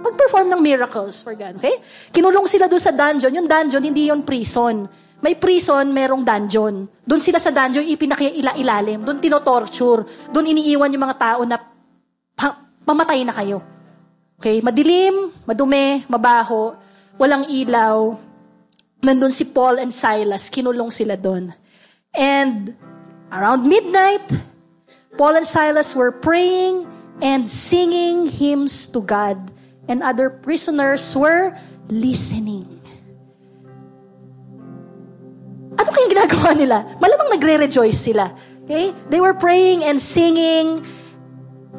pag-perform 0.00 0.52
ng 0.52 0.60
miracles 0.60 1.24
for 1.24 1.32
God. 1.32 1.56
Okay? 1.56 1.80
Kinulong 2.12 2.48
sila 2.52 2.68
doon 2.68 2.84
sa 2.84 2.92
dungeon. 2.92 3.32
Yung 3.32 3.48
dungeon, 3.48 3.84
hindi 3.84 4.12
yon 4.12 4.24
prison. 4.24 4.84
May 5.20 5.36
prison, 5.36 5.92
merong 5.92 6.24
dungeon. 6.24 6.88
Doon 7.04 7.20
sila 7.20 7.36
sa 7.36 7.52
dungeon, 7.52 7.84
ipinakiila-ilalim. 7.84 9.04
Doon 9.04 9.20
tinotorture. 9.20 10.08
Doon 10.32 10.56
iniiwan 10.56 10.88
yung 10.96 11.04
mga 11.04 11.18
tao 11.20 11.40
na 11.44 11.60
mamatay 12.88 13.20
na 13.28 13.36
kayo. 13.36 13.60
Okay? 14.40 14.64
Madilim, 14.64 15.28
madumi, 15.44 16.08
mabaho, 16.08 16.72
walang 17.20 17.44
ilaw. 17.52 18.16
Nandun 19.04 19.32
si 19.32 19.52
Paul 19.52 19.84
and 19.84 19.92
Silas, 19.92 20.48
kinulong 20.48 20.88
sila 20.88 21.20
doon. 21.20 21.52
And 22.16 22.72
around 23.28 23.68
midnight, 23.68 24.24
Paul 25.20 25.36
and 25.36 25.48
Silas 25.48 25.92
were 25.92 26.16
praying 26.16 26.88
and 27.20 27.44
singing 27.44 28.32
hymns 28.32 28.88
to 28.96 29.04
God. 29.04 29.36
And 29.84 30.00
other 30.00 30.32
prisoners 30.32 31.04
were 31.12 31.52
listening. 31.92 32.79
Ano 35.80 35.88
kayang 35.88 36.12
ginagawa 36.12 36.50
nila? 36.52 36.76
Malamang 37.00 37.40
nagre-rejoice 37.40 37.96
sila. 37.96 38.36
Okay? 38.68 38.92
They 39.08 39.24
were 39.24 39.32
praying 39.32 39.80
and 39.80 39.96
singing 39.96 40.84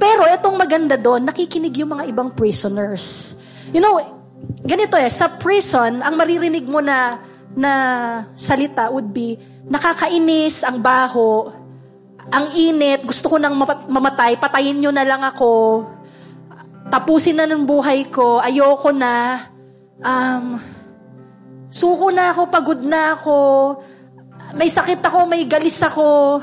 pero 0.01 0.25
itong 0.25 0.57
maganda 0.57 0.97
doon, 0.97 1.29
nakikinig 1.29 1.77
yung 1.77 1.93
mga 1.93 2.09
ibang 2.09 2.33
prisoners. 2.33 3.37
You 3.69 3.77
know, 3.77 4.01
ganito 4.65 4.97
eh, 4.97 5.13
sa 5.13 5.29
prison, 5.37 6.01
ang 6.01 6.17
maririnig 6.17 6.65
mo 6.65 6.81
na, 6.81 7.21
na 7.53 7.71
salita 8.33 8.89
would 8.89 9.13
be, 9.13 9.37
nakakainis, 9.69 10.65
ang 10.65 10.81
baho, 10.81 11.53
ang 12.33 12.49
init, 12.57 13.05
gusto 13.05 13.29
ko 13.29 13.37
nang 13.37 13.53
mamatay, 13.85 14.41
patayin 14.41 14.81
nyo 14.81 14.89
na 14.89 15.05
lang 15.05 15.21
ako, 15.21 15.85
tapusin 16.89 17.37
na 17.37 17.45
ng 17.45 17.61
buhay 17.61 18.09
ko, 18.09 18.41
ayoko 18.41 18.89
na, 18.89 19.37
um, 20.01 20.57
suko 21.69 22.09
na 22.09 22.33
ako, 22.33 22.41
pagod 22.49 22.81
na 22.81 23.13
ako, 23.13 23.37
may 24.55 24.69
sakit 24.71 24.99
ako, 24.99 25.27
may 25.27 25.47
galis 25.47 25.79
ako. 25.83 26.39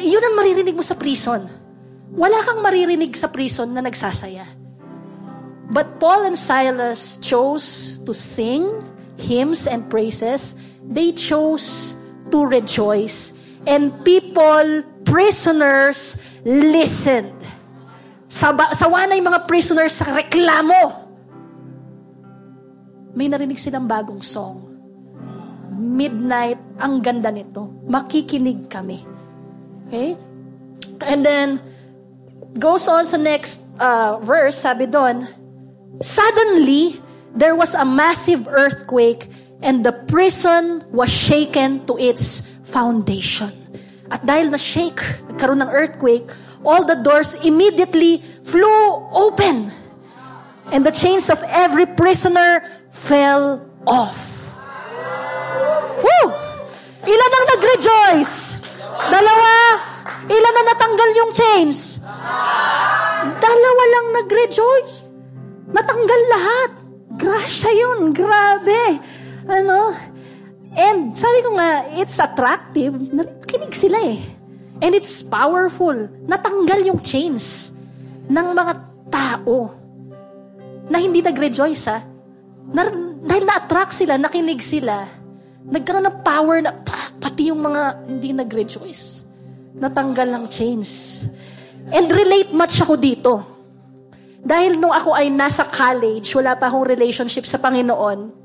Yun 0.00 0.22
ang 0.22 0.34
maririnig 0.36 0.74
mo 0.74 0.84
sa 0.84 0.98
prison. 0.98 1.46
Wala 2.12 2.44
kang 2.44 2.60
maririnig 2.60 3.16
sa 3.16 3.32
prison 3.32 3.72
na 3.72 3.80
nagsasaya. 3.80 4.44
But 5.72 5.96
Paul 5.96 6.28
and 6.28 6.36
Silas 6.36 7.16
chose 7.24 7.96
to 8.04 8.12
sing 8.12 8.68
hymns 9.16 9.64
and 9.64 9.88
praises. 9.88 10.58
They 10.84 11.16
chose 11.16 11.96
to 12.28 12.44
rejoice. 12.44 13.40
And 13.64 13.94
people, 14.04 14.84
prisoners, 15.08 16.20
listened. 16.44 17.38
Sawa, 18.28 18.76
sawa 18.76 19.08
na 19.08 19.16
yung 19.16 19.32
mga 19.32 19.48
prisoners 19.48 19.96
sa 19.96 20.12
reklamo. 20.12 21.04
May 23.16 23.28
narinig 23.28 23.60
silang 23.60 23.88
bagong 23.88 24.24
song. 24.24 24.71
Midnight, 25.92 26.56
ang 26.80 27.04
ganda 27.04 27.28
nito. 27.28 27.68
Makikinig 27.84 28.72
kami. 28.72 29.04
Okay? 29.86 30.16
And 31.04 31.20
then, 31.20 31.60
goes 32.56 32.88
on 32.88 33.04
sa 33.04 33.20
next 33.20 33.68
uh, 33.76 34.16
verse, 34.24 34.56
sabi 34.56 34.88
doon, 34.88 35.28
Suddenly, 36.00 36.96
there 37.36 37.54
was 37.54 37.76
a 37.76 37.84
massive 37.84 38.48
earthquake 38.48 39.28
and 39.60 39.84
the 39.84 39.92
prison 39.92 40.84
was 40.90 41.12
shaken 41.12 41.84
to 41.86 42.00
its 42.00 42.50
foundation. 42.64 43.52
At 44.10 44.24
dahil 44.24 44.52
na-shake, 44.52 45.00
nagkaroon 45.32 45.62
ng 45.64 45.72
earthquake, 45.72 46.28
all 46.64 46.84
the 46.84 46.98
doors 47.00 47.44
immediately 47.44 48.20
flew 48.44 49.08
open. 49.12 49.72
And 50.72 50.84
the 50.84 50.92
chains 50.92 51.28
of 51.28 51.40
every 51.48 51.84
prisoner 51.84 52.64
fell 52.90 53.60
off. 53.84 54.31
Woo! 56.02 56.26
Ilan 57.02 57.32
ang 57.34 57.46
nag-rejoice? 57.56 58.36
Dalawa. 59.10 59.52
Ilan 60.26 60.54
na 60.54 60.62
natanggal 60.74 61.10
yung 61.18 61.32
chains? 61.34 62.02
Dalawa 63.22 63.82
lang 63.90 64.06
nag-rejoice. 64.22 64.94
Natanggal 65.70 66.20
lahat. 66.30 66.70
Grasya 67.18 67.70
yun. 67.70 68.10
Grabe. 68.14 69.02
Ano? 69.46 69.94
And 70.72 71.12
sabi 71.14 71.38
ko 71.44 71.50
nga, 71.58 71.86
it's 71.98 72.16
attractive. 72.18 72.94
Nakinig 73.12 73.74
sila 73.74 73.98
eh. 74.02 74.20
And 74.82 74.94
it's 74.98 75.22
powerful. 75.22 75.94
Natanggal 76.26 76.86
yung 76.86 76.98
chains 77.02 77.70
ng 78.26 78.46
mga 78.54 78.72
tao 79.10 79.70
na 80.88 80.98
hindi 80.98 81.22
nag-rejoice 81.22 81.84
ha. 81.86 81.98
Na, 82.72 82.88
dahil 83.22 83.44
na-attract 83.46 83.92
sila, 83.94 84.16
nakinig 84.16 84.62
sila, 84.62 85.06
nagkaroon 85.66 86.06
ng 86.10 86.18
power 86.26 86.58
na 86.62 86.72
pati 87.22 87.50
yung 87.54 87.62
mga 87.62 88.08
hindi 88.08 88.30
nag-rejoice. 88.34 89.22
Natanggal 89.78 90.28
ng 90.34 90.44
chains. 90.50 91.24
And 91.90 92.06
relate 92.10 92.50
much 92.54 92.78
ako 92.82 92.98
dito. 92.98 93.32
Dahil 94.42 94.78
nung 94.78 94.90
ako 94.90 95.14
ay 95.14 95.30
nasa 95.30 95.62
college, 95.62 96.34
wala 96.34 96.58
pa 96.58 96.66
akong 96.66 96.82
relationship 96.82 97.46
sa 97.46 97.62
Panginoon, 97.62 98.42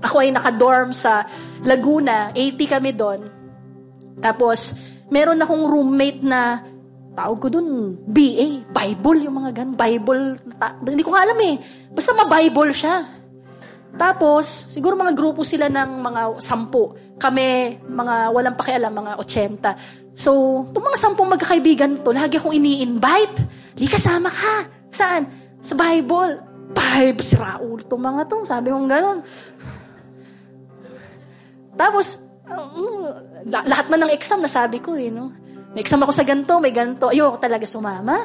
ako 0.00 0.16
ay 0.20 0.32
nakadorm 0.32 0.96
sa 0.96 1.28
Laguna, 1.64 2.32
80 2.32 2.72
kami 2.72 2.96
doon. 2.96 3.20
Tapos, 4.16 4.80
meron 5.12 5.40
akong 5.40 5.64
roommate 5.68 6.24
na, 6.24 6.64
tawag 7.12 7.40
ko 7.40 7.48
doon, 7.52 8.00
BA, 8.08 8.64
Bible, 8.72 9.28
yung 9.28 9.36
mga 9.40 9.50
gan, 9.52 9.70
Bible, 9.76 10.36
ta- 10.56 10.76
hindi 10.80 11.04
ko 11.04 11.12
alam 11.12 11.36
eh. 11.36 11.56
Basta 11.92 12.16
ma-Bible 12.16 12.72
siya. 12.72 13.15
Tapos, 13.96 14.44
siguro 14.46 14.92
mga 14.92 15.16
grupo 15.16 15.40
sila 15.40 15.72
ng 15.72 15.90
mga 16.04 16.22
sampu. 16.40 16.92
Kami, 17.16 17.80
mga 17.88 18.14
walang 18.30 18.56
pakialam, 18.56 18.92
mga 18.92 19.12
80. 19.24 20.16
So, 20.16 20.62
itong 20.68 20.84
mga 20.84 21.00
sampung 21.00 21.28
magkakaibigan 21.32 22.04
to, 22.04 22.12
lagi 22.12 22.36
akong 22.36 22.52
ini-invite. 22.56 23.36
Di 23.72 23.88
kasama 23.88 24.28
ka. 24.28 24.68
Saan? 24.92 25.24
Sa 25.64 25.72
Bible. 25.76 26.40
Bible, 26.76 27.24
si 27.24 27.36
Raul, 27.40 27.80
itong 27.80 28.04
mga 28.04 28.22
to. 28.28 28.44
Sabi 28.44 28.68
kong 28.68 28.88
gano'n. 28.88 29.18
Tapos, 31.76 32.24
uh, 32.48 33.12
lahat 33.48 33.88
man 33.92 34.08
ng 34.08 34.12
exam, 34.12 34.40
nasabi 34.40 34.80
ko 34.80 34.96
eh, 34.96 35.12
no? 35.12 35.32
May 35.76 35.84
exam 35.84 36.00
ako 36.00 36.12
sa 36.12 36.24
ganto, 36.24 36.56
may 36.56 36.72
ganto. 36.72 37.12
Ayoko 37.12 37.36
talaga 37.36 37.68
sumama. 37.68 38.16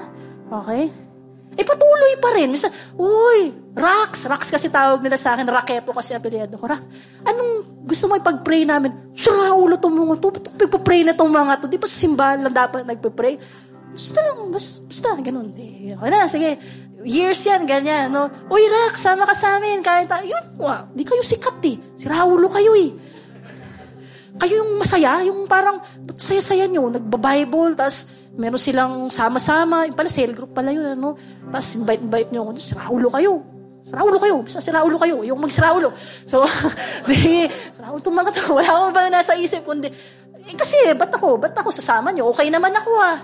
Okay? 0.47 1.10
Eh, 1.51 1.67
patuloy 1.67 2.15
pa 2.23 2.31
rin. 2.39 2.47
Misa, 2.47 2.71
uy, 2.95 3.51
Rax. 3.75 4.23
Rax 4.27 4.47
kasi 4.47 4.71
tawag 4.71 5.03
nila 5.03 5.19
sa 5.19 5.35
akin. 5.35 5.43
Rakepo 5.43 5.91
kasi 5.91 6.15
apelyado 6.15 6.55
ko. 6.55 6.63
Rax, 6.67 6.83
anong 7.27 7.83
gusto 7.83 8.07
mo 8.07 8.15
ipag-pray 8.15 8.63
namin? 8.63 9.11
Sira 9.11 9.51
ulo 9.51 9.75
itong 9.75 9.95
mga 9.95 10.15
to. 10.23 10.27
Ba't 10.31 10.45
pagpa-pray 10.55 11.01
na 11.03 11.11
itong 11.11 11.31
mga 11.31 11.53
to? 11.59 11.67
Di 11.67 11.75
ba 11.75 11.87
sa 11.91 11.97
simbahan 11.99 12.39
lang 12.47 12.55
dapat 12.55 12.87
nagpa-pray? 12.87 13.35
Basta 13.91 14.19
lang, 14.23 14.39
basta, 14.47 14.79
basta 14.87 15.07
ganun. 15.19 15.51
Di, 15.51 15.91
okay 15.91 16.09
na, 16.09 16.27
sige. 16.31 16.51
Years 17.01 17.41
yan, 17.43 17.67
ganyan, 17.67 18.13
no? 18.13 18.31
Uy, 18.47 18.63
Rax, 18.71 19.03
sama 19.03 19.27
ka 19.27 19.35
sa 19.35 19.59
amin. 19.59 19.83
Kahit, 19.83 20.07
yun, 20.23 20.55
wow, 20.55 20.87
di 20.95 21.03
kayo 21.03 21.19
sikat 21.19 21.59
eh. 21.67 21.75
Sira 21.99 22.23
ulo 22.23 22.47
kayo 22.47 22.71
eh 22.79 23.11
kayo 24.39 24.63
yung 24.63 24.79
masaya, 24.79 25.21
yung 25.27 25.43
parang 25.43 25.83
saya-saya 26.15 26.65
nyo, 26.65 26.87
nagba-Bible, 26.87 27.75
tapos 27.75 28.09
meron 28.35 28.61
silang 28.61 28.93
sama-sama, 29.11 29.87
yung 29.87 29.97
pala 29.97 30.11
cell 30.11 30.31
group 30.31 30.55
pala 30.55 30.71
yun, 30.71 30.95
ano, 30.95 31.15
tapos 31.51 31.79
invite-invite 31.79 32.29
nyo, 32.31 32.51
siraulo 32.55 33.07
kayo. 33.11 33.33
Siraulo 33.81 34.17
kayo, 34.21 34.35
basta 34.45 34.59
siraulo 34.63 34.95
kayo, 34.95 35.25
yung 35.25 35.39
magsiraulo. 35.41 35.91
So, 36.23 36.45
di, 37.07 37.49
siraulo 37.75 37.99
to, 37.99 38.11
wala 38.55 38.69
akong 38.71 38.93
ba 38.95 39.11
nasa 39.11 39.35
isip, 39.35 39.67
kundi, 39.67 39.91
eh, 40.41 40.55
kasi, 40.55 40.77
ba't 40.95 41.11
ako, 41.11 41.37
ba't 41.37 41.55
ako 41.55 41.69
sasama 41.69 42.09
nyo? 42.15 42.31
Okay 42.33 42.49
naman 42.49 42.73
ako 42.73 42.91
ah. 42.97 43.17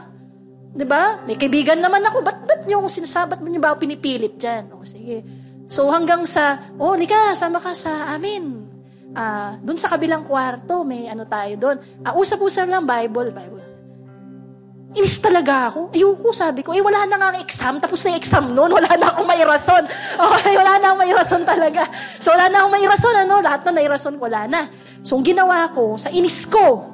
'Di 0.78 0.86
ba? 0.86 1.26
May 1.26 1.34
kaibigan 1.34 1.82
naman 1.82 2.06
ako. 2.06 2.22
Ba't 2.22 2.46
ba't 2.46 2.62
niyo 2.70 2.86
ako 2.86 3.02
sinasabat 3.02 3.42
mo 3.42 3.50
niyo 3.50 3.58
ba 3.58 3.74
ako 3.74 3.82
pinipilit 3.82 4.38
diyan? 4.38 4.70
O 4.78 4.86
sige. 4.86 5.26
So 5.66 5.90
hanggang 5.90 6.30
sa, 6.30 6.62
oh, 6.78 6.94
lika, 6.94 7.34
sama 7.34 7.58
ka 7.58 7.74
sa 7.74 8.14
amin 8.14 8.68
uh, 9.18 9.52
dun 9.60 9.76
sa 9.76 9.90
kabilang 9.92 10.24
kwarto, 10.24 10.86
may 10.86 11.10
ano 11.10 11.26
tayo 11.26 11.54
doon. 11.58 11.78
Uh, 12.06 12.14
usap-usap 12.22 12.70
lang, 12.70 12.84
Bible, 12.86 13.34
Bible. 13.34 13.67
Inis 14.98 15.22
talaga 15.22 15.70
ako. 15.70 15.94
Ayoko, 15.94 16.34
sabi 16.34 16.66
ko. 16.66 16.74
Eh, 16.74 16.82
wala 16.82 17.06
na 17.06 17.16
nga 17.22 17.28
ang 17.30 17.38
exam. 17.38 17.78
Tapos 17.78 18.02
na 18.02 18.18
exam 18.18 18.50
noon. 18.52 18.74
Wala 18.74 18.90
na 18.98 19.14
akong 19.14 19.30
may 19.30 19.42
rason. 19.46 19.84
Okay, 20.28 20.54
wala 20.58 20.82
na 20.82 20.86
akong 20.92 21.02
may 21.06 21.14
rason 21.14 21.44
talaga. 21.46 21.86
So, 22.18 22.34
wala 22.34 22.50
na 22.50 22.66
akong 22.66 22.74
may 22.74 22.86
rason. 22.90 23.14
Ano? 23.14 23.38
Lahat 23.38 23.62
na 23.62 23.86
rason, 23.86 24.16
wala 24.18 24.50
na. 24.50 24.62
So, 25.06 25.22
ang 25.22 25.26
ginawa 25.26 25.70
ko, 25.70 25.94
sa 26.02 26.10
inis 26.10 26.50
ko, 26.50 26.90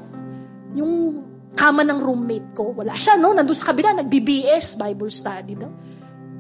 yung 0.75 1.23
kama 1.55 1.87
ng 1.87 1.99
roommate 2.03 2.51
ko, 2.51 2.75
wala 2.75 2.91
siya, 2.91 3.15
no? 3.15 3.31
Nandun 3.31 3.55
sa 3.55 3.71
kabila, 3.71 3.95
nag-BBS, 3.95 4.75
Bible 4.75 5.11
study 5.13 5.55
daw. 5.55 5.71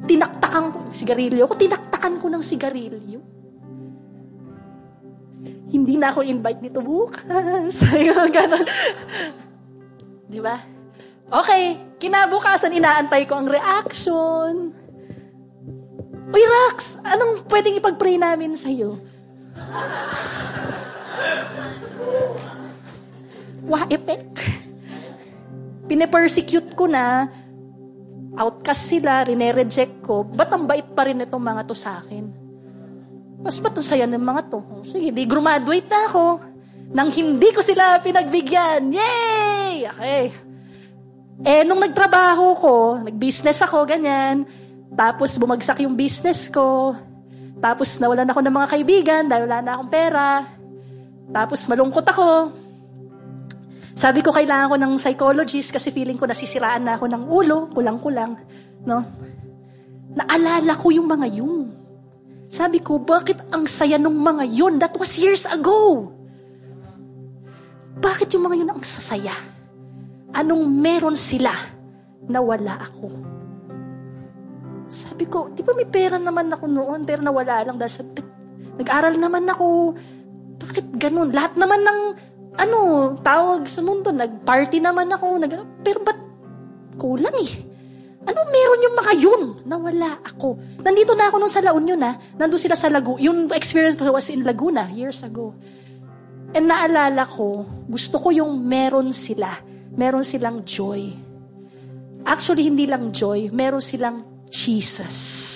Tinaktakan 0.03 0.65
ko, 0.75 0.79
sigarilyo 0.91 1.47
ko, 1.47 1.55
tinaktakan 1.55 2.19
ko 2.19 2.27
ng 2.27 2.43
sigarilyo 2.43 3.19
hindi 5.73 5.97
na 5.97 6.13
ako 6.13 6.21
invite 6.21 6.61
nito 6.61 6.85
bukas. 6.85 7.81
Ganon. 8.37 8.65
Di 10.29 10.37
ba? 10.37 10.72
Okay, 11.31 11.79
kinabukasan 12.01 12.75
inaantay 12.75 13.23
ko 13.23 13.39
ang 13.39 13.47
reaction. 13.47 14.75
Uy, 16.33 16.43
Rax, 16.43 17.05
anong 17.05 17.45
pwedeng 17.47 17.77
ipag-pray 17.77 18.17
namin 18.17 18.57
sa'yo? 18.57 18.97
Wah, 23.69 23.85
effect. 23.87 24.41
Pine-persecute 25.87 26.73
ko 26.73 26.89
na, 26.89 27.29
outcast 28.33 28.89
sila, 28.89 29.23
rine-reject 29.23 30.01
ko, 30.01 30.25
ba't 30.25 30.49
ang 30.49 30.65
bait 30.65 30.89
pa 30.91 31.05
rin 31.05 31.21
itong 31.21 31.43
mga 31.43 31.69
to 31.69 31.77
sa 31.77 32.01
akin? 32.01 32.33
Mas 33.43 33.59
ba't 33.59 33.75
saya 33.83 34.07
ng 34.09 34.19
mga 34.19 34.41
to? 34.49 34.59
Sige, 34.87 35.11
di 35.11 35.27
graduate 35.27 35.87
na 35.91 36.07
ako. 36.07 36.25
Nang 36.93 37.09
hindi 37.11 37.49
ko 37.51 37.59
sila 37.59 37.99
pinagbigyan. 37.99 38.89
Yay! 38.89 39.85
Okay. 39.91 40.52
Eh, 41.41 41.65
nung 41.65 41.81
nagtrabaho 41.81 42.45
ko, 42.61 42.75
nag-business 43.01 43.65
ako, 43.65 43.89
ganyan. 43.89 44.45
Tapos 44.93 45.33
bumagsak 45.41 45.81
yung 45.81 45.97
business 45.97 46.53
ko. 46.53 46.93
Tapos 47.57 47.97
nawalan 47.97 48.29
ako 48.29 48.39
ng 48.45 48.53
mga 48.53 48.67
kaibigan 48.69 49.23
dahil 49.25 49.49
wala 49.49 49.59
na 49.65 49.71
akong 49.79 49.91
pera. 49.91 50.45
Tapos 51.33 51.65
malungkot 51.65 52.05
ako. 52.05 52.29
Sabi 53.97 54.21
ko 54.21 54.29
kailangan 54.29 54.69
ko 54.73 54.77
ng 54.77 54.93
psychologist 55.01 55.73
kasi 55.73 55.89
feeling 55.89 56.17
ko 56.17 56.29
nasisiraan 56.29 56.85
na 56.85 56.97
ako 56.97 57.05
ng 57.09 57.23
ulo, 57.29 57.57
kulang-kulang, 57.73 58.37
no? 58.85 58.99
Naalala 60.13 60.73
ko 60.77 60.93
yung 60.93 61.09
mga 61.09 61.27
yung 61.41 61.73
sabi 62.53 62.85
ko, 62.85 63.01
bakit 63.01 63.41
ang 63.49 63.65
saya 63.65 63.97
nung 63.97 64.21
mga 64.21 64.45
yun? 64.45 64.77
That 64.77 64.93
was 65.01 65.17
years 65.17 65.41
ago. 65.49 66.13
Bakit 67.97 68.29
yung 68.37 68.45
mga 68.45 68.55
yun 68.61 68.69
ang 68.69 68.85
sasaya? 68.85 69.33
Anong 70.33 70.63
meron 70.65 71.17
sila 71.17 71.53
na 72.25 72.39
wala 72.41 72.81
ako? 72.81 73.07
Sabi 74.89 75.25
ko, 75.25 75.49
di 75.49 75.61
ba 75.65 75.73
may 75.73 75.89
pera 75.89 76.17
naman 76.17 76.49
ako 76.53 76.65
noon, 76.69 77.01
pero 77.05 77.21
nawala 77.21 77.65
lang 77.65 77.77
dahil 77.77 77.93
sa, 77.93 78.03
nag-aral 78.77 79.17
naman 79.17 79.45
ako. 79.49 79.97
Bakit 80.61 80.97
ganun? 81.01 81.33
Lahat 81.33 81.57
naman 81.57 81.81
ng, 81.81 81.99
ano, 82.57 82.79
tawag 83.21 83.65
sa 83.65 83.81
mundo, 83.81 84.13
nag-party 84.13 84.77
naman 84.81 85.09
ako, 85.09 85.41
nag, 85.41 85.53
pero 85.81 86.01
ba't 86.05 86.19
kulang 86.97 87.33
eh? 87.41 87.53
Ano 88.23 88.39
meron 88.47 88.85
yung 88.85 88.95
mga 88.95 89.13
yun? 89.19 89.41
Nawala 89.67 90.09
ako. 90.23 90.55
Nandito 90.79 91.11
na 91.11 91.27
ako 91.27 91.35
nung 91.43 91.51
sa 91.51 91.59
La 91.59 91.75
Union 91.75 91.99
na. 91.99 92.15
Nandun 92.39 92.61
sila 92.61 92.79
sa 92.79 92.87
Laguna. 92.87 93.19
Yung 93.19 93.51
experience 93.51 93.99
ko 93.99 94.07
was 94.15 94.31
in 94.31 94.47
Laguna 94.47 94.87
years 94.95 95.27
ago. 95.27 95.51
And 96.55 96.71
naalala 96.71 97.27
ko, 97.27 97.67
gusto 97.83 98.23
ko 98.23 98.31
yung 98.31 98.63
meron 98.63 99.11
sila. 99.11 99.72
Meron 99.93 100.25
silang 100.25 100.65
joy. 100.65 101.13
Actually, 102.23 102.65
hindi 102.65 102.87
lang 102.87 103.13
joy. 103.13 103.51
Meron 103.53 103.83
silang 103.83 104.47
Jesus. 104.49 105.51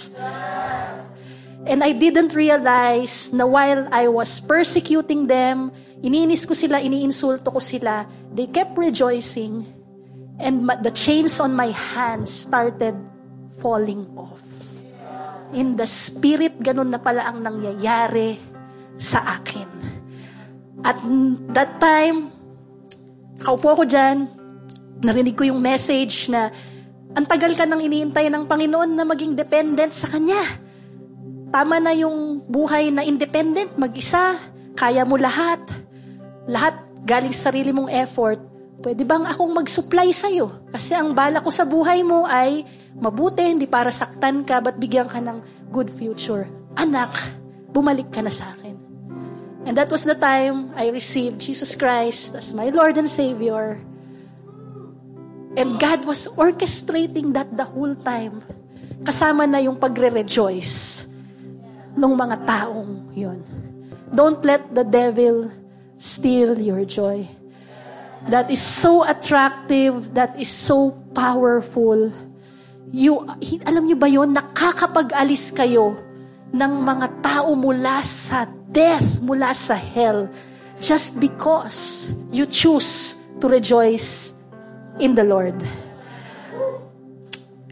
And 1.68 1.84
I 1.84 1.92
didn't 1.92 2.32
realize 2.32 3.34
na 3.36 3.44
while 3.44 3.92
I 3.92 4.08
was 4.08 4.40
persecuting 4.40 5.28
them, 5.28 5.72
iniinis 6.00 6.48
ko 6.48 6.56
sila, 6.56 6.80
iniinsulto 6.80 7.52
ko 7.52 7.60
sila, 7.60 8.08
they 8.32 8.48
kept 8.48 8.80
rejoicing 8.80 9.68
and 10.40 10.64
the 10.86 10.94
chains 10.94 11.42
on 11.44 11.58
my 11.58 11.74
hands 11.74 12.32
started 12.32 12.96
falling 13.60 14.06
off. 14.16 14.42
In 15.52 15.76
the 15.76 15.88
spirit, 15.88 16.60
ganun 16.60 16.94
na 16.94 17.00
pala 17.02 17.28
ang 17.28 17.44
nangyayari 17.44 18.38
sa 18.96 19.40
akin. 19.40 19.70
At 20.88 21.02
that 21.52 21.82
time, 21.82 22.37
kaupo 23.42 23.74
ako 23.74 23.84
dyan, 23.86 24.28
narinig 25.02 25.38
ko 25.38 25.46
yung 25.46 25.62
message 25.62 26.30
na 26.30 26.50
ang 27.18 27.26
tagal 27.26 27.54
ka 27.58 27.66
nang 27.66 27.82
iniintay 27.82 28.30
ng 28.30 28.46
Panginoon 28.46 28.94
na 28.94 29.06
maging 29.06 29.34
dependent 29.34 29.94
sa 29.94 30.06
Kanya. 30.10 30.42
Tama 31.50 31.80
na 31.80 31.96
yung 31.96 32.44
buhay 32.46 32.92
na 32.92 33.02
independent, 33.08 33.74
mag-isa, 33.80 34.38
kaya 34.78 35.08
mo 35.08 35.18
lahat. 35.18 35.64
Lahat 36.46 36.76
galing 37.08 37.34
sa 37.34 37.50
sarili 37.50 37.72
mong 37.72 37.90
effort. 37.90 38.38
Pwede 38.84 39.08
bang 39.08 39.26
akong 39.26 39.50
mag-supply 39.56 40.12
sa'yo? 40.12 40.70
Kasi 40.70 40.94
ang 40.94 41.16
bala 41.16 41.42
ko 41.42 41.50
sa 41.50 41.66
buhay 41.66 42.06
mo 42.06 42.28
ay 42.28 42.62
mabuti, 43.00 43.42
hindi 43.48 43.66
para 43.66 43.90
saktan 43.90 44.44
ka, 44.44 44.60
but 44.62 44.78
bigyan 44.78 45.10
ka 45.10 45.18
ng 45.24 45.72
good 45.72 45.90
future. 45.90 46.46
Anak, 46.78 47.16
bumalik 47.72 48.12
ka 48.12 48.22
na 48.22 48.30
sa 48.30 48.54
akin. 48.54 48.66
And 49.68 49.76
that 49.76 49.91
was 49.91 50.07
the 50.07 50.15
time 50.15 50.72
I 50.80 50.88
received 50.95 51.43
Jesus 51.43 51.76
Christ 51.76 52.39
as 52.39 52.55
my 52.55 52.72
Lord 52.72 52.95
and 52.95 53.11
Savior. 53.11 53.76
And 55.59 55.76
God 55.76 56.07
was 56.07 56.32
orchestrating 56.39 57.36
that 57.36 57.51
the 57.51 57.68
whole 57.68 57.91
time. 57.99 58.47
Kasama 59.03 59.43
na 59.43 59.59
yung 59.59 59.76
pagre-rejoice 59.76 61.11
ng 61.99 62.13
mga 62.15 62.47
taong 62.47 63.11
yun. 63.11 63.43
Don't 64.07 64.39
let 64.47 64.72
the 64.72 64.88
devil 64.88 65.51
steal 65.99 66.55
your 66.55 66.88
joy. 66.88 67.28
That 68.32 68.47
is 68.47 68.63
so 68.63 69.03
attractive, 69.03 70.15
that 70.15 70.39
is 70.39 70.47
so 70.47 70.95
powerful. 71.11 72.07
You, 72.95 73.28
alam 73.68 73.84
niyo 73.84 73.99
ba 73.99 74.07
yon 74.07 74.32
nakakapag-alis 74.32 75.51
kayo 75.51 75.99
ng 76.55 76.72
mga 76.88 77.20
tao 77.20 77.51
mula 77.51 77.99
sa 77.99 78.57
death, 78.72 79.20
mula 79.24 79.53
sa 79.55 79.76
hell, 79.76 80.28
just 80.80 81.20
because 81.20 82.11
you 82.32 82.45
choose 82.45 83.18
to 83.39 83.47
rejoice 83.47 84.34
in 84.99 85.15
the 85.15 85.24
Lord. 85.24 85.57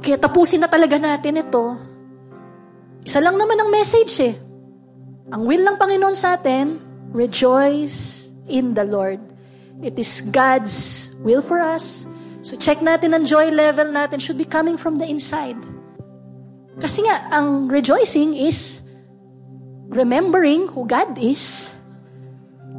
Kaya 0.01 0.21
tapusin 0.21 0.61
na 0.61 0.69
talaga 0.69 1.01
natin 1.01 1.41
ito. 1.41 1.77
Isa 3.05 3.21
lang 3.21 3.37
naman 3.37 3.57
ang 3.57 3.69
message 3.73 4.13
eh. 4.21 4.35
Ang 5.33 5.49
will 5.49 5.65
ng 5.65 5.77
Panginoon 5.77 6.17
sa 6.17 6.37
atin, 6.37 6.77
rejoice 7.09 8.29
in 8.45 8.77
the 8.77 8.85
Lord. 8.85 9.17
It 9.81 9.97
is 9.97 10.29
God's 10.29 11.11
will 11.25 11.41
for 11.41 11.57
us. 11.57 12.05
So 12.45 12.53
check 12.53 12.81
natin 12.81 13.17
ang 13.17 13.25
joy 13.25 13.49
level 13.49 13.89
natin 13.89 14.21
should 14.21 14.37
be 14.37 14.45
coming 14.45 14.77
from 14.77 15.01
the 15.01 15.09
inside. 15.09 15.57
Kasi 16.77 17.01
nga, 17.07 17.25
ang 17.31 17.71
rejoicing 17.71 18.35
is 18.35 18.74
remembering 19.89 20.67
who 20.67 20.88
God 20.88 21.17
is, 21.17 21.73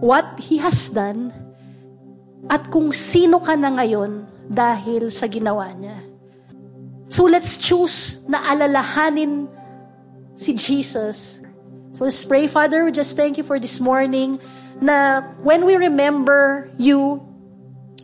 what 0.00 0.40
He 0.40 0.59
has 0.59 0.90
done, 0.90 1.32
at 2.50 2.70
kung 2.70 2.92
sino 2.92 3.42
ka 3.42 3.54
na 3.59 3.74
ngayon 3.74 4.26
dahil 4.46 5.11
sa 5.11 5.26
ginawa 5.26 5.74
niya. 5.74 5.98
So 7.07 7.26
let's 7.26 7.62
choose 7.62 8.22
na 8.26 8.42
alalahanin 8.42 9.46
si 10.34 10.54
Jesus. 10.54 11.42
So 11.94 12.04
let's 12.04 12.22
pray, 12.26 12.46
Father, 12.46 12.84
we 12.84 12.92
just 12.92 13.16
thank 13.16 13.38
you 13.38 13.46
for 13.46 13.59
this 13.59 13.80
morning 13.80 14.38
na 14.82 15.22
when 15.40 15.64
we 15.64 15.74
remember 15.78 16.68
you, 16.76 17.22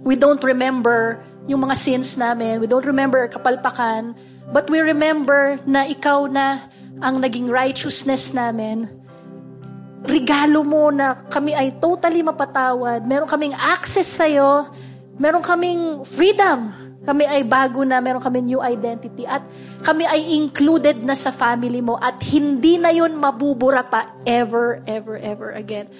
we 0.00 0.16
don't 0.16 0.42
remember 0.42 1.20
yung 1.46 1.60
mga 1.66 1.76
sins 1.76 2.16
namin, 2.16 2.62
we 2.62 2.66
don't 2.70 2.86
remember 2.86 3.26
kapalpakan, 3.28 4.14
but 4.54 4.70
we 4.70 4.80
remember 4.80 5.58
na 5.66 5.84
ikaw 5.84 6.30
na 6.30 6.62
ang 7.00 7.22
naging 7.22 7.48
righteousness 7.48 8.34
namin. 8.36 8.90
Regalo 10.02 10.66
mo 10.66 10.90
na 10.90 11.14
kami 11.30 11.54
ay 11.54 11.78
totally 11.78 12.20
mapatawad. 12.26 13.06
Meron 13.06 13.30
kaming 13.30 13.54
access 13.54 14.18
sa'yo 14.18 14.66
meron 15.22 15.44
kaming 15.44 16.02
freedom. 16.02 16.72
Kami 17.02 17.26
ay 17.26 17.42
bago 17.42 17.82
na, 17.82 17.98
meron 17.98 18.22
kami 18.22 18.42
new 18.46 18.62
identity. 18.62 19.26
At 19.26 19.42
kami 19.82 20.06
ay 20.06 20.38
included 20.38 21.02
na 21.02 21.18
sa 21.18 21.34
family 21.34 21.82
mo. 21.82 21.98
At 21.98 22.22
hindi 22.30 22.78
na 22.78 22.94
yun 22.94 23.18
mabubura 23.18 23.82
pa 23.82 24.14
ever, 24.22 24.82
ever, 24.86 25.18
ever 25.18 25.50
again. 25.50 25.90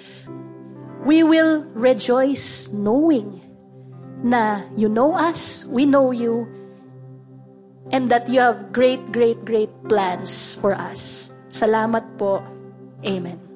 We 1.03 1.23
will 1.27 1.67
rejoice 1.75 2.71
knowing 2.71 3.43
na 4.23 4.63
you 4.79 4.87
know 4.87 5.11
us, 5.11 5.67
we 5.67 5.83
know 5.83 6.15
you, 6.15 6.47
and 7.93 8.09
that 8.09 8.27
you 8.27 8.41
have 8.41 8.73
great, 8.73 8.99
great, 9.13 9.45
great 9.45 9.69
plans 9.87 10.57
for 10.57 10.73
us. 10.73 11.29
Salamat 11.53 12.17
po. 12.17 12.41
Amen. 13.05 13.52